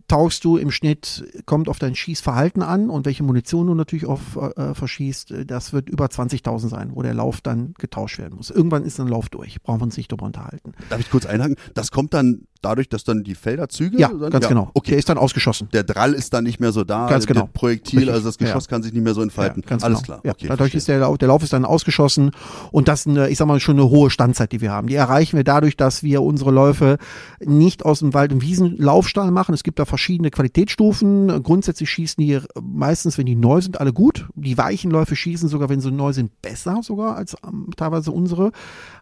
tauchst 0.08 0.44
du 0.44 0.58
im 0.58 0.72
Schnitt, 0.72 1.26
kommt 1.46 1.70
auf 1.70 1.80
dein 1.80 1.96
Schießverhalten 1.96 2.62
an 2.62 2.90
und 2.90 3.06
welche 3.06 3.24
Munition 3.24 3.68
du 3.68 3.76
natürlich 3.76 4.06
auf 4.06 4.36
äh, 4.36 4.74
verschießt. 4.74 5.34
Das 5.46 5.74
wird 5.74 5.90
über 5.90 6.06
20.000 6.06 6.70
sein, 6.70 6.92
wo 6.94 7.02
der 7.02 7.14
Lauf 7.14 7.42
dann 7.42 7.74
getauscht 7.78 8.20
werden 8.20 8.36
muss. 8.36 8.50
Irgendwann 8.50 8.84
ist 8.84 9.00
ein 9.00 9.08
Lauf 9.08 9.30
durch. 9.30 9.62
Brauchen 9.62 9.82
wir 9.82 9.86
uns 9.86 9.98
nicht 9.98 10.12
drüber 10.12 10.26
unterhalten. 10.26 10.74
Darf 10.90 11.00
ich 11.00 11.10
kurz 11.10 11.26
einhaken? 11.26 11.56
Das 11.74 11.92
kommt 11.92 12.14
dann 12.14 12.48
dadurch, 12.66 12.90
dass 12.90 13.04
dann 13.04 13.24
die 13.24 13.36
Felderzüge. 13.36 13.98
Ja, 14.00 14.10
dann, 14.10 14.30
ganz 14.32 14.48
genau. 14.48 14.64
Der 14.66 14.72
Okay. 14.76 14.96
ist 14.96 15.08
dann 15.10 15.18
ausgeschossen. 15.18 15.70
Der 15.74 15.84
Drall 15.84 16.14
ist 16.14 16.34
dann 16.34 16.44
nicht 16.44 16.60
mehr 16.60 16.72
so 16.72 16.84
da. 16.84 17.08
Ganz 17.08 17.26
genau. 17.28 17.42
Der 17.44 17.48
Projektil, 17.54 18.00
Richtig. 18.00 18.14
also 18.16 18.28
das 18.28 18.38
Geschoss 18.38 18.66
Ja. 18.66 18.70
kann 18.70 18.84
sich 18.84 18.92
nicht 18.94 19.04
mehr 19.04 19.14
so 19.14 19.22
entfalten. 19.22 19.62
Ja, 19.64 19.70
ganz 19.70 19.84
Alles 19.84 20.00
genau. 20.04 20.20
klar. 20.20 20.22
Ja, 20.26 20.32
Okay, 20.34 20.48
dadurch 20.48 20.58
verstehe. 20.72 20.78
ist 20.80 20.88
der 20.88 21.00
Lauf, 21.00 21.18
der 21.18 21.28
Lauf 21.28 21.44
ist 21.44 21.54
dann 21.54 21.64
ausgeschossen 21.66 22.32
und 22.72 22.88
das, 22.88 23.02
ist 23.02 23.08
eine, 23.08 23.30
ich 23.30 23.38
sag 23.38 23.48
mal, 23.48 23.60
schon 23.60 23.76
eine 23.80 23.90
hohe 23.90 24.10
Standzeit, 24.10 24.52
die 24.52 24.62
wir 24.62 24.72
haben. 24.72 24.88
Die 24.88 24.96
erreichen 24.96 25.38
wir 25.38 25.44
dadurch, 25.44 25.78
dass 25.78 26.04
wir 26.04 26.22
unsere 26.22 26.52
Läufe 26.52 26.98
nicht 27.40 27.86
aus 27.86 28.00
dem 28.00 28.14
Wald- 28.14 28.34
und 28.34 28.42
Wiesenlaufstall 28.42 29.32
machen. 29.32 29.54
Es 29.54 29.64
gibt 29.64 29.80
da 29.80 29.86
verschiedene 29.86 30.32
Qualitätsstufen. 30.32 31.44
Grundsätzlich 31.44 31.90
schießen 31.90 32.24
die 32.24 32.40
meistens, 32.62 33.18
wenn 33.18 33.26
die 33.26 33.36
neu 33.36 33.62
sind, 33.62 33.80
alle 33.80 33.94
gut. 33.94 34.28
Die 34.36 34.58
weichen 34.58 34.92
Läufe 34.92 35.16
schießen 35.16 35.48
sogar, 35.50 35.70
wenn 35.70 35.82
sie 35.82 35.92
neu 35.92 36.14
sind, 36.14 36.42
besser 36.42 36.80
sogar 36.82 37.16
als 37.16 37.36
ähm, 37.46 37.70
teilweise 37.78 38.12
unsere. 38.12 38.52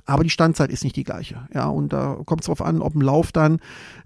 Aber 0.05 0.23
die 0.23 0.29
Standzeit 0.29 0.69
ist 0.69 0.83
nicht 0.83 0.95
die 0.95 1.03
gleiche. 1.03 1.47
Ja, 1.53 1.67
und 1.67 1.93
da 1.93 2.17
kommt 2.25 2.41
es 2.41 2.47
darauf 2.47 2.61
an, 2.61 2.81
ob 2.81 2.95
ein 2.95 3.01
Lauf 3.01 3.31
dann 3.31 3.59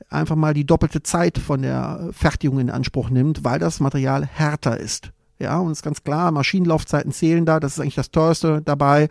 einfach 0.10 0.36
mal 0.36 0.54
die 0.54 0.66
doppelte 0.66 1.02
Zeit 1.02 1.38
von 1.38 1.64
der 1.64 2.10
Fertigung 2.12 2.60
in 2.60 2.70
Anspruch 2.70 3.10
nimmt, 3.10 3.44
weil 3.44 3.60
das 3.60 3.80
Material 3.80 4.26
härter 4.26 4.78
ist. 4.80 5.12
Ja, 5.40 5.60
und 5.60 5.72
ist 5.72 5.84
ganz 5.84 6.04
klar, 6.04 6.32
Maschinenlaufzeiten 6.32 7.12
zählen 7.12 7.46
da, 7.46 7.60
das 7.60 7.74
ist 7.74 7.80
eigentlich 7.80 7.96
das 7.96 8.12
teuerste 8.12 8.62
dabei. 8.64 9.08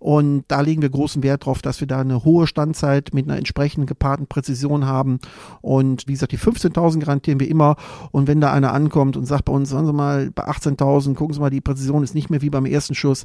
Und 0.00 0.44
da 0.48 0.62
legen 0.62 0.80
wir 0.82 0.88
großen 0.88 1.22
Wert 1.22 1.44
drauf, 1.44 1.62
dass 1.62 1.80
wir 1.80 1.86
da 1.86 2.00
eine 2.00 2.24
hohe 2.24 2.46
Standzeit 2.46 3.12
mit 3.12 3.26
einer 3.26 3.36
entsprechenden 3.36 3.86
gepaarten 3.86 4.26
Präzision 4.26 4.86
haben. 4.86 5.20
Und 5.60 6.08
wie 6.08 6.12
gesagt, 6.12 6.32
die 6.32 6.38
15.000 6.38 7.00
garantieren 7.00 7.38
wir 7.38 7.48
immer. 7.48 7.76
Und 8.10 8.26
wenn 8.26 8.40
da 8.40 8.52
einer 8.52 8.72
ankommt 8.72 9.18
und 9.18 9.26
sagt 9.26 9.44
bei 9.44 9.52
uns, 9.52 9.68
sagen 9.68 9.86
Sie 9.86 9.92
mal, 9.92 10.30
bei 10.30 10.48
18.000, 10.48 11.14
gucken 11.14 11.34
Sie 11.34 11.40
mal, 11.40 11.50
die 11.50 11.60
Präzision 11.60 12.02
ist 12.02 12.14
nicht 12.14 12.30
mehr 12.30 12.40
wie 12.40 12.48
beim 12.48 12.64
ersten 12.64 12.94
Schuss. 12.94 13.24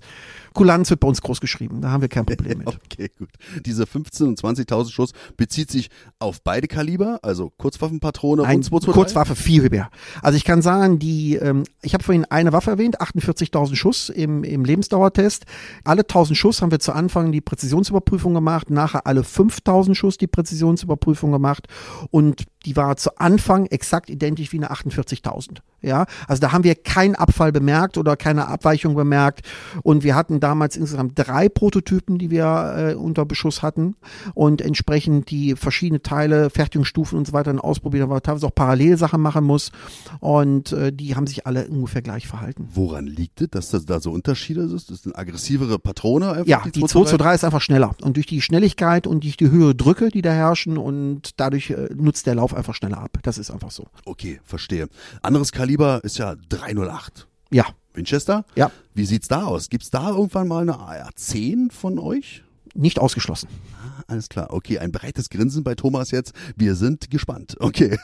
Kulanz 0.54 0.90
wird 0.90 1.00
bei 1.00 1.08
uns 1.08 1.22
groß 1.22 1.40
geschrieben. 1.40 1.80
Da 1.80 1.92
haben 1.92 2.02
wir 2.02 2.10
kein 2.10 2.26
Problem 2.26 2.60
mit. 2.60 2.68
Okay, 2.86 3.10
gut. 3.18 3.30
Diese 3.66 3.84
15.000 3.84 4.24
und 4.24 4.40
20.000 4.40 4.92
Schuss 4.92 5.12
bezieht 5.38 5.72
sich 5.72 5.90
auf 6.20 6.42
beide 6.42 6.68
Kaliber, 6.68 7.20
also 7.24 7.52
Kurzwaffenpatrone 7.58 8.44
Ein 8.44 8.58
und 8.58 8.64
223? 8.66 8.94
Kurzwaffe 8.94 9.36
viel 9.36 9.70
mehr. 9.70 9.90
Also 10.22 10.38
ich 10.38 10.46
kann 10.46 10.62
sagen, 10.62 11.00
die, 11.00 11.36
ähm, 11.36 11.64
ich 11.82 11.94
habe 11.94 12.04
vorhin 12.04 12.26
eine 12.26 12.54
Waffe 12.54 12.72
erwähnt, 12.72 13.02
48.000 13.02 13.76
Schuss 13.76 14.10
im, 14.10 14.44
im 14.44 14.66
Lebensdauertest. 14.66 15.46
Alle 15.84 16.02
1000 16.02 16.38
Schuss 16.38 16.62
haben 16.66 16.72
wir 16.72 16.80
zu 16.80 16.94
Anfang 16.94 17.32
die 17.32 17.42
Präzisionsüberprüfung 17.42 18.34
gemacht, 18.34 18.72
nachher 18.72 19.06
alle 19.06 19.24
5000 19.24 19.96
Schuss 19.96 20.18
die 20.18 20.26
Präzisionsüberprüfung 20.26 21.32
gemacht 21.32 21.68
und 22.10 22.46
die 22.66 22.76
war 22.76 22.98
zu 22.98 23.18
Anfang 23.18 23.68
exakt 23.68 24.10
identisch 24.10 24.52
wie 24.52 24.58
eine 24.58 24.72
48.000. 24.72 25.58
Ja, 25.86 26.08
also 26.28 26.40
da 26.42 26.52
haben 26.52 26.64
wir 26.64 26.74
keinen 26.74 27.14
Abfall 27.14 27.52
bemerkt 27.52 28.00
oder 28.00 28.18
keine 28.18 28.48
Abweichung 28.48 28.96
bemerkt. 28.96 29.42
Und 29.84 30.04
wir 30.04 30.16
hatten 30.16 30.40
damals 30.40 30.76
insgesamt 30.78 31.12
drei 31.16 31.48
Prototypen, 31.48 32.18
die 32.18 32.32
wir 32.32 32.76
äh, 32.76 32.96
unter 32.96 33.24
Beschuss 33.26 33.62
hatten 33.62 33.96
und 34.34 34.62
entsprechend 34.62 35.30
die 35.30 35.56
verschiedene 35.56 36.02
Teile, 36.02 36.50
Fertigungsstufen 36.50 37.20
und 37.20 37.28
so 37.28 37.34
weiter 37.34 37.56
ausprobiert, 37.64 38.02
weil 38.04 38.16
man 38.16 38.24
teilweise 38.24 38.48
auch 38.48 38.56
Parallelsachen 38.56 39.22
machen 39.22 39.44
muss. 39.44 39.72
Und 40.20 40.72
äh, 40.72 40.92
die 40.92 41.16
haben 41.16 41.28
sich 41.28 41.46
alle 41.46 41.68
ungefähr 41.68 42.02
gleich 42.02 42.26
verhalten. 42.26 42.68
Woran 42.74 43.06
liegt 43.06 43.42
es, 43.42 43.50
dass 43.50 43.70
das 43.70 43.86
da 43.86 44.00
so 44.00 44.12
Unterschiede 44.12 44.62
ist? 44.62 44.90
Das 44.90 45.06
eine 45.06 45.16
aggressivere 45.16 45.78
Patrone 45.78 46.32
einfach? 46.32 46.48
Ja, 46.48 46.64
die 46.64 46.82
223? 46.82 47.10
223 47.10 47.36
ist 47.36 47.44
einfach 47.44 47.62
schneller. 47.62 47.96
Und 48.02 48.16
durch 48.16 48.26
die 48.26 48.42
Schnelligkeit 48.42 49.06
und 49.06 49.24
durch 49.24 49.38
die 49.38 49.52
höhere 49.52 49.76
Drücke, 49.76 50.10
die 50.10 50.24
da 50.24 50.32
herrschen 50.32 50.80
und 50.80 51.40
dadurch 51.40 51.70
äh, 51.70 51.90
nutzt 51.96 52.26
der 52.26 52.34
Lauf 52.34 52.55
einfach 52.56 52.74
schneller 52.76 52.98
ab. 53.00 53.18
Das 53.24 53.38
ist 53.38 53.52
einfach 53.52 53.72
so. 53.72 53.88
Okay, 54.06 54.40
verstehe. 54.44 54.88
Anderes 55.22 55.52
Kaliber 55.52 56.04
ist 56.04 56.18
ja 56.18 56.36
308. 56.50 57.28
Ja, 57.52 57.66
Winchester? 57.94 58.44
ja, 58.56 58.72
Wie 58.94 59.06
sieht's 59.06 59.28
da 59.28 59.44
aus? 59.46 59.70
Gibt's 59.70 59.90
da 59.90 60.10
irgendwann 60.10 60.48
mal 60.48 60.62
eine 60.64 60.78
AR-10 60.80 61.72
von 61.72 62.00
euch? 62.00 62.42
nicht 62.78 63.00
ausgeschlossen. 63.00 63.48
Ah, 63.82 64.04
Alles 64.08 64.28
klar. 64.28 64.48
Okay, 64.52 64.80
ein 64.80 64.92
breites 64.92 65.30
Grinsen 65.30 65.64
bei 65.64 65.76
Thomas 65.76 66.12
jetzt. 66.12 66.34
Wir 66.58 66.76
sind 66.76 67.10
gespannt. 67.10 67.56
Okay. 67.62 67.98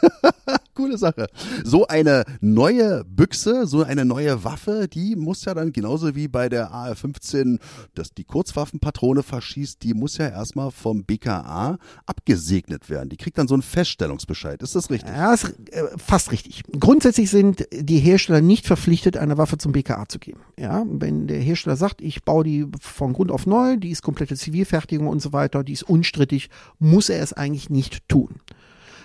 Coole 0.74 0.98
Sache. 0.98 1.28
So 1.64 1.88
eine 1.88 2.24
neue 2.40 3.04
Büchse, 3.06 3.68
so 3.68 3.84
eine 3.84 4.06
neue 4.06 4.44
Waffe, 4.44 4.88
die 4.88 5.16
muss 5.16 5.46
ja 5.46 5.54
dann 5.54 5.74
genauso 5.74 6.16
wie 6.16 6.28
bei 6.28 6.50
der 6.50 6.72
AR-15, 6.72 7.60
dass 7.94 8.12
die 8.12 8.24
Kurzwaffenpatrone 8.24 9.24
verschießt, 9.24 9.84
die 9.84 9.94
muss 9.94 10.18
ja 10.18 10.30
erstmal 10.30 10.72
vom 10.72 11.04
BKA 11.04 11.78
abgesegnet 12.06 12.90
werden. 12.90 13.10
Die 13.10 13.18
kriegt 13.18 13.38
dann 13.38 13.48
so 13.48 13.56
einen 13.56 13.64
Feststellungsbescheid. 13.64 14.62
Ist 14.62 14.76
das 14.76 14.90
richtig? 14.90 15.12
Ja, 15.12 15.34
ist 15.34 15.54
äh, 15.72 15.84
fast 15.98 16.32
richtig. 16.32 16.64
Grundsätzlich 16.80 17.30
sind 17.30 17.68
die 17.72 18.00
Hersteller 18.00 18.42
nicht 18.42 18.68
verpflichtet, 18.68 19.18
eine 19.18 19.38
Waffe 19.38 19.58
zum 19.58 19.72
BKA 19.72 20.08
zu 20.08 20.20
geben. 20.20 20.42
Ja, 20.58 20.86
wenn 20.88 21.28
der 21.28 21.40
Hersteller 21.40 21.76
sagt, 21.76 22.02
ich 22.02 22.24
baue 22.24 22.44
die 22.44 22.68
von 22.80 23.14
Grund 23.14 23.32
auf 23.32 23.46
neu, 23.46 23.78
die 23.78 23.90
ist 23.90 24.02
komplette 24.02 24.36
Zivilfertigung 24.36 25.08
und 25.08 25.22
so 25.22 25.34
weiter, 25.34 25.64
die 25.64 25.74
ist 25.74 25.84
unstrittig, 25.84 26.50
muss 26.80 27.10
er 27.10 27.22
es 27.22 27.34
eigentlich 27.34 27.70
nicht 27.70 28.08
tun. 28.08 28.42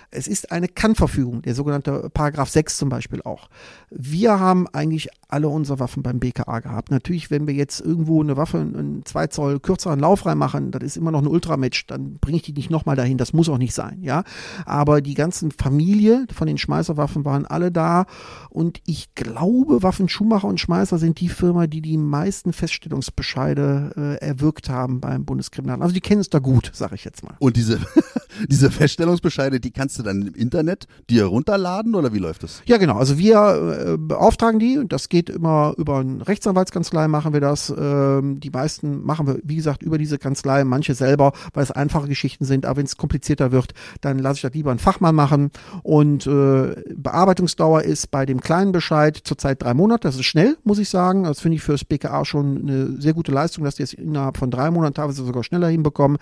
Es 0.09 0.27
ist 0.27 0.51
eine 0.51 0.67
Kannverfügung, 0.67 1.41
der 1.41 1.53
sogenannte 1.53 2.09
Paragraph 2.13 2.49
6 2.49 2.77
zum 2.77 2.89
Beispiel 2.89 3.21
auch. 3.23 3.49
Wir 3.89 4.39
haben 4.39 4.67
eigentlich 4.69 5.09
alle 5.27 5.49
unsere 5.49 5.79
Waffen 5.79 6.03
beim 6.03 6.19
BKA 6.19 6.61
gehabt. 6.61 6.91
Natürlich, 6.91 7.29
wenn 7.29 7.47
wir 7.47 7.53
jetzt 7.53 7.81
irgendwo 7.81 8.21
eine 8.21 8.37
Waffe, 8.37 8.59
einen 8.59 9.05
2 9.05 9.27
Zoll 9.27 9.59
kürzeren 9.59 9.99
Lauf 9.99 10.25
reinmachen, 10.25 10.71
das 10.71 10.83
ist 10.83 10.97
immer 10.97 11.11
noch 11.11 11.21
ein 11.21 11.27
Ultramatch, 11.27 11.87
dann 11.87 12.17
bringe 12.19 12.37
ich 12.37 12.43
die 12.43 12.53
nicht 12.53 12.69
nochmal 12.69 12.95
dahin. 12.95 13.17
Das 13.17 13.33
muss 13.33 13.49
auch 13.49 13.57
nicht 13.57 13.73
sein, 13.73 14.01
ja. 14.01 14.23
Aber 14.65 15.01
die 15.01 15.15
ganzen 15.15 15.51
Familie 15.51 16.25
von 16.33 16.47
den 16.47 16.57
Schmeißerwaffen 16.57 17.25
waren 17.25 17.45
alle 17.45 17.71
da 17.71 18.05
und 18.49 18.79
ich 18.85 19.13
glaube, 19.15 19.83
Waffen 19.83 20.07
Schumacher 20.07 20.47
und 20.47 20.59
Schmeißer 20.59 20.97
sind 20.97 21.19
die 21.19 21.29
Firma, 21.29 21.67
die 21.67 21.81
die 21.81 21.97
meisten 21.97 22.53
Feststellungsbescheide 22.53 24.17
äh, 24.21 24.25
erwirkt 24.25 24.69
haben 24.69 25.01
beim 25.01 25.25
Bundeskriminalamt. 25.25 25.83
Also 25.83 25.93
die 25.93 26.01
kennen 26.01 26.21
es 26.21 26.29
da 26.29 26.39
gut, 26.39 26.71
sage 26.73 26.95
ich 26.95 27.03
jetzt 27.03 27.23
mal. 27.23 27.35
Und 27.39 27.57
diese, 27.57 27.79
diese 28.47 28.71
Feststellungsbescheide, 28.71 29.59
die 29.59 29.71
kannst 29.71 29.96
du 29.99 30.03
dann 30.03 30.21
im 30.21 30.33
Internet 30.33 30.87
dir 31.09 31.25
runterladen 31.25 31.95
oder 31.95 32.13
wie 32.13 32.19
läuft 32.19 32.43
das? 32.43 32.61
Ja, 32.65 32.77
genau. 32.77 32.97
Also 32.97 33.17
wir 33.17 33.95
äh, 33.95 33.97
beauftragen 33.97 34.59
die 34.59 34.77
und 34.77 34.91
das 34.91 35.09
geht 35.09 35.29
immer 35.29 35.73
über 35.77 35.99
eine 35.99 36.27
Rechtsanwaltskanzlei 36.27 37.07
machen 37.07 37.33
wir 37.33 37.41
das. 37.41 37.73
Ähm, 37.77 38.39
die 38.39 38.49
meisten 38.49 39.05
machen 39.05 39.27
wir, 39.27 39.39
wie 39.43 39.55
gesagt, 39.55 39.83
über 39.83 39.97
diese 39.97 40.17
Kanzlei, 40.17 40.63
manche 40.63 40.93
selber, 40.93 41.33
weil 41.53 41.63
es 41.63 41.71
einfache 41.71 42.07
Geschichten 42.07 42.45
sind. 42.45 42.65
Aber 42.65 42.77
wenn 42.77 42.85
es 42.85 42.97
komplizierter 42.97 43.51
wird, 43.51 43.73
dann 44.01 44.19
lasse 44.19 44.37
ich 44.37 44.41
das 44.41 44.53
lieber 44.53 44.71
einen 44.71 44.79
Fachmann 44.79 45.15
machen. 45.15 45.51
Und 45.83 46.27
äh, 46.27 46.75
Bearbeitungsdauer 46.95 47.83
ist 47.83 48.11
bei 48.11 48.25
dem 48.25 48.41
kleinen 48.41 48.71
Bescheid 48.71 49.17
zurzeit 49.23 49.61
drei 49.61 49.73
Monate. 49.73 50.07
Das 50.07 50.15
ist 50.15 50.25
schnell, 50.25 50.57
muss 50.63 50.79
ich 50.79 50.89
sagen. 50.89 51.23
Das 51.23 51.39
finde 51.39 51.55
ich 51.55 51.63
fürs 51.63 51.85
BKA 51.85 52.25
schon 52.25 52.61
eine 52.61 53.01
sehr 53.01 53.13
gute 53.13 53.31
Leistung, 53.31 53.63
dass 53.63 53.75
die 53.75 53.83
es 53.83 53.93
innerhalb 53.93 54.37
von 54.37 54.51
drei 54.51 54.71
Monaten 54.71 54.93
teilweise 54.93 55.23
sogar 55.25 55.43
schneller 55.43 55.67
hinbekommen. 55.67 56.17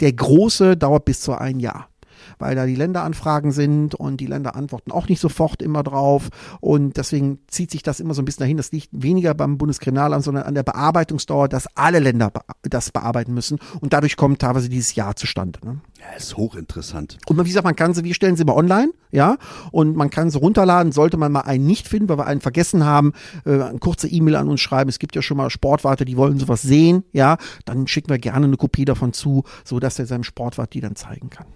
Der 0.00 0.12
große 0.12 0.76
dauert 0.76 1.04
bis 1.04 1.20
zu 1.20 1.34
ein 1.34 1.60
Jahr 1.60 1.89
weil 2.38 2.54
da 2.54 2.66
die 2.66 2.74
Länderanfragen 2.74 3.52
sind 3.52 3.94
und 3.94 4.18
die 4.18 4.26
Länder 4.26 4.56
antworten 4.56 4.92
auch 4.92 5.08
nicht 5.08 5.20
sofort 5.20 5.62
immer 5.62 5.82
drauf. 5.82 6.28
Und 6.60 6.96
deswegen 6.96 7.40
zieht 7.48 7.70
sich 7.70 7.82
das 7.82 8.00
immer 8.00 8.14
so 8.14 8.22
ein 8.22 8.24
bisschen 8.24 8.44
dahin. 8.44 8.56
Das 8.56 8.72
liegt 8.72 8.88
weniger 8.92 9.34
beim 9.34 9.58
Bundeskriminalamt, 9.58 10.24
sondern 10.24 10.44
an 10.44 10.54
der 10.54 10.62
Bearbeitungsdauer, 10.62 11.48
dass 11.48 11.66
alle 11.76 11.98
Länder 11.98 12.32
das 12.62 12.90
bearbeiten 12.90 13.34
müssen. 13.34 13.58
Und 13.80 13.92
dadurch 13.92 14.16
kommt 14.16 14.40
teilweise 14.40 14.68
dieses 14.68 14.94
Jahr 14.94 15.16
zustande. 15.16 15.58
Ne? 15.64 15.80
Ja, 16.00 16.16
ist 16.16 16.36
hochinteressant. 16.36 17.18
Und 17.26 17.38
wie 17.38 17.48
gesagt, 17.48 17.64
man 17.64 17.76
kann 17.76 17.94
sie, 17.94 18.04
wir 18.04 18.14
stellen 18.14 18.36
sie 18.36 18.44
mal 18.44 18.54
online, 18.54 18.92
ja, 19.10 19.36
und 19.70 19.96
man 19.96 20.10
kann 20.10 20.30
sie 20.30 20.38
runterladen, 20.38 20.92
sollte 20.92 21.16
man 21.16 21.32
mal 21.32 21.40
einen 21.40 21.66
nicht 21.66 21.88
finden, 21.88 22.08
weil 22.08 22.18
wir 22.18 22.26
einen 22.26 22.40
vergessen 22.40 22.84
haben, 22.84 23.12
äh, 23.44 23.62
eine 23.62 23.78
kurze 23.78 24.08
E-Mail 24.08 24.36
an 24.36 24.48
uns 24.48 24.60
schreiben. 24.60 24.88
Es 24.88 24.98
gibt 24.98 25.16
ja 25.16 25.22
schon 25.22 25.36
mal 25.36 25.50
Sportwarte, 25.50 26.04
die 26.04 26.16
wollen 26.16 26.38
sowas 26.38 26.62
sehen, 26.62 27.04
ja, 27.12 27.36
dann 27.64 27.86
schicken 27.86 28.08
wir 28.08 28.18
gerne 28.18 28.46
eine 28.46 28.56
Kopie 28.56 28.84
davon 28.84 29.12
zu, 29.12 29.44
so 29.64 29.78
dass 29.78 29.98
er 29.98 30.06
seinem 30.06 30.24
Sportwart 30.24 30.72
die 30.72 30.80
dann 30.80 30.96
zeigen 30.96 31.30
kann. 31.30 31.46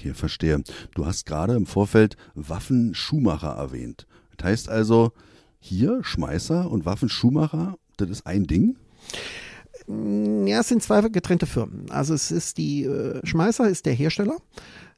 Okay, 0.00 0.14
verstehe. 0.14 0.62
Du 0.94 1.04
hast 1.04 1.26
gerade 1.26 1.54
im 1.54 1.66
Vorfeld 1.66 2.16
Waffenschuhmacher 2.34 3.50
erwähnt. 3.50 4.06
Das 4.38 4.46
heißt 4.46 4.68
also, 4.70 5.12
hier 5.58 6.02
Schmeißer 6.02 6.70
und 6.70 6.86
Waffenschuhmacher, 6.86 7.76
das 7.98 8.08
ist 8.08 8.26
ein 8.26 8.46
Ding? 8.46 8.76
Ja, 9.86 10.60
es 10.60 10.68
sind 10.68 10.82
zwei 10.82 11.02
getrennte 11.02 11.44
Firmen. 11.44 11.90
Also 11.90 12.14
es 12.14 12.30
ist 12.30 12.56
die 12.56 12.84
äh, 12.84 13.20
Schmeißer 13.26 13.68
ist 13.68 13.84
der 13.84 13.92
Hersteller. 13.92 14.38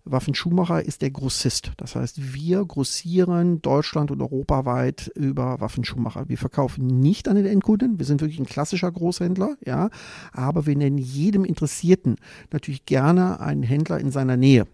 Waffenschuhmacher 0.05 0.85
ist 0.85 1.03
der 1.03 1.11
Grossist. 1.11 1.73
Das 1.77 1.95
heißt, 1.95 2.35
wir 2.35 2.65
grossieren 2.65 3.63
Deutschland 3.63 4.11
und 4.11 4.21
europaweit 4.21 5.11
über 5.15 5.61
Waffenschuhmacher. 5.61 6.29
Wir 6.29 6.39
verkaufen 6.39 6.87
nicht 6.87 7.29
an 7.29 7.37
den 7.37 7.47
Endkunden. 7.47 7.99
Wir 7.99 8.07
sind 8.07 8.21
wirklich 8.21 8.41
ein 8.41 8.47
klassischer 8.47 8.91
Großhändler, 8.91 9.57
ja. 9.65 9.91
Aber 10.33 10.67
wir 10.67 10.77
nennen 10.77 10.99
jedem 10.99 11.45
Interessierten 11.45 12.17
natürlich 12.51 12.85
gerne 12.85 13.41
einen 13.41 13.63
Händler 13.63 13.99
in 13.99 14.11
seiner 14.11 14.37
Nähe. 14.37 14.67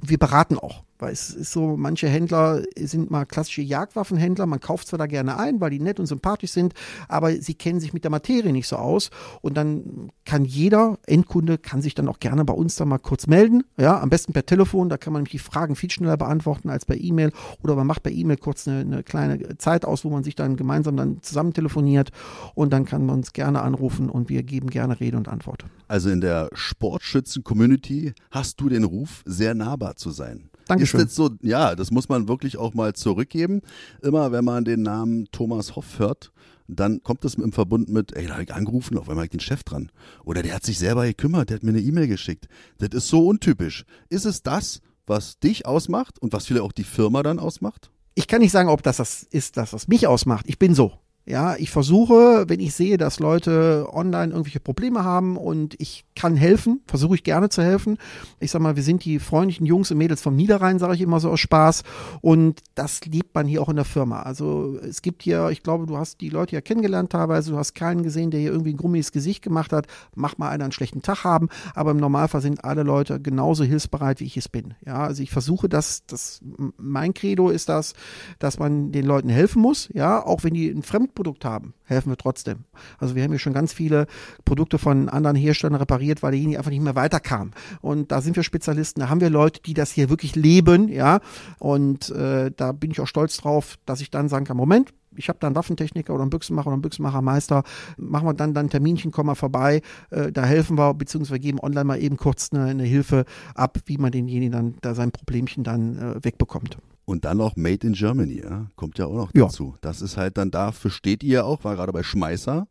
Wir 0.00 0.18
beraten 0.18 0.58
auch. 0.58 0.84
Weil 0.98 1.12
es 1.12 1.30
ist 1.30 1.52
so, 1.52 1.76
manche 1.76 2.08
Händler 2.08 2.62
sind 2.76 3.10
mal 3.10 3.24
klassische 3.24 3.62
Jagdwaffenhändler. 3.62 4.46
Man 4.46 4.60
kauft 4.60 4.88
zwar 4.88 4.98
da 4.98 5.06
gerne 5.06 5.38
ein, 5.38 5.60
weil 5.60 5.70
die 5.70 5.80
nett 5.80 6.00
und 6.00 6.06
sympathisch 6.06 6.50
sind, 6.50 6.74
aber 7.08 7.32
sie 7.32 7.54
kennen 7.54 7.80
sich 7.80 7.92
mit 7.92 8.04
der 8.04 8.10
Materie 8.10 8.52
nicht 8.52 8.66
so 8.66 8.76
aus. 8.76 9.10
Und 9.40 9.56
dann 9.56 10.10
kann 10.24 10.44
jeder 10.44 10.98
Endkunde 11.06 11.58
kann 11.58 11.82
sich 11.82 11.94
dann 11.94 12.08
auch 12.08 12.18
gerne 12.18 12.44
bei 12.44 12.52
uns 12.52 12.76
da 12.76 12.84
mal 12.84 12.98
kurz 12.98 13.26
melden. 13.26 13.64
Ja, 13.78 14.00
am 14.00 14.10
besten 14.10 14.32
per 14.32 14.44
Telefon. 14.44 14.88
Da 14.88 14.96
kann 14.96 15.12
man 15.12 15.20
nämlich 15.20 15.32
die 15.32 15.38
Fragen 15.38 15.76
viel 15.76 15.90
schneller 15.90 16.16
beantworten 16.16 16.70
als 16.70 16.84
per 16.84 16.96
E-Mail. 16.96 17.32
Oder 17.62 17.76
man 17.76 17.86
macht 17.86 18.02
per 18.02 18.12
E-Mail 18.12 18.36
kurz 18.36 18.66
eine, 18.66 18.80
eine 18.80 19.02
kleine 19.02 19.58
Zeit 19.58 19.84
aus, 19.84 20.04
wo 20.04 20.10
man 20.10 20.24
sich 20.24 20.34
dann 20.34 20.56
gemeinsam 20.56 20.96
dann 20.96 21.22
zusammen 21.22 21.52
telefoniert. 21.52 22.10
Und 22.54 22.72
dann 22.72 22.84
kann 22.84 23.06
man 23.06 23.16
uns 23.16 23.32
gerne 23.32 23.62
anrufen 23.62 24.10
und 24.10 24.28
wir 24.28 24.42
geben 24.42 24.68
gerne 24.68 24.98
Rede 25.00 25.16
und 25.16 25.28
Antwort. 25.28 25.64
Also 25.86 26.10
in 26.10 26.20
der 26.20 26.50
Sportschützen-Community 26.52 28.12
hast 28.30 28.60
du 28.60 28.68
den 28.68 28.84
Ruf, 28.84 29.22
sehr 29.24 29.54
nahbar 29.54 29.96
zu 29.96 30.10
sein. 30.10 30.50
Dankeschön. 30.68 31.00
Ist 31.00 31.04
jetzt 31.06 31.16
so, 31.16 31.30
ja, 31.42 31.74
das 31.74 31.90
muss 31.90 32.08
man 32.08 32.28
wirklich 32.28 32.56
auch 32.56 32.74
mal 32.74 32.92
zurückgeben. 32.92 33.62
Immer 34.02 34.32
wenn 34.32 34.44
man 34.44 34.64
den 34.64 34.82
Namen 34.82 35.26
Thomas 35.32 35.76
Hoff 35.76 35.98
hört, 35.98 36.32
dann 36.68 37.02
kommt 37.02 37.24
das 37.24 37.34
im 37.34 37.52
Verbund 37.52 37.88
mit, 37.88 38.14
ey, 38.14 38.26
da 38.26 38.34
habe 38.34 38.44
ich 38.44 38.54
angerufen, 38.54 38.98
auf 38.98 39.08
einmal 39.08 39.24
habe 39.24 39.26
ich 39.26 39.30
den 39.30 39.40
Chef 39.40 39.64
dran. 39.64 39.90
Oder 40.24 40.42
der 40.42 40.54
hat 40.54 40.64
sich 40.64 40.78
selber 40.78 41.06
gekümmert, 41.06 41.48
der 41.48 41.56
hat 41.56 41.62
mir 41.62 41.70
eine 41.70 41.80
E-Mail 41.80 42.06
geschickt. 42.06 42.46
Das 42.78 42.90
ist 42.90 43.08
so 43.08 43.26
untypisch. 43.26 43.84
Ist 44.10 44.26
es 44.26 44.42
das, 44.42 44.82
was 45.06 45.38
dich 45.38 45.66
ausmacht 45.66 46.18
und 46.18 46.32
was 46.32 46.46
vielleicht 46.46 46.64
auch 46.64 46.72
die 46.72 46.84
Firma 46.84 47.22
dann 47.22 47.38
ausmacht? 47.38 47.90
Ich 48.14 48.28
kann 48.28 48.40
nicht 48.40 48.52
sagen, 48.52 48.68
ob 48.68 48.82
das 48.82 48.98
das 48.98 49.22
ist, 49.22 49.56
das 49.56 49.72
was 49.72 49.88
mich 49.88 50.06
ausmacht. 50.06 50.44
Ich 50.48 50.58
bin 50.58 50.74
so. 50.74 50.92
Ja, 51.28 51.56
ich 51.56 51.70
versuche, 51.70 52.46
wenn 52.48 52.58
ich 52.58 52.72
sehe, 52.74 52.96
dass 52.96 53.20
Leute 53.20 53.86
online 53.92 54.32
irgendwelche 54.32 54.60
Probleme 54.60 55.04
haben 55.04 55.36
und 55.36 55.74
ich 55.78 56.06
kann 56.16 56.36
helfen, 56.36 56.80
versuche 56.86 57.16
ich 57.16 57.22
gerne 57.22 57.50
zu 57.50 57.62
helfen. 57.62 57.98
Ich 58.40 58.50
sag 58.50 58.62
mal, 58.62 58.76
wir 58.76 58.82
sind 58.82 59.04
die 59.04 59.18
freundlichen 59.18 59.66
Jungs 59.66 59.90
und 59.90 59.98
Mädels 59.98 60.22
vom 60.22 60.36
Niederrhein, 60.36 60.78
sage 60.78 60.94
ich 60.94 61.02
immer 61.02 61.20
so 61.20 61.30
aus 61.30 61.40
Spaß. 61.40 61.82
Und 62.22 62.60
das 62.74 63.04
liebt 63.04 63.34
man 63.34 63.46
hier 63.46 63.60
auch 63.60 63.68
in 63.68 63.76
der 63.76 63.84
Firma. 63.84 64.22
Also 64.22 64.78
es 64.78 65.02
gibt 65.02 65.22
hier, 65.22 65.50
ich 65.50 65.62
glaube, 65.62 65.84
du 65.84 65.98
hast 65.98 66.22
die 66.22 66.30
Leute 66.30 66.54
ja 66.54 66.62
kennengelernt 66.62 67.12
teilweise, 67.12 67.50
du 67.50 67.58
hast 67.58 67.74
keinen 67.74 68.02
gesehen, 68.02 68.30
der 68.30 68.40
hier 68.40 68.50
irgendwie 68.50 68.72
ein 68.72 68.78
grummiges 68.78 69.12
Gesicht 69.12 69.42
gemacht 69.42 69.74
hat. 69.74 69.86
Mach 70.14 70.38
mal 70.38 70.48
einer 70.48 70.64
einen 70.64 70.72
schlechten 70.72 71.02
Tag 71.02 71.24
haben. 71.24 71.50
Aber 71.74 71.90
im 71.90 71.98
Normalfall 71.98 72.40
sind 72.40 72.64
alle 72.64 72.84
Leute 72.84 73.20
genauso 73.20 73.64
hilfsbereit, 73.64 74.20
wie 74.20 74.24
ich 74.24 74.38
es 74.38 74.48
bin. 74.48 74.72
Ja, 74.86 75.00
also 75.02 75.22
ich 75.22 75.30
versuche, 75.30 75.68
dass 75.68 76.06
das 76.06 76.40
mein 76.78 77.12
Credo 77.12 77.50
ist 77.50 77.68
das, 77.68 77.92
dass 78.38 78.58
man 78.58 78.92
den 78.92 79.04
Leuten 79.04 79.28
helfen 79.28 79.60
muss. 79.60 79.90
Ja, 79.92 80.24
auch 80.24 80.42
wenn 80.42 80.54
die 80.54 80.70
ein 80.70 80.82
Fremd 80.82 81.17
Produkt 81.18 81.44
haben, 81.44 81.74
helfen 81.82 82.10
wir 82.10 82.16
trotzdem. 82.16 82.58
Also 82.98 83.16
wir 83.16 83.24
haben 83.24 83.32
ja 83.32 83.40
schon 83.40 83.52
ganz 83.52 83.72
viele 83.72 84.06
Produkte 84.44 84.78
von 84.78 85.08
anderen 85.08 85.36
Herstellern 85.36 85.74
repariert, 85.74 86.22
weil 86.22 86.30
derjenige 86.30 86.58
einfach 86.58 86.70
nicht 86.70 86.80
mehr 86.80 86.94
weiterkam. 86.94 87.50
Und 87.80 88.12
da 88.12 88.20
sind 88.20 88.36
wir 88.36 88.44
Spezialisten, 88.44 89.00
da 89.00 89.08
haben 89.08 89.20
wir 89.20 89.28
Leute, 89.28 89.60
die 89.60 89.74
das 89.74 89.90
hier 89.90 90.10
wirklich 90.10 90.36
leben, 90.36 90.86
ja. 90.86 91.18
Und 91.58 92.10
äh, 92.10 92.52
da 92.56 92.70
bin 92.70 92.92
ich 92.92 93.00
auch 93.00 93.08
stolz 93.08 93.36
drauf, 93.38 93.78
dass 93.84 94.00
ich 94.00 94.12
dann 94.12 94.28
sagen 94.28 94.44
kann, 94.44 94.56
Moment, 94.56 94.94
ich 95.18 95.28
habe 95.28 95.38
da 95.40 95.46
einen 95.48 95.56
Waffentechniker 95.56 96.14
oder 96.14 96.22
einen 96.22 96.30
Büchsenmacher 96.30 96.68
oder 96.68 96.74
einen 96.74 96.82
Büchsenmachermeister, 96.82 97.62
machen 97.96 98.26
wir 98.26 98.34
dann 98.34 98.54
dann 98.54 98.66
ein 98.66 98.70
Terminchen, 98.70 99.10
kommen 99.10 99.28
wir 99.30 99.34
vorbei, 99.34 99.82
äh, 100.10 100.32
da 100.32 100.44
helfen 100.44 100.78
wir, 100.78 100.94
beziehungsweise 100.94 101.40
geben 101.40 101.58
online 101.60 101.84
mal 101.84 102.00
eben 102.00 102.16
kurz 102.16 102.50
eine, 102.52 102.64
eine 102.64 102.84
Hilfe 102.84 103.24
ab, 103.54 103.78
wie 103.86 103.98
man 103.98 104.12
denjenigen 104.12 104.52
dann 104.52 104.74
da 104.80 104.94
sein 104.94 105.10
Problemchen 105.10 105.64
dann 105.64 105.96
äh, 105.98 106.24
wegbekommt. 106.24 106.78
Und 107.04 107.24
dann 107.24 107.38
noch 107.38 107.56
Made 107.56 107.86
in 107.86 107.94
Germany, 107.94 108.42
ja? 108.42 108.66
kommt 108.76 108.98
ja 108.98 109.06
auch 109.06 109.14
noch 109.14 109.30
Ja. 109.34 109.44
dazu. 109.44 109.76
Das 109.80 110.02
ist 110.02 110.16
halt 110.18 110.36
dann, 110.36 110.50
dafür 110.50 110.90
steht 110.90 111.22
ihr 111.22 111.46
auch, 111.46 111.64
war 111.64 111.74
gerade 111.74 111.92
bei 111.92 112.02
Schmeißer. 112.02 112.66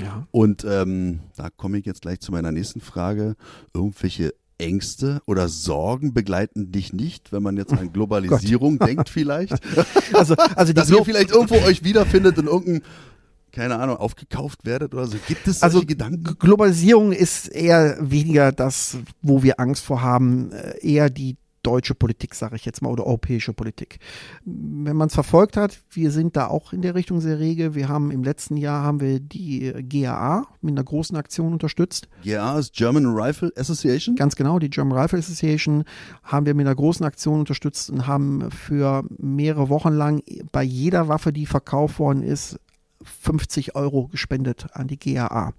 Ja. 0.00 0.26
Und 0.30 0.64
ähm, 0.64 1.20
da 1.36 1.50
komme 1.50 1.78
ich 1.78 1.84
jetzt 1.84 2.02
gleich 2.02 2.20
zu 2.20 2.32
meiner 2.32 2.52
nächsten 2.52 2.80
Frage. 2.80 3.34
Irgendwelche 3.74 4.34
Ängste 4.62 5.20
oder 5.26 5.48
Sorgen 5.48 6.14
begleiten 6.14 6.72
dich 6.72 6.92
nicht, 6.92 7.32
wenn 7.32 7.42
man 7.42 7.56
jetzt 7.56 7.72
an 7.72 7.92
Globalisierung 7.92 8.78
denkt 8.78 9.08
vielleicht? 9.08 9.54
Also, 10.12 10.34
also 10.34 10.72
Dass 10.72 10.90
ihr 10.90 10.96
Glo 10.96 11.04
vielleicht 11.04 11.30
irgendwo 11.30 11.56
euch 11.56 11.84
wiederfindet 11.84 12.38
in 12.38 12.46
irgendeinem, 12.46 12.82
keine 13.50 13.76
Ahnung, 13.76 13.96
aufgekauft 13.96 14.64
werdet 14.64 14.94
oder 14.94 15.06
so. 15.06 15.16
Gibt 15.26 15.46
es 15.48 15.60
solche 15.60 15.76
Also 15.76 15.86
Gedanken? 15.86 16.36
Globalisierung 16.38 17.12
ist 17.12 17.48
eher 17.48 17.96
weniger 18.00 18.52
das, 18.52 18.98
wo 19.20 19.42
wir 19.42 19.58
Angst 19.58 19.84
vor 19.84 20.02
haben, 20.02 20.52
äh, 20.52 20.78
eher 20.80 21.10
die 21.10 21.36
deutsche 21.62 21.94
Politik, 21.94 22.34
sage 22.34 22.56
ich 22.56 22.64
jetzt 22.64 22.82
mal, 22.82 22.90
oder 22.90 23.06
europäische 23.06 23.52
Politik. 23.52 23.98
Wenn 24.44 24.96
man 24.96 25.08
es 25.08 25.14
verfolgt 25.14 25.56
hat, 25.56 25.80
wir 25.90 26.10
sind 26.10 26.36
da 26.36 26.48
auch 26.48 26.72
in 26.72 26.82
der 26.82 26.94
Richtung 26.94 27.20
sehr 27.20 27.38
rege. 27.38 27.74
Wir 27.74 27.88
haben 27.88 28.10
im 28.10 28.22
letzten 28.22 28.56
Jahr 28.56 28.82
haben 28.82 29.00
wir 29.00 29.20
die 29.20 29.72
GAA 29.88 30.46
mit 30.60 30.72
einer 30.72 30.84
großen 30.84 31.16
Aktion 31.16 31.52
unterstützt. 31.52 32.08
GAA 32.24 32.58
ist 32.58 32.74
German 32.74 33.06
Rifle 33.06 33.52
Association? 33.56 34.16
Ganz 34.16 34.36
genau, 34.36 34.58
die 34.58 34.70
German 34.70 34.98
Rifle 34.98 35.18
Association 35.18 35.84
haben 36.22 36.46
wir 36.46 36.54
mit 36.54 36.66
einer 36.66 36.74
großen 36.74 37.04
Aktion 37.04 37.40
unterstützt 37.40 37.90
und 37.90 38.06
haben 38.06 38.50
für 38.50 39.04
mehrere 39.18 39.68
Wochen 39.68 39.92
lang 39.92 40.22
bei 40.50 40.62
jeder 40.62 41.08
Waffe, 41.08 41.32
die 41.32 41.46
verkauft 41.46 41.98
worden 41.98 42.22
ist, 42.22 42.58
50 43.20 43.74
Euro 43.74 44.08
gespendet 44.08 44.66
an 44.72 44.88
die 44.88 44.98
GAA. 44.98 45.52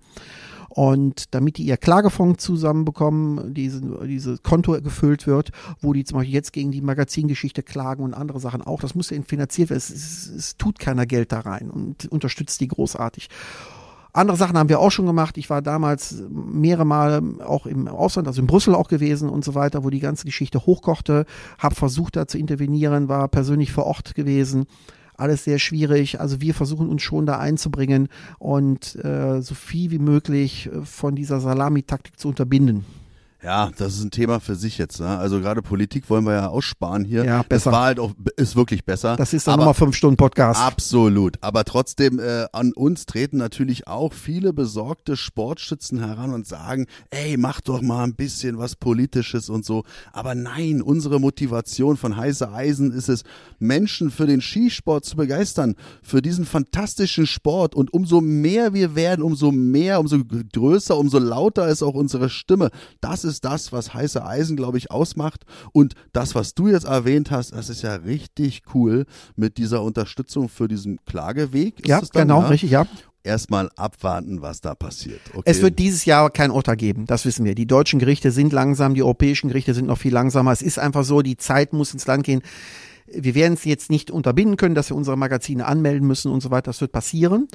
Und 0.76 1.36
damit 1.36 1.58
die 1.58 1.66
ihr 1.66 1.78
Klagefonds 1.78 2.44
zusammenbekommen, 2.44 3.54
diese, 3.54 3.80
diese 4.08 4.40
Konto 4.40 4.72
gefüllt 4.82 5.28
wird, 5.28 5.52
wo 5.82 5.94
die 5.94 6.04
zum 6.04 6.18
Beispiel 6.18 6.34
jetzt 6.34 6.52
gegen 6.52 6.72
die 6.72 6.82
Magazingeschichte 6.82 7.62
klagen 7.62 8.04
und 8.04 8.16
andere 8.16 8.40
Sachen 8.40 8.64
auch, 8.64 8.82
das 8.82 8.96
muss 8.96 9.12
ja 9.12 9.22
finanziert 9.22 9.70
werden. 9.70 9.78
Es, 9.78 9.92
es, 9.92 10.28
es 10.36 10.58
tut 10.58 10.80
keiner 10.80 11.06
Geld 11.06 11.32
da 11.32 11.42
rein 11.42 11.70
und 11.70 12.08
unterstützt 12.08 12.60
die 12.60 12.68
großartig. 12.68 13.30
Andere 14.14 14.36
Sachen 14.36 14.58
haben 14.58 14.70
wir 14.70 14.80
auch 14.80 14.90
schon 14.90 15.06
gemacht. 15.06 15.38
Ich 15.38 15.52
war 15.52 15.62
damals 15.62 16.24
mehrere 16.32 16.86
Mal 16.86 17.22
auch 17.46 17.68
im 17.68 17.88
Ausland, 17.88 18.28
also 18.28 18.42
in 18.42 18.48
Brüssel 18.48 18.74
auch 18.74 18.88
gewesen 18.88 19.30
und 19.30 19.46
so 19.46 19.54
weiter, 19.54 19.84
wo 19.84 19.92
die 19.92 20.00
ganze 20.00 20.26
Geschichte 20.26 20.66
hochkochte, 20.66 21.28
habe 21.60 21.76
versucht 21.76 22.16
da 22.16 22.28
zu 22.28 22.40
intervenieren, 22.40 23.10
war 23.10 23.28
persönlich 23.28 23.72
vor 23.72 23.86
Ort 23.86 24.16
gewesen 24.16 24.66
alles 25.24 25.44
sehr 25.46 25.58
schwierig. 25.58 26.20
Also 26.20 26.42
wir 26.42 26.54
versuchen 26.54 26.90
uns 26.90 27.02
schon 27.02 27.26
da 27.26 27.40
einzubringen 27.40 28.10
und 28.40 28.96
äh, 29.04 29.42
so 29.42 29.56
viel 29.56 29.90
wie 29.92 30.00
möglich 30.00 30.70
äh, 30.72 30.86
von 30.86 31.16
dieser 31.16 31.40
Salamitaktik 31.40 32.20
zu 32.20 32.28
unterbinden. 32.28 32.86
Ja, 33.44 33.72
das 33.78 33.96
ist 33.96 34.04
ein 34.04 34.12
Thema 34.12 34.40
für 34.40 34.56
sich 34.56 34.78
jetzt. 34.78 35.02
Ne? 35.02 35.18
Also 35.18 35.42
gerade 35.42 35.62
Politik 35.62 36.10
wollen 36.10 36.24
wir 36.24 36.34
ja 36.34 36.48
aussparen 36.48 37.04
hier. 37.04 37.26
Ja, 37.26 37.44
besser. 37.44 37.72
Das 37.72 37.74
war 37.74 37.86
halt 37.86 38.00
auch, 38.00 38.14
ist 38.38 38.56
wirklich 38.56 38.86
besser. 38.86 39.18
Das 39.18 39.34
ist 39.34 39.48
dann 39.48 39.60
nochmal 39.60 39.74
fünf 39.74 39.98
Stunden 39.98 40.16
Podcast. 40.16 40.62
Absolut. 40.62 41.38
Aber 41.42 41.66
trotzdem, 41.66 42.20
äh, 42.20 42.46
an 42.54 42.72
uns 42.72 43.06
treten 43.06 43.38
natürlich 43.38 43.86
auch 43.88 44.14
viele 44.14 44.54
besorgte 44.54 45.18
Sportschützen 45.18 46.00
heran 46.00 46.34
und 46.34 46.48
sagen, 46.48 46.86
ey, 47.10 47.36
mach 47.36 47.60
doch 47.60 47.82
mal 47.82 48.06
ein 48.06 48.16
bisschen 48.16 48.60
was 48.60 48.78
Politisches 48.78 49.50
und 49.50 49.66
so. 49.66 49.84
Aber 50.14 50.36
nein, 50.36 50.82
unsere 50.82 51.20
Motivation 51.20 51.98
von 51.98 52.16
heiße 52.16 52.50
Eisen 52.50 52.94
ist 52.94 53.10
es, 53.10 53.24
Menschen 53.60 54.10
für 54.10 54.26
den 54.26 54.40
Skisport 54.40 55.04
zu 55.04 55.18
begeistern, 55.18 55.76
für 56.02 56.22
diesen 56.22 56.46
fantastischen 56.46 57.28
Sport. 57.28 57.76
Und 57.76 57.94
umso 57.94 58.22
mehr 58.22 58.74
wir 58.74 58.96
werden, 58.96 59.22
umso 59.22 59.52
mehr, 59.52 60.00
umso 60.00 60.20
größer, 60.24 60.98
umso 60.98 61.20
lauter 61.20 61.68
ist 61.68 61.84
auch 61.84 61.94
unsere 61.94 62.30
Stimme. 62.30 62.70
Das 63.02 63.26
ist 63.26 63.33
ist 63.34 63.46
das, 63.46 63.72
was 63.72 63.94
heiße 63.94 64.26
Eisen, 64.26 64.56
glaube 64.56 64.78
ich, 64.78 64.92
ausmacht. 64.92 65.46
Und 65.72 65.96
das, 66.14 66.36
was 66.36 66.54
du 66.54 66.68
jetzt 66.68 66.86
erwähnt 66.86 67.32
hast, 67.32 67.52
das 67.54 67.70
ist 67.70 67.82
ja 67.82 67.96
richtig 67.96 68.62
cool 68.74 69.06
mit 69.36 69.58
dieser 69.58 69.82
Unterstützung 69.84 70.50
für 70.50 70.68
diesen 70.68 71.00
Klageweg. 71.06 71.80
Ist 71.80 71.88
ja, 71.88 72.00
dann, 72.00 72.28
genau, 72.28 72.42
ja? 72.42 72.48
richtig, 72.48 72.72
ja. 72.72 72.88
Erstmal 73.26 73.70
abwarten, 73.78 74.42
was 74.42 74.60
da 74.60 74.76
passiert. 74.76 75.22
Okay. 75.30 75.44
Es 75.46 75.62
wird 75.62 75.80
dieses 75.80 76.04
Jahr 76.04 76.30
kein 76.30 76.52
Urteil 76.52 76.76
geben, 76.76 77.06
das 77.06 77.24
wissen 77.24 77.46
wir. 77.46 77.56
Die 77.56 77.66
deutschen 77.66 78.00
Gerichte 78.00 78.32
sind 78.32 78.52
langsam, 78.52 78.96
die 78.96 79.02
europäischen 79.02 79.48
Gerichte 79.48 79.74
sind 79.74 79.88
noch 79.88 79.98
viel 79.98 80.12
langsamer. 80.12 80.52
Es 80.52 80.62
ist 80.62 80.78
einfach 80.78 81.06
so, 81.06 81.22
die 81.22 81.38
Zeit 81.38 81.72
muss 81.72 81.94
ins 81.94 82.06
Land 82.06 82.26
gehen. 82.26 82.42
Wir 83.06 83.36
werden 83.36 83.54
es 83.54 83.66
jetzt 83.66 83.90
nicht 83.90 84.12
unterbinden 84.12 84.58
können, 84.58 84.76
dass 84.76 84.90
wir 84.90 84.98
unsere 84.98 85.18
Magazine 85.18 85.66
anmelden 85.66 86.08
müssen 86.08 86.32
und 86.32 86.42
so 86.42 86.52
weiter. 86.52 86.72
Das 86.72 86.82
wird 86.82 86.92
passieren 86.92 87.48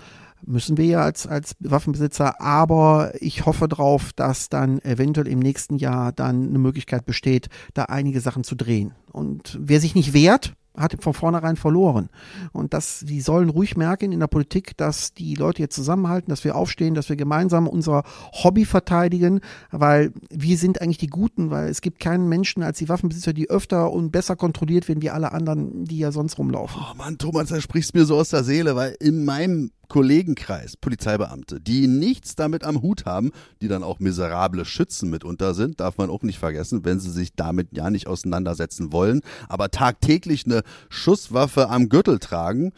müssen 0.47 0.77
wir 0.77 0.85
ja 0.85 1.01
als, 1.03 1.27
als 1.27 1.57
Waffenbesitzer, 1.61 2.41
aber 2.41 3.13
ich 3.21 3.47
hoffe 3.47 3.69
darauf, 3.69 4.13
dass 4.13 4.49
dann 4.49 4.81
eventuell 4.83 5.29
im 5.29 5.39
nächsten 5.39 5.77
Jahr 5.77 6.13
dann 6.13 6.49
eine 6.49 6.59
Möglichkeit 6.59 7.07
besteht, 7.07 7.49
da 7.75 7.85
einige 7.85 8.21
Sachen 8.21 8.45
zu 8.45 8.55
drehen. 8.55 8.95
Und 9.13 9.59
wer 9.61 9.81
sich 9.81 9.95
nicht 9.95 10.13
wehrt, 10.13 10.55
hat 10.79 10.97
von 11.03 11.15
vornherein 11.15 11.57
verloren. 11.57 12.09
Und 12.53 12.75
das, 12.75 13.01
die 13.01 13.21
sollen 13.21 13.49
ruhig 13.49 13.77
merken 13.77 14.13
in 14.13 14.21
der 14.21 14.27
Politik, 14.27 14.77
dass 14.77 15.13
die 15.13 15.35
Leute 15.35 15.63
jetzt 15.63 15.75
zusammenhalten, 15.75 16.31
dass 16.31 16.45
wir 16.45 16.57
aufstehen, 16.57 16.95
dass 16.95 17.09
wir 17.09 17.17
gemeinsam 17.17 17.67
unser 17.67 18.05
Hobby 18.33 18.65
verteidigen, 18.65 19.41
weil 19.71 20.13
wir 20.31 20.57
sind 20.57 20.81
eigentlich 20.81 20.99
die 20.99 21.09
Guten, 21.09 21.51
weil 21.51 21.69
es 21.69 21.81
gibt 21.81 22.01
keinen 22.01 22.29
Menschen 22.29 22.63
als 22.63 22.79
die 22.79 22.89
Waffenbesitzer, 22.89 23.33
die 23.33 23.51
öfter 23.51 23.91
und 23.93 24.11
besser 24.11 24.37
kontrolliert 24.37 24.89
werden 24.89 25.03
wie 25.03 25.11
alle 25.11 25.33
anderen, 25.33 25.85
die 25.85 25.99
ja 25.99 26.13
sonst 26.13 26.39
rumlaufen. 26.39 26.81
Oh 26.81 26.95
Mann, 26.97 27.19
Thomas, 27.19 27.49
da 27.49 27.61
sprichst 27.61 27.95
du 27.95 27.99
mir 27.99 28.05
so 28.05 28.17
aus 28.17 28.31
der 28.31 28.45
Seele, 28.45 28.77
weil 28.77 28.97
in 29.01 29.25
meinem 29.25 29.71
Kollegenkreis, 29.89 30.77
Polizeibeamte, 30.77 31.61
die 31.61 31.87
nichts 31.87 32.37
damit 32.37 32.65
am 32.65 32.83
Hut 32.83 33.07
haben, 33.07 33.33
die 33.63 33.69
dann 33.69 33.83
auch 33.83 33.99
miserable 33.99 34.65
Schützen 34.65 35.11
mitunter 35.11 35.55
sind, 35.55 35.81
darf 35.81 35.99
man 35.99 36.11
auch 36.11 36.23
nicht 36.23 36.39
vergessen, 36.39 36.85
wenn 36.85 37.01
sie 37.01 37.11
sich 37.11 37.35
damit 37.35 37.69
ja 37.73 37.91
nicht 37.91 38.07
auseinandersetzen 38.07 38.93
wollen, 38.93 39.23
aber 39.49 39.71
tagtäglich 39.71 40.45
eine 40.45 40.63
Schusswaffe 40.91 41.71
am 41.71 41.89
Gürtel 41.89 42.19
tragen, 42.19 42.73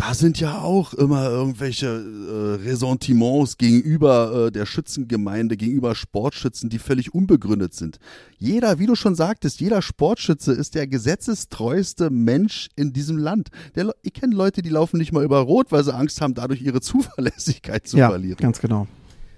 da 0.00 0.14
sind 0.14 0.40
ja 0.40 0.62
auch 0.62 0.94
immer 0.94 1.28
irgendwelche 1.28 1.86
äh, 1.86 2.66
Ressentiments 2.66 3.58
gegenüber 3.58 4.46
äh, 4.46 4.50
der 4.50 4.64
Schützengemeinde, 4.64 5.58
gegenüber 5.58 5.94
Sportschützen, 5.94 6.70
die 6.70 6.78
völlig 6.78 7.12
unbegründet 7.12 7.74
sind. 7.74 7.98
Jeder, 8.38 8.78
wie 8.78 8.86
du 8.86 8.94
schon 8.94 9.14
sagtest, 9.14 9.60
jeder 9.60 9.82
Sportschütze 9.82 10.52
ist 10.52 10.74
der 10.74 10.86
gesetzestreueste 10.86 12.08
Mensch 12.08 12.70
in 12.76 12.94
diesem 12.94 13.18
Land. 13.18 13.50
Der, 13.74 13.94
ich 14.00 14.14
kenne 14.14 14.34
Leute, 14.34 14.62
die 14.62 14.70
laufen 14.70 14.96
nicht 14.96 15.12
mal 15.12 15.22
über 15.22 15.40
Rot, 15.40 15.70
weil 15.70 15.84
sie 15.84 15.94
Angst 15.94 16.22
haben, 16.22 16.32
dadurch 16.32 16.62
ihre 16.62 16.80
Zuverlässigkeit 16.80 17.86
zu 17.86 17.98
ja, 17.98 18.08
verlieren. 18.08 18.38
Ganz 18.38 18.58
genau. 18.58 18.86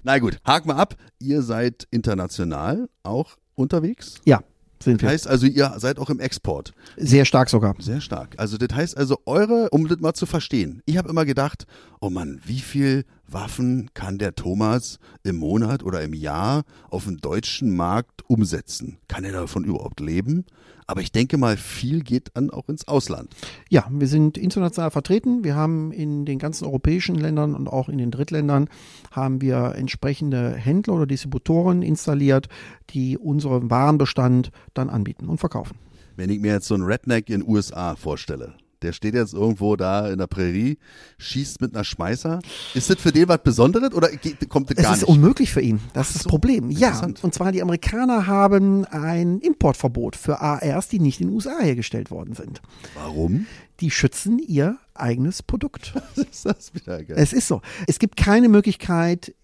Na 0.04 0.18
gut, 0.20 0.38
haken 0.44 0.68
wir 0.68 0.76
ab. 0.76 0.94
Ihr 1.18 1.42
seid 1.42 1.88
international 1.90 2.88
auch 3.02 3.36
unterwegs? 3.56 4.20
Ja, 4.24 4.42
sind 4.82 4.94
Das 4.96 5.02
wir. 5.02 5.08
heißt 5.10 5.26
also, 5.28 5.46
ihr 5.46 5.72
seid 5.78 5.98
auch 5.98 6.10
im 6.10 6.20
Export. 6.20 6.72
Sehr 6.96 7.24
stark 7.24 7.48
sogar. 7.50 7.74
Sehr 7.78 8.00
stark. 8.00 8.34
Also 8.38 8.56
das 8.58 8.76
heißt 8.76 8.96
also, 8.96 9.18
eure, 9.26 9.68
um 9.70 9.88
das 9.88 9.98
mal 10.00 10.14
zu 10.14 10.26
verstehen, 10.26 10.82
ich 10.86 10.96
habe 10.96 11.08
immer 11.08 11.24
gedacht, 11.24 11.66
oh 12.00 12.10
Mann, 12.10 12.40
wie 12.44 12.60
viel 12.60 13.04
Waffen 13.32 13.90
kann 13.94 14.18
der 14.18 14.34
Thomas 14.34 14.98
im 15.22 15.36
Monat 15.36 15.82
oder 15.82 16.02
im 16.02 16.14
Jahr 16.14 16.64
auf 16.90 17.04
dem 17.04 17.18
deutschen 17.18 17.74
Markt 17.74 18.28
umsetzen? 18.28 18.98
Kann 19.08 19.24
er 19.24 19.32
davon 19.32 19.64
überhaupt 19.64 20.00
leben? 20.00 20.44
Aber 20.86 21.00
ich 21.00 21.12
denke 21.12 21.38
mal, 21.38 21.56
viel 21.56 22.02
geht 22.02 22.30
dann 22.34 22.50
auch 22.50 22.68
ins 22.68 22.86
Ausland. 22.88 23.34
Ja, 23.70 23.86
wir 23.90 24.08
sind 24.08 24.36
international 24.36 24.90
vertreten. 24.90 25.44
Wir 25.44 25.54
haben 25.54 25.92
in 25.92 26.26
den 26.26 26.38
ganzen 26.38 26.64
europäischen 26.64 27.14
Ländern 27.14 27.54
und 27.54 27.68
auch 27.68 27.88
in 27.88 27.98
den 27.98 28.10
Drittländern 28.10 28.68
haben 29.10 29.40
wir 29.40 29.74
entsprechende 29.76 30.52
Händler 30.52 30.94
oder 30.94 31.06
Distributoren 31.06 31.82
installiert, 31.82 32.48
die 32.90 33.16
unseren 33.16 33.70
Warenbestand 33.70 34.50
dann 34.74 34.90
anbieten 34.90 35.28
und 35.28 35.38
verkaufen. 35.38 35.76
Wenn 36.16 36.30
ich 36.30 36.40
mir 36.40 36.52
jetzt 36.52 36.66
so 36.66 36.74
einen 36.74 36.84
Redneck 36.84 37.30
in 37.30 37.40
den 37.40 37.48
USA 37.48 37.96
vorstelle, 37.96 38.54
der 38.82 38.92
steht 38.92 39.14
jetzt 39.14 39.34
irgendwo 39.34 39.76
da 39.76 40.08
in 40.08 40.18
der 40.18 40.26
Prärie, 40.26 40.78
schießt 41.18 41.60
mit 41.60 41.74
einer 41.74 41.84
Schmeißer. 41.84 42.40
Ist 42.74 42.90
das 42.90 43.00
für 43.00 43.12
den 43.12 43.28
was 43.28 43.42
Besonderes 43.42 43.92
oder 43.92 44.08
kommt 44.48 44.70
das 44.70 44.78
Es 44.78 44.84
gar 44.84 44.94
ist 44.94 45.00
nicht? 45.02 45.08
unmöglich 45.08 45.52
für 45.52 45.60
ihn. 45.60 45.80
Das 45.92 46.08
ist 46.10 46.16
das 46.16 46.24
Problem. 46.24 46.70
Ja, 46.70 47.00
und 47.22 47.34
zwar 47.34 47.52
die 47.52 47.62
Amerikaner 47.62 48.26
haben 48.26 48.84
ein 48.86 49.38
Importverbot 49.40 50.16
für 50.16 50.40
ARs, 50.40 50.88
die 50.88 50.98
nicht 51.00 51.20
in 51.20 51.28
den 51.28 51.34
USA 51.34 51.58
hergestellt 51.60 52.10
worden 52.10 52.34
sind. 52.34 52.60
Warum? 52.94 53.46
Die 53.80 53.90
schützen 53.90 54.38
ihr 54.38 54.76
eigenes 54.94 55.42
Produkt. 55.42 55.94
ist 56.30 56.46
das 56.46 56.74
wieder 56.74 57.02
geil? 57.02 57.16
Es 57.18 57.32
ist 57.32 57.48
so. 57.48 57.62
Es 57.86 57.98
gibt 57.98 58.16
keine 58.16 58.48
Möglichkeit, 58.48 59.34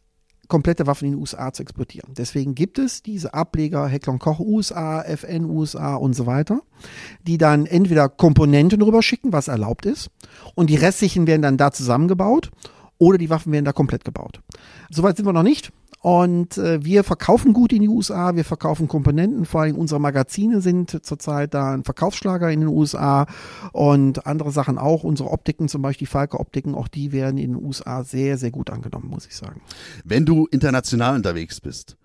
komplette 0.48 0.86
Waffen 0.86 1.06
in 1.06 1.12
die 1.12 1.18
USA 1.18 1.52
zu 1.52 1.62
exportieren. 1.62 2.14
Deswegen 2.16 2.54
gibt 2.54 2.78
es 2.78 3.02
diese 3.02 3.34
Ableger 3.34 3.86
Hecklon 3.86 4.18
Koch 4.18 4.40
USA, 4.40 5.02
FN 5.02 5.44
USA 5.44 5.94
und 5.94 6.14
so 6.14 6.26
weiter, 6.26 6.62
die 7.26 7.38
dann 7.38 7.66
entweder 7.66 8.08
Komponenten 8.08 8.82
rüberschicken, 8.82 9.32
was 9.32 9.48
erlaubt 9.48 9.86
ist, 9.86 10.10
und 10.54 10.70
die 10.70 10.76
restlichen 10.76 11.26
werden 11.26 11.42
dann 11.42 11.56
da 11.56 11.70
zusammengebaut 11.70 12.50
oder 12.98 13.18
die 13.18 13.30
Waffen 13.30 13.52
werden 13.52 13.64
da 13.64 13.72
komplett 13.72 14.04
gebaut. 14.04 14.40
Soweit 14.90 15.16
sind 15.16 15.26
wir 15.26 15.32
noch 15.32 15.42
nicht. 15.42 15.70
Und 16.00 16.58
äh, 16.58 16.84
wir 16.84 17.02
verkaufen 17.02 17.52
gut 17.52 17.72
in 17.72 17.82
die 17.82 17.88
USA, 17.88 18.36
wir 18.36 18.44
verkaufen 18.44 18.86
Komponenten, 18.86 19.44
vor 19.44 19.62
allem 19.62 19.76
unsere 19.76 20.00
Magazine 20.00 20.60
sind 20.60 21.04
zurzeit 21.04 21.54
da 21.54 21.72
ein 21.72 21.82
Verkaufsschlager 21.82 22.50
in 22.50 22.60
den 22.60 22.68
USA 22.68 23.26
und 23.72 24.26
andere 24.26 24.52
Sachen 24.52 24.78
auch. 24.78 25.02
Unsere 25.02 25.30
Optiken, 25.30 25.68
zum 25.68 25.82
Beispiel 25.82 26.06
die 26.06 26.10
Falke-Optiken, 26.10 26.74
auch 26.74 26.88
die 26.88 27.12
werden 27.12 27.38
in 27.38 27.54
den 27.54 27.64
USA 27.64 28.04
sehr, 28.04 28.38
sehr 28.38 28.50
gut 28.50 28.70
angenommen, 28.70 29.08
muss 29.08 29.26
ich 29.26 29.34
sagen. 29.34 29.60
Wenn 30.04 30.24
du 30.24 30.46
international 30.46 31.16
unterwegs 31.16 31.60
bist, 31.60 31.96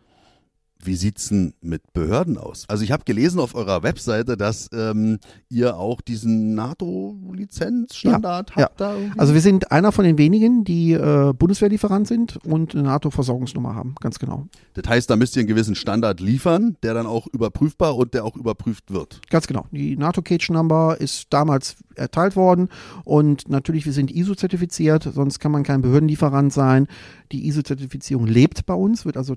wie 0.86 0.96
sieht's 0.96 1.30
denn 1.30 1.54
mit 1.62 1.94
Behörden 1.94 2.38
aus? 2.38 2.66
Also 2.68 2.84
ich 2.84 2.92
habe 2.92 3.04
gelesen 3.06 3.40
auf 3.40 3.56
eurer 3.56 3.84
Webseite, 3.84 4.38
dass 4.38 4.70
ähm, 4.74 5.20
ihr 5.50 5.78
auch 5.78 6.02
diesen 6.02 6.56
NATO-Lizenzstandard 6.56 8.52
Ja, 8.56 8.64
habt 8.64 8.82
da 8.82 8.96
irgendwie? 8.96 9.20
Also 9.20 9.34
wir 9.34 9.42
sind 9.42 9.72
einer 9.72 9.92
von 9.92 10.06
den 10.06 10.18
wenigen, 10.18 10.64
die 10.64 10.94
äh, 10.94 11.34
Bundeswehrlieferant 11.34 12.08
sind 12.08 12.38
und 12.46 12.74
eine 12.76 12.84
NATO-Versorgungsnummer 12.84 13.76
haben, 13.76 13.96
ganz 14.00 14.20
genau. 14.20 14.48
das 14.74 14.88
heißt, 14.88 15.10
da 15.10 15.16
müsst 15.16 15.36
ihr 15.36 15.42
einen 15.42 15.48
gewissen 15.48 15.76
Standard 15.76 16.20
liefern, 16.20 16.78
der 16.84 16.94
dann 16.94 17.06
auch 17.06 17.28
überprüfbar 17.28 17.96
und 17.96 18.14
der 18.14 18.26
auch 18.26 18.36
überprüft 18.36 18.92
wird. 18.92 19.22
Ganz 19.30 19.48
genau. 19.48 19.66
Die 19.72 19.96
NATO-Cage-Number 19.98 20.98
ist 21.00 21.28
damals 21.32 21.76
erteilt 21.96 22.36
worden 22.36 22.70
und 23.04 23.50
natürlich, 23.50 23.86
wir 23.86 23.94
sind 23.94 24.12
ISO-zertifiziert, 24.12 25.10
sonst 25.14 25.40
kann 25.40 25.52
man 25.52 25.64
kein 25.64 25.82
Behördenlieferant 25.82 26.52
sein. 26.52 26.88
Die 27.32 27.48
ISO-Zertifizierung 27.48 28.28
lebt 28.28 28.66
bei 28.66 28.74
uns, 28.74 29.06
wird 29.06 29.18
also 29.18 29.36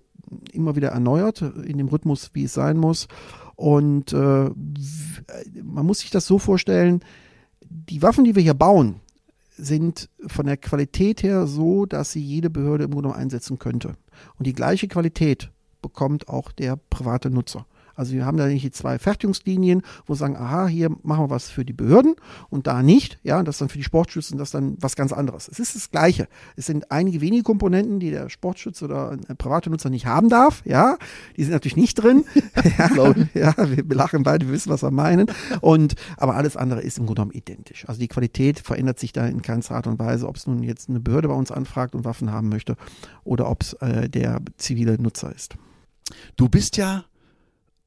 immer 0.52 0.76
wieder 0.76 0.88
erneuert 0.88 1.42
in 1.42 1.78
dem 1.78 1.88
Rhythmus, 1.88 2.30
wie 2.34 2.44
es 2.44 2.54
sein 2.54 2.76
muss. 2.76 3.08
Und 3.54 4.12
äh, 4.12 4.50
man 5.62 5.86
muss 5.86 6.00
sich 6.00 6.10
das 6.10 6.26
so 6.26 6.38
vorstellen, 6.38 7.00
die 7.68 8.02
Waffen, 8.02 8.24
die 8.24 8.34
wir 8.34 8.42
hier 8.42 8.54
bauen, 8.54 8.96
sind 9.56 10.10
von 10.26 10.46
der 10.46 10.56
Qualität 10.56 11.22
her 11.22 11.46
so, 11.46 11.86
dass 11.86 12.12
sie 12.12 12.20
jede 12.20 12.50
Behörde 12.50 12.84
im 12.84 12.90
Grunde 12.90 13.14
einsetzen 13.14 13.58
könnte. 13.58 13.96
Und 14.38 14.46
die 14.46 14.52
gleiche 14.52 14.88
Qualität 14.88 15.50
bekommt 15.80 16.28
auch 16.28 16.52
der 16.52 16.76
private 16.76 17.30
Nutzer. 17.30 17.66
Also 17.96 18.12
wir 18.12 18.24
haben 18.24 18.36
da 18.36 18.46
nicht 18.46 18.64
die 18.64 18.70
zwei 18.70 18.98
Fertigungslinien, 18.98 19.82
wo 20.06 20.12
wir 20.12 20.16
sagen, 20.16 20.36
aha, 20.36 20.66
hier 20.66 20.90
machen 21.02 21.24
wir 21.24 21.30
was 21.30 21.50
für 21.50 21.64
die 21.64 21.72
Behörden 21.72 22.14
und 22.50 22.66
da 22.66 22.82
nicht. 22.82 23.18
Ja, 23.22 23.42
das 23.42 23.58
dann 23.58 23.68
für 23.68 23.78
die 23.78 23.84
Sportschützen, 23.84 24.38
das 24.38 24.50
dann 24.50 24.76
was 24.80 24.96
ganz 24.96 25.12
anderes. 25.12 25.48
Es 25.48 25.58
ist 25.58 25.74
das 25.74 25.90
Gleiche. 25.90 26.28
Es 26.56 26.66
sind 26.66 26.90
einige 26.90 27.20
wenige 27.20 27.42
Komponenten, 27.42 28.00
die 28.00 28.10
der 28.10 28.28
Sportschütze 28.28 28.84
oder 28.84 29.10
ein 29.10 29.36
privater 29.36 29.70
Nutzer 29.70 29.90
nicht 29.90 30.06
haben 30.06 30.28
darf. 30.28 30.62
Ja, 30.64 30.98
die 31.36 31.44
sind 31.44 31.52
natürlich 31.52 31.76
nicht 31.76 31.94
drin. 31.94 32.24
ja, 32.78 33.14
ja, 33.34 33.54
wir 33.56 33.96
lachen 33.96 34.22
beide, 34.22 34.46
wir 34.46 34.54
wissen, 34.54 34.70
was 34.70 34.82
wir 34.82 34.90
meinen. 34.90 35.26
Und, 35.60 35.94
aber 36.16 36.34
alles 36.36 36.56
andere 36.56 36.82
ist 36.82 36.98
im 36.98 37.06
Grunde 37.06 37.22
genommen 37.22 37.36
identisch. 37.36 37.88
Also 37.88 38.00
die 38.00 38.08
Qualität 38.08 38.60
verändert 38.60 38.98
sich 38.98 39.12
da 39.12 39.26
in 39.26 39.42
keinster 39.42 39.74
Art 39.74 39.86
und 39.86 39.98
Weise, 39.98 40.28
ob 40.28 40.36
es 40.36 40.46
nun 40.46 40.62
jetzt 40.62 40.88
eine 40.88 41.00
Behörde 41.00 41.28
bei 41.28 41.34
uns 41.34 41.50
anfragt 41.50 41.94
und 41.94 42.04
Waffen 42.04 42.30
haben 42.30 42.48
möchte 42.48 42.76
oder 43.24 43.50
ob 43.50 43.62
es 43.62 43.72
äh, 43.74 44.08
der 44.08 44.40
zivile 44.58 45.00
Nutzer 45.00 45.34
ist. 45.34 45.56
Du 46.36 46.48
bist 46.48 46.76
ja 46.76 47.04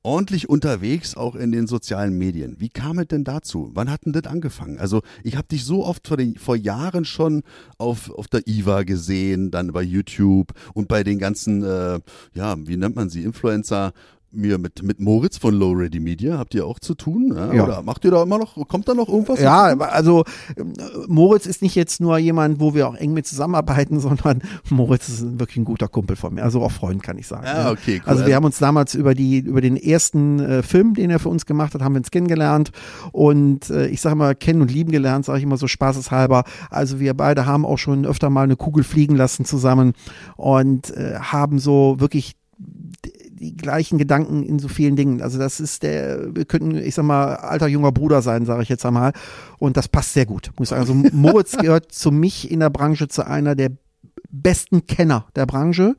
ordentlich 0.03 0.47
unterwegs, 0.47 1.15
auch 1.15 1.35
in 1.35 1.51
den 1.51 1.67
sozialen 1.67 2.17
Medien. 2.17 2.55
Wie 2.59 2.69
kam 2.69 2.99
es 2.99 3.07
denn 3.07 3.23
dazu? 3.23 3.71
Wann 3.73 3.89
hat 3.89 4.05
denn 4.05 4.13
das 4.13 4.25
angefangen? 4.25 4.79
Also 4.79 5.01
ich 5.23 5.35
habe 5.35 5.47
dich 5.47 5.65
so 5.65 5.85
oft 5.85 6.07
vor, 6.07 6.17
den, 6.17 6.37
vor 6.37 6.55
Jahren 6.55 7.03
schon 7.03 7.43
auf, 7.77 8.09
auf 8.11 8.27
der 8.27 8.47
IWA 8.47 8.83
gesehen, 8.83 9.51
dann 9.51 9.73
bei 9.73 9.81
YouTube 9.81 10.53
und 10.73 10.87
bei 10.87 11.03
den 11.03 11.19
ganzen, 11.19 11.63
äh, 11.63 11.99
ja, 12.33 12.55
wie 12.67 12.77
nennt 12.77 12.95
man 12.95 13.09
sie, 13.09 13.23
Influencer, 13.23 13.93
mir 14.31 14.57
mit, 14.57 14.83
mit 14.83 14.99
Moritz 14.99 15.37
von 15.37 15.53
Low 15.53 15.71
Ready 15.71 15.99
Media 15.99 16.37
habt 16.37 16.53
ihr 16.53 16.65
auch 16.65 16.79
zu 16.79 16.95
tun? 16.95 17.33
Ja? 17.35 17.53
Ja. 17.53 17.63
Oder 17.63 17.81
macht 17.81 18.05
ihr 18.05 18.11
da 18.11 18.23
immer 18.23 18.37
noch, 18.37 18.55
kommt 18.67 18.87
da 18.87 18.93
noch 18.93 19.07
irgendwas? 19.09 19.39
Ja, 19.39 19.77
also 19.77 20.23
ähm, 20.57 20.73
Moritz 21.07 21.45
ist 21.45 21.61
nicht 21.61 21.75
jetzt 21.75 22.01
nur 22.01 22.17
jemand, 22.17 22.59
wo 22.59 22.73
wir 22.73 22.87
auch 22.87 22.95
eng 22.95 23.13
mit 23.13 23.27
zusammenarbeiten, 23.27 23.99
sondern 24.01 24.41
Moritz 24.69 25.09
ist 25.09 25.39
wirklich 25.39 25.57
ein 25.57 25.65
guter 25.65 25.87
Kumpel 25.87 26.15
von 26.15 26.33
mir, 26.33 26.43
also 26.43 26.61
auch 26.61 26.71
Freund 26.71 27.03
kann 27.03 27.17
ich 27.17 27.27
sagen. 27.27 27.45
Ja, 27.45 27.59
Ah, 27.59 27.71
okay, 27.71 28.01
cool. 28.03 28.09
Also 28.09 28.25
wir 28.25 28.35
haben 28.35 28.45
uns 28.45 28.57
damals 28.59 28.95
über 28.95 29.13
die 29.13 29.39
über 29.39 29.61
den 29.61 29.75
ersten 29.75 30.39
äh, 30.39 30.63
Film, 30.63 30.93
den 30.93 31.09
er 31.09 31.19
für 31.19 31.29
uns 31.29 31.45
gemacht 31.45 31.73
hat, 31.73 31.81
haben 31.81 31.93
wir 31.93 31.99
uns 31.99 32.11
kennengelernt 32.11 32.71
und 33.11 33.69
äh, 33.69 33.87
ich 33.87 34.01
sage 34.01 34.15
mal 34.15 34.35
kennen 34.35 34.61
und 34.61 34.71
lieben 34.71 34.91
gelernt, 34.91 35.25
sage 35.25 35.39
ich 35.39 35.43
immer 35.43 35.57
so 35.57 35.67
spaßeshalber. 35.67 36.43
Also 36.69 36.99
wir 36.99 37.13
beide 37.13 37.45
haben 37.45 37.65
auch 37.65 37.77
schon 37.77 38.05
öfter 38.05 38.29
mal 38.29 38.43
eine 38.43 38.55
Kugel 38.55 38.83
fliegen 38.83 39.15
lassen 39.15 39.45
zusammen 39.45 39.93
und 40.37 40.95
äh, 40.95 41.15
haben 41.19 41.59
so 41.59 41.95
wirklich 41.99 42.38
die 43.39 43.55
gleichen 43.55 43.97
Gedanken 43.97 44.43
in 44.43 44.59
so 44.59 44.67
vielen 44.67 44.95
Dingen. 44.95 45.21
Also 45.21 45.39
das 45.39 45.59
ist 45.59 45.83
der, 45.83 46.35
wir 46.35 46.45
könnten, 46.45 46.75
ich 46.75 46.95
sag 46.95 47.05
mal, 47.05 47.35
alter 47.35 47.67
junger 47.67 47.91
Bruder 47.91 48.21
sein, 48.21 48.45
sage 48.45 48.63
ich 48.63 48.69
jetzt 48.69 48.85
einmal. 48.85 49.13
Und 49.57 49.77
das 49.77 49.87
passt 49.87 50.13
sehr 50.13 50.25
gut, 50.25 50.51
muss 50.57 50.69
sagen. 50.69 50.81
Also 50.81 50.93
Moritz 50.93 51.57
gehört 51.61 51.91
zu 51.91 52.11
mich 52.11 52.51
in 52.51 52.59
der 52.59 52.69
Branche 52.69 53.07
zu 53.07 53.25
einer 53.25 53.55
der 53.55 53.71
besten 54.29 54.85
Kenner 54.85 55.25
der 55.35 55.45
Branche 55.45 55.95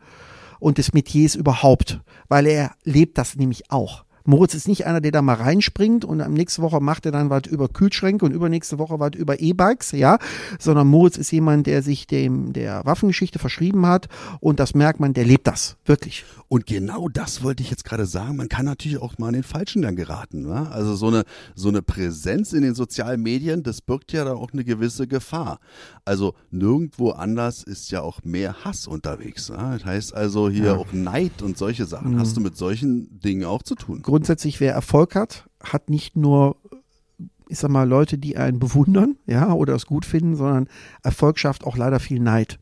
und 0.59 0.79
des 0.79 0.93
Metiers 0.93 1.35
überhaupt, 1.35 2.01
weil 2.29 2.47
er 2.47 2.73
lebt 2.85 3.19
das 3.19 3.37
nämlich 3.37 3.71
auch. 3.71 4.05
Moritz 4.25 4.55
ist 4.55 4.69
nicht 4.69 4.87
einer, 4.87 5.01
der 5.01 5.13
da 5.13 5.23
mal 5.23 5.35
reinspringt 5.35 6.05
und 6.05 6.21
am 6.21 6.33
nächste 6.35 6.63
Woche 6.63 6.81
macht 6.81 7.07
er 7.07 7.13
dann 7.13 7.31
was 7.31 7.43
über 7.49 7.69
Kühlschränke 7.69 8.25
und 8.25 8.33
übernächste 8.33 8.79
Woche 8.79 8.99
was 9.01 9.13
über 9.17 9.41
E-Bikes, 9.41 9.93
ja, 9.93 10.19
sondern 10.59 10.87
Moritz 10.89 11.17
ist 11.17 11.31
jemand, 11.33 11.67
der 11.67 11.83
sich 11.83 12.07
dem 12.07 12.53
der 12.53 12.85
Waffengeschichte 12.85 13.39
verschrieben 13.39 13.87
hat 13.87 14.09
und 14.41 14.61
das 14.61 14.75
merkt 14.75 15.01
man, 15.01 15.13
der 15.15 15.25
lebt 15.25 15.47
das 15.47 15.77
wirklich. 15.85 16.25
Und 16.49 16.67
genau 16.67 17.09
das 17.09 17.45
wollte 17.45 17.63
ich 17.63 17.71
jetzt 17.71 17.85
gerade 17.85 18.07
sagen. 18.07 18.35
Man 18.37 18.49
kann 18.49 18.65
natürlich 18.65 18.99
auch 18.99 19.19
mal 19.19 19.29
in 19.29 19.35
den 19.35 19.43
Falschen 19.45 19.83
dann 19.83 19.95
geraten. 19.95 20.43
Ne? 20.43 20.69
Also 20.73 20.97
so 20.97 21.07
eine, 21.07 21.23
so 21.55 21.69
eine 21.69 21.81
Präsenz 21.81 22.53
in 22.53 22.63
den 22.63 22.75
sozialen 22.75 23.23
Medien, 23.23 23.63
das 23.63 23.81
birgt 23.81 24.13
ja 24.13 24.25
dann 24.25 24.37
auch 24.37 24.53
eine 24.53 24.65
gewisse 24.65 25.07
Gefahr. 25.07 25.61
Also 26.05 26.35
nirgendwo 26.51 27.11
anders 27.11 27.63
ist 27.63 27.93
ja 27.93 28.01
auch 28.03 28.25
mehr 28.25 28.65
Hass 28.65 28.89
unterwegs. 28.89 29.49
Ne? 29.49 29.77
Das 29.79 29.85
heißt 29.85 30.13
also 30.15 30.51
hier 30.51 30.65
Ja. 30.65 30.75
auch 30.77 30.93
Neid 30.93 31.41
und 31.43 31.57
solche 31.57 31.87
Sachen. 31.87 32.19
Hast 32.19 32.37
du 32.37 32.41
mit 32.41 32.57
solchen 32.57 33.21
Dingen 33.21 33.45
auch 33.45 33.63
zu 33.63 33.77
tun? 33.77 34.03
Grundsätzlich, 34.11 34.59
wer 34.59 34.75
Erfolg 34.75 35.15
hat, 35.15 35.49
hat 35.63 35.89
nicht 35.89 36.17
nur, 36.17 36.57
ich 37.49 37.59
sag 37.59 37.71
mal, 37.71 37.89
Leute, 37.89 38.19
die 38.19 38.37
einen 38.37 38.59
bewundern, 38.59 39.17
ja, 39.27 39.53
oder 39.53 39.77
es 39.77 39.87
gut 39.87 40.05
finden, 40.05 40.35
sondern 40.35 40.69
Erfolg 41.05 41.39
schafft 41.39 41.65
auch 41.65 41.77
leider 41.77 42.01
viel 42.01 42.19
Neid. 42.19 42.59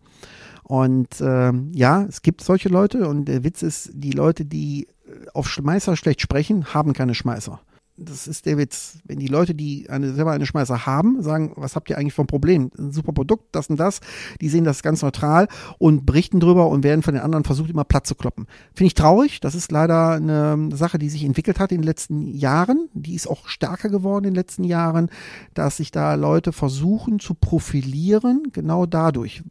Und 0.62 1.08
ähm, 1.22 1.72
ja, 1.72 2.02
es 2.02 2.20
gibt 2.20 2.42
solche 2.42 2.68
Leute 2.68 3.08
und 3.08 3.24
der 3.24 3.44
Witz 3.44 3.62
ist, 3.62 3.90
die 3.94 4.10
Leute, 4.10 4.44
die 4.44 4.88
äh, 5.06 5.28
auf 5.32 5.48
Schmeißer 5.48 5.96
schlecht 5.96 6.20
sprechen, 6.20 6.74
haben 6.74 6.92
keine 6.92 7.14
Schmeißer. 7.14 7.58
Das 8.00 8.28
ist 8.28 8.46
der 8.46 8.58
Witz. 8.58 8.98
Wenn 9.04 9.18
die 9.18 9.26
Leute, 9.26 9.56
die 9.56 9.90
eine, 9.90 10.12
selber 10.12 10.30
eine 10.30 10.46
Schmeißer 10.46 10.86
haben, 10.86 11.20
sagen, 11.20 11.52
was 11.56 11.74
habt 11.74 11.90
ihr 11.90 11.98
eigentlich 11.98 12.14
für 12.14 12.22
ein 12.22 12.28
Problem? 12.28 12.70
Ein 12.78 12.92
super 12.92 13.12
Produkt, 13.12 13.46
das 13.52 13.70
und 13.70 13.76
das. 13.76 14.00
Die 14.40 14.48
sehen 14.48 14.62
das 14.62 14.82
ganz 14.82 15.02
neutral 15.02 15.48
und 15.78 16.06
berichten 16.06 16.38
drüber 16.38 16.68
und 16.68 16.84
werden 16.84 17.02
von 17.02 17.14
den 17.14 17.24
anderen 17.24 17.42
versucht, 17.42 17.70
immer 17.70 17.82
platt 17.82 18.06
zu 18.06 18.14
kloppen. 18.14 18.46
Finde 18.72 18.86
ich 18.86 18.94
traurig. 18.94 19.40
Das 19.40 19.56
ist 19.56 19.72
leider 19.72 20.12
eine 20.12 20.68
Sache, 20.76 20.98
die 20.98 21.08
sich 21.08 21.24
entwickelt 21.24 21.58
hat 21.58 21.72
in 21.72 21.78
den 21.78 21.86
letzten 21.86 22.28
Jahren. 22.28 22.88
Die 22.94 23.14
ist 23.14 23.26
auch 23.26 23.48
stärker 23.48 23.88
geworden 23.88 24.26
in 24.26 24.34
den 24.34 24.36
letzten 24.36 24.62
Jahren, 24.62 25.10
dass 25.54 25.78
sich 25.78 25.90
da 25.90 26.14
Leute 26.14 26.52
versuchen 26.52 27.18
zu 27.18 27.34
profilieren, 27.34 28.44
genau 28.52 28.86
dadurch. 28.86 29.42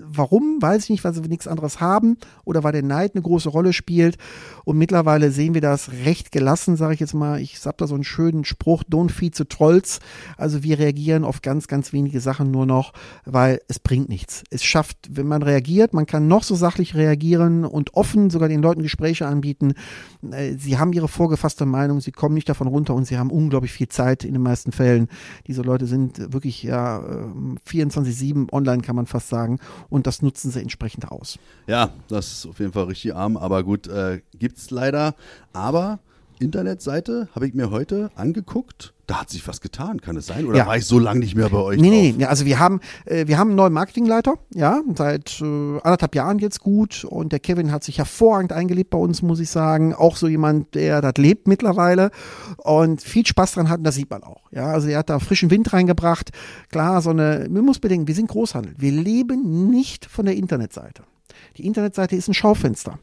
Warum? 0.00 0.60
Weiß 0.60 0.84
ich 0.84 0.90
nicht, 0.90 1.04
weil 1.04 1.14
sie 1.14 1.20
nichts 1.20 1.46
anderes 1.46 1.80
haben 1.80 2.16
oder 2.44 2.64
weil 2.64 2.72
der 2.72 2.82
Neid 2.82 3.14
eine 3.14 3.22
große 3.22 3.48
Rolle 3.48 3.72
spielt. 3.72 4.16
Und 4.64 4.78
mittlerweile 4.78 5.30
sehen 5.30 5.54
wir 5.54 5.60
das 5.60 5.90
recht 6.04 6.32
gelassen, 6.32 6.76
sage 6.76 6.94
ich 6.94 7.00
jetzt 7.00 7.14
mal. 7.14 7.40
Ich 7.40 7.64
hab 7.64 7.78
da 7.78 7.86
so 7.90 7.94
einen 7.94 8.04
schönen 8.04 8.44
Spruch, 8.44 8.82
don't 8.84 9.10
feed 9.10 9.34
the 9.34 9.44
trolls. 9.44 10.00
Also 10.38 10.62
wir 10.62 10.78
reagieren 10.78 11.24
auf 11.24 11.42
ganz, 11.42 11.68
ganz 11.68 11.92
wenige 11.92 12.20
Sachen 12.20 12.50
nur 12.50 12.64
noch, 12.64 12.94
weil 13.26 13.60
es 13.68 13.78
bringt 13.78 14.08
nichts. 14.08 14.42
Es 14.50 14.64
schafft, 14.64 14.96
wenn 15.10 15.28
man 15.28 15.42
reagiert, 15.42 15.92
man 15.92 16.06
kann 16.06 16.26
noch 16.26 16.42
so 16.42 16.54
sachlich 16.54 16.94
reagieren 16.94 17.64
und 17.64 17.94
offen 17.94 18.30
sogar 18.30 18.48
den 18.48 18.62
Leuten 18.62 18.82
Gespräche 18.82 19.26
anbieten. 19.26 19.74
Äh, 20.30 20.54
Sie 20.56 20.78
haben 20.78 20.92
ihre 20.92 21.08
vorgefasste 21.08 21.66
Meinung, 21.66 22.00
sie 22.00 22.12
kommen 22.12 22.34
nicht 22.34 22.48
davon 22.48 22.66
runter 22.66 22.94
und 22.94 23.04
sie 23.04 23.18
haben 23.18 23.30
unglaublich 23.30 23.72
viel 23.72 23.88
Zeit 23.88 24.24
in 24.24 24.32
den 24.32 24.42
meisten 24.42 24.72
Fällen. 24.72 25.08
Diese 25.46 25.62
Leute 25.62 25.86
sind 25.86 26.32
wirklich 26.32 26.62
ja 26.62 27.00
äh, 27.00 27.68
24-7 27.68 28.52
online, 28.52 28.82
kann 28.82 28.96
man 28.96 29.06
fast 29.06 29.28
sagen. 29.28 29.58
Und 29.88 30.06
das 30.06 30.22
nutzen 30.22 30.50
sie 30.50 30.60
entsprechend 30.60 31.10
aus. 31.10 31.38
Ja, 31.66 31.90
das 32.08 32.32
ist 32.32 32.46
auf 32.46 32.58
jeden 32.60 32.72
Fall 32.72 32.84
richtig 32.84 33.14
arm, 33.14 33.36
aber 33.36 33.64
gut, 33.64 33.88
äh, 33.88 34.20
gibt's 34.38 34.70
leider. 34.70 35.14
Aber 35.52 35.98
Internetseite 36.40 37.28
habe 37.34 37.46
ich 37.46 37.54
mir 37.54 37.70
heute 37.70 38.10
angeguckt. 38.14 38.94
Da 39.06 39.20
hat 39.22 39.30
sich 39.30 39.46
was 39.48 39.60
getan, 39.60 40.00
kann 40.00 40.16
es 40.16 40.26
sein? 40.26 40.46
Oder 40.46 40.58
Ja. 40.58 40.66
war 40.66 40.76
ich 40.76 40.86
so 40.86 40.98
lange 41.00 41.18
nicht 41.20 41.34
mehr 41.34 41.48
bei 41.48 41.58
euch? 41.58 41.80
Nee, 41.80 41.88
drauf? 41.88 41.98
nee, 42.00 42.14
nee, 42.18 42.24
also 42.26 42.44
wir 42.46 42.58
haben, 42.60 42.80
äh, 43.06 43.26
wir 43.26 43.38
haben 43.38 43.48
einen 43.48 43.56
neuen 43.56 43.72
Marketingleiter, 43.72 44.34
ja, 44.54 44.80
seit 44.96 45.40
äh, 45.40 45.44
anderthalb 45.44 46.14
Jahren 46.14 46.38
jetzt 46.38 46.60
gut 46.60 47.04
und 47.04 47.32
der 47.32 47.40
Kevin 47.40 47.72
hat 47.72 47.82
sich 47.82 47.98
hervorragend 47.98 48.52
eingelebt 48.52 48.90
bei 48.90 48.98
uns, 48.98 49.20
muss 49.22 49.40
ich 49.40 49.50
sagen. 49.50 49.94
Auch 49.94 50.16
so 50.16 50.28
jemand, 50.28 50.74
der 50.76 51.00
das 51.00 51.14
lebt 51.18 51.48
mittlerweile 51.48 52.10
und 52.58 53.02
viel 53.02 53.26
Spaß 53.26 53.52
dran 53.52 53.68
hat 53.68 53.78
und 53.78 53.84
das 53.84 53.96
sieht 53.96 54.10
man 54.10 54.22
auch. 54.22 54.42
Ja, 54.52 54.66
also 54.66 54.88
er 54.88 54.98
hat 54.98 55.10
da 55.10 55.18
frischen 55.18 55.50
Wind 55.50 55.72
reingebracht. 55.72 56.30
Klar, 56.70 57.02
so 57.02 57.10
eine, 57.10 57.48
man 57.50 57.64
muss 57.64 57.80
bedenken, 57.80 58.06
wir 58.06 58.14
sind 58.14 58.28
Großhandel. 58.28 58.74
Wir 58.78 58.92
leben 58.92 59.68
nicht 59.70 60.06
von 60.06 60.24
der 60.24 60.36
Internetseite. 60.36 61.02
Die 61.56 61.66
Internetseite 61.66 62.14
ist 62.16 62.28
ein 62.28 62.34
Schaufenster. 62.34 62.98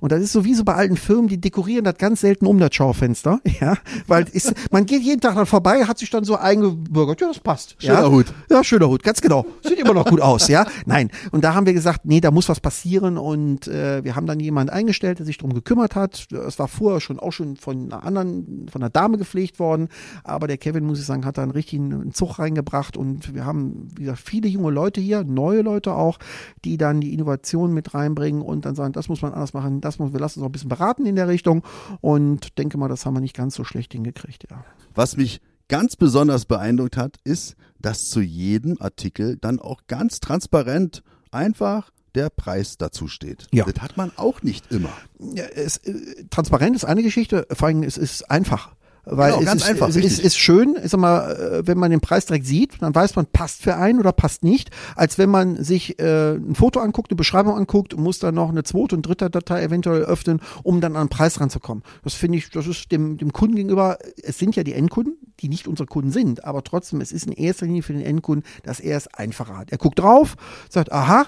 Und 0.00 0.12
das 0.12 0.22
ist 0.22 0.32
so 0.32 0.44
wie 0.44 0.54
so 0.54 0.64
bei 0.64 0.74
alten 0.74 0.96
Firmen, 0.96 1.28
die 1.28 1.40
dekorieren 1.40 1.84
das 1.84 1.96
ganz 1.98 2.20
selten 2.20 2.46
um 2.46 2.58
das 2.58 2.74
Schaufenster, 2.74 3.40
ja, 3.60 3.76
weil 4.06 4.26
ist, 4.32 4.54
man 4.70 4.86
geht 4.86 5.02
jeden 5.02 5.20
Tag 5.20 5.34
dann 5.34 5.46
vorbei, 5.46 5.84
hat 5.84 5.98
sich 5.98 6.10
dann 6.10 6.24
so 6.24 6.36
eingebürgert, 6.36 7.20
ja, 7.20 7.28
das 7.28 7.38
passt. 7.38 7.76
Schöner 7.78 8.02
ja. 8.02 8.10
Hut. 8.10 8.26
Ja, 8.50 8.64
schöner 8.64 8.88
Hut, 8.88 9.02
ganz 9.02 9.20
genau. 9.20 9.46
Sieht 9.62 9.78
immer 9.78 9.94
noch 9.94 10.06
gut 10.06 10.20
aus, 10.20 10.48
ja. 10.48 10.66
Nein. 10.84 11.10
Und 11.30 11.44
da 11.44 11.54
haben 11.54 11.66
wir 11.66 11.72
gesagt, 11.72 12.04
nee, 12.04 12.20
da 12.20 12.30
muss 12.30 12.48
was 12.48 12.60
passieren 12.60 13.18
und 13.18 13.68
äh, 13.68 14.04
wir 14.04 14.16
haben 14.16 14.26
dann 14.26 14.40
jemanden 14.40 14.72
eingestellt, 14.72 15.18
der 15.18 15.26
sich 15.26 15.38
drum 15.38 15.52
gekümmert 15.52 15.94
hat. 15.94 16.26
Es 16.32 16.58
war 16.58 16.68
vorher 16.68 17.00
schon 17.00 17.18
auch 17.18 17.32
schon 17.32 17.56
von 17.56 17.92
einer 17.92 18.04
anderen, 18.04 18.66
von 18.70 18.82
einer 18.82 18.90
Dame 18.90 19.18
gepflegt 19.18 19.58
worden, 19.58 19.88
aber 20.24 20.46
der 20.46 20.58
Kevin, 20.58 20.84
muss 20.84 21.00
ich 21.00 21.06
sagen, 21.06 21.24
hat 21.24 21.38
da 21.38 21.42
einen 21.42 21.52
richtigen 21.52 22.12
Zug 22.12 22.38
reingebracht 22.38 22.96
und 22.96 23.34
wir 23.34 23.44
haben, 23.44 23.88
wie 23.96 24.02
gesagt, 24.02 24.20
viele 24.24 24.48
junge 24.48 24.70
Leute 24.70 25.00
hier, 25.00 25.24
neue 25.24 25.62
Leute 25.62 25.94
auch, 25.94 26.18
die 26.64 26.76
dann 26.76 27.00
die 27.00 27.12
Innovation 27.12 27.72
mit 27.72 27.94
reinbringen 27.94 28.42
und 28.42 28.64
dann 28.64 28.74
sagen, 28.74 28.92
das 28.92 29.08
muss 29.08 29.22
man 29.22 29.32
anders 29.32 29.52
machen, 29.52 29.55
das 29.80 29.98
muss, 29.98 30.12
wir 30.12 30.20
lassen 30.20 30.40
uns 30.40 30.44
auch 30.44 30.48
ein 30.48 30.52
bisschen 30.52 30.68
beraten 30.68 31.06
in 31.06 31.16
der 31.16 31.28
Richtung 31.28 31.62
und 32.00 32.58
denke 32.58 32.78
mal, 32.78 32.88
das 32.88 33.06
haben 33.06 33.14
wir 33.14 33.20
nicht 33.20 33.36
ganz 33.36 33.54
so 33.54 33.64
schlecht 33.64 33.92
hingekriegt, 33.92 34.46
ja. 34.50 34.64
Was 34.94 35.16
mich 35.16 35.40
ganz 35.68 35.96
besonders 35.96 36.44
beeindruckt 36.44 36.96
hat, 36.96 37.16
ist, 37.24 37.56
dass 37.80 38.08
zu 38.08 38.20
jedem 38.20 38.76
Artikel 38.80 39.36
dann 39.36 39.58
auch 39.60 39.82
ganz 39.86 40.20
transparent 40.20 41.02
einfach 41.30 41.90
der 42.14 42.30
Preis 42.30 42.78
dazu 42.78 43.08
steht. 43.08 43.46
Ja. 43.52 43.64
Das 43.64 43.82
hat 43.82 43.96
man 43.96 44.10
auch 44.16 44.42
nicht 44.42 44.72
immer. 44.72 44.92
ja, 45.18 45.44
es, 45.44 45.78
äh, 45.78 46.24
transparent 46.30 46.74
ist 46.74 46.84
eine 46.84 47.02
Geschichte, 47.02 47.46
vor 47.52 47.68
allem 47.68 47.82
es 47.82 47.98
ist 47.98 48.30
einfach. 48.30 48.74
Weil 49.08 49.30
Genau, 49.30 49.40
es, 49.40 49.46
ganz 49.46 49.62
ist, 49.62 49.68
einfach, 49.68 49.88
es 49.88 49.94
ist, 49.94 50.18
ist 50.18 50.36
schön, 50.36 50.76
ich 50.82 50.90
sag 50.90 50.98
mal, 50.98 51.30
äh, 51.30 51.66
wenn 51.66 51.78
man 51.78 51.92
den 51.92 52.00
Preis 52.00 52.26
direkt 52.26 52.44
sieht, 52.44 52.82
dann 52.82 52.92
weiß 52.92 53.14
man, 53.14 53.26
passt 53.26 53.62
für 53.62 53.76
einen 53.76 54.00
oder 54.00 54.10
passt 54.10 54.42
nicht, 54.42 54.70
als 54.96 55.16
wenn 55.16 55.30
man 55.30 55.62
sich 55.62 56.00
äh, 56.00 56.34
ein 56.34 56.56
Foto 56.56 56.80
anguckt, 56.80 57.12
eine 57.12 57.16
Beschreibung 57.16 57.54
anguckt 57.56 57.94
und 57.94 58.02
muss 58.02 58.18
dann 58.18 58.34
noch 58.34 58.48
eine 58.48 58.64
zweite 58.64 58.96
und 58.96 59.06
dritte 59.06 59.30
Datei 59.30 59.62
eventuell 59.62 60.02
öffnen, 60.02 60.40
um 60.64 60.80
dann 60.80 60.96
an 60.96 61.04
den 61.04 61.08
Preis 61.08 61.40
ranzukommen. 61.40 61.84
Das 62.02 62.14
finde 62.14 62.38
ich, 62.38 62.50
das 62.50 62.66
ist 62.66 62.90
dem, 62.90 63.16
dem 63.16 63.32
Kunden 63.32 63.54
gegenüber, 63.54 63.96
es 64.24 64.38
sind 64.38 64.56
ja 64.56 64.64
die 64.64 64.72
Endkunden, 64.72 65.14
die 65.38 65.48
nicht 65.48 65.68
unsere 65.68 65.86
Kunden 65.86 66.10
sind, 66.10 66.44
aber 66.44 66.64
trotzdem, 66.64 67.00
es 67.00 67.12
ist 67.12 67.26
in 67.26 67.32
erster 67.32 67.66
Linie 67.66 67.84
für 67.84 67.92
den 67.92 68.02
Endkunden, 68.02 68.44
dass 68.64 68.80
er 68.80 68.96
es 68.96 69.06
einfacher 69.06 69.56
hat. 69.56 69.70
Er 69.70 69.78
guckt 69.78 70.00
drauf, 70.00 70.34
sagt, 70.68 70.90
aha, 70.90 71.26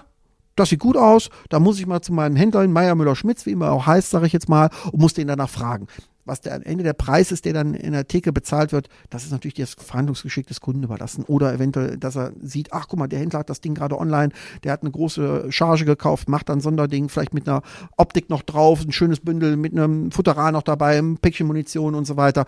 das 0.57 0.71
sieht 0.71 0.81
gut 0.81 0.97
aus, 0.97 1.31
da 1.49 1.61
muss 1.61 1.79
ich 1.79 1.87
mal 1.87 2.01
zu 2.01 2.13
meinem 2.13 2.35
Händler 2.35 2.67
Meier 2.67 2.97
Müller-Schmitz, 2.97 3.47
wie 3.47 3.53
immer 3.53 3.71
auch 3.71 3.87
heißt, 3.87 4.11
sage 4.11 4.27
ich 4.27 4.33
jetzt 4.33 4.49
mal, 4.49 4.71
und 4.91 5.01
muss 5.01 5.15
den 5.15 5.29
danach 5.29 5.49
fragen. 5.49 5.87
Was 6.29 6.43
der 6.43 6.55
am 6.55 6.63
Ende 6.63 6.85
der 6.85 6.93
Preis 6.93 7.33
ist, 7.33 7.45
der 7.45 7.55
dann 7.55 7.75
in 7.75 7.93
der 7.93 8.07
Theke 8.07 8.33
bezahlt 8.33 8.73
wird, 8.73 8.89
das 9.11 9.25
ist 9.25 9.33
natürlich 9.33 9.55
das 9.55 9.75
Verhandlungsgeschick 9.75 10.47
des 10.47 10.61
Kunden 10.61 10.83
überlassen. 10.83 11.25
Oder 11.25 11.53
eventuell, 11.55 11.97
dass 11.97 12.17
er 12.17 12.33
sieht, 12.41 12.73
ach 12.73 12.87
guck 12.89 12.99
mal, 12.99 13.09
der 13.09 13.19
Händler 13.19 13.41
hat 13.41 13.51
das 13.51 13.61
Ding 13.61 13.75
gerade 13.75 13.99
online, 13.99 14.33
der 14.63 14.73
hat 14.73 14.83
eine 14.83 14.91
große 14.91 15.51
Charge 15.51 15.85
gekauft, 15.85 16.29
macht 16.29 16.49
dann 16.49 16.61
Sonderding, 16.61 17.09
vielleicht 17.09 17.33
mit 17.35 17.49
einer 17.49 17.63
Optik 17.97 18.29
noch 18.29 18.43
drauf, 18.43 18.85
ein 18.85 18.93
schönes 18.93 19.21
Bündel 19.21 19.57
mit 19.57 19.73
einem 19.73 20.13
Futteral 20.13 20.53
noch 20.53 20.63
dabei, 20.63 20.99
ein 20.99 21.17
Päckchen 21.17 21.47
Munition 21.47 21.95
und 21.95 22.05
so 22.05 22.17
weiter. 22.17 22.45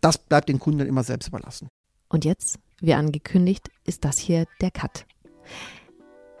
Das 0.00 0.18
bleibt 0.18 0.48
den 0.48 0.58
Kunden 0.60 0.78
dann 0.78 0.88
immer 0.88 1.02
selbst 1.02 1.28
überlassen. 1.28 1.68
Und 2.08 2.24
jetzt, 2.24 2.60
wie 2.80 2.94
angekündigt, 2.94 3.70
ist 3.84 4.04
das 4.04 4.18
hier 4.18 4.46
der 4.60 4.70
Cut. 4.70 5.06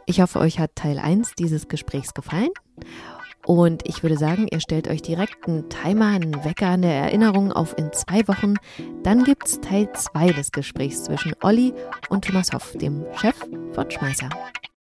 Ich 0.06 0.20
hoffe, 0.20 0.38
euch 0.38 0.60
hat 0.60 0.76
Teil 0.76 1.00
1 1.00 1.34
dieses 1.36 1.66
Gesprächs 1.66 2.14
gefallen. 2.14 2.50
Und 3.46 3.86
ich 3.86 4.02
würde 4.02 4.18
sagen, 4.18 4.48
ihr 4.50 4.58
stellt 4.58 4.88
euch 4.88 5.02
direkt 5.02 5.46
einen 5.46 5.68
Timer, 5.70 6.06
einen 6.06 6.44
Wecker, 6.44 6.70
eine 6.70 6.92
Erinnerung 6.92 7.52
auf 7.52 7.78
in 7.78 7.92
zwei 7.92 8.26
Wochen. 8.26 8.54
Dann 9.04 9.22
gibt's 9.22 9.60
Teil 9.60 9.88
2 9.92 10.32
des 10.32 10.50
Gesprächs 10.50 11.04
zwischen 11.04 11.32
Olli 11.42 11.72
und 12.08 12.24
Thomas 12.24 12.52
Hoff, 12.52 12.72
dem 12.72 13.04
Chef 13.14 13.36
von 13.72 13.88
Schmeißer. 13.88 14.30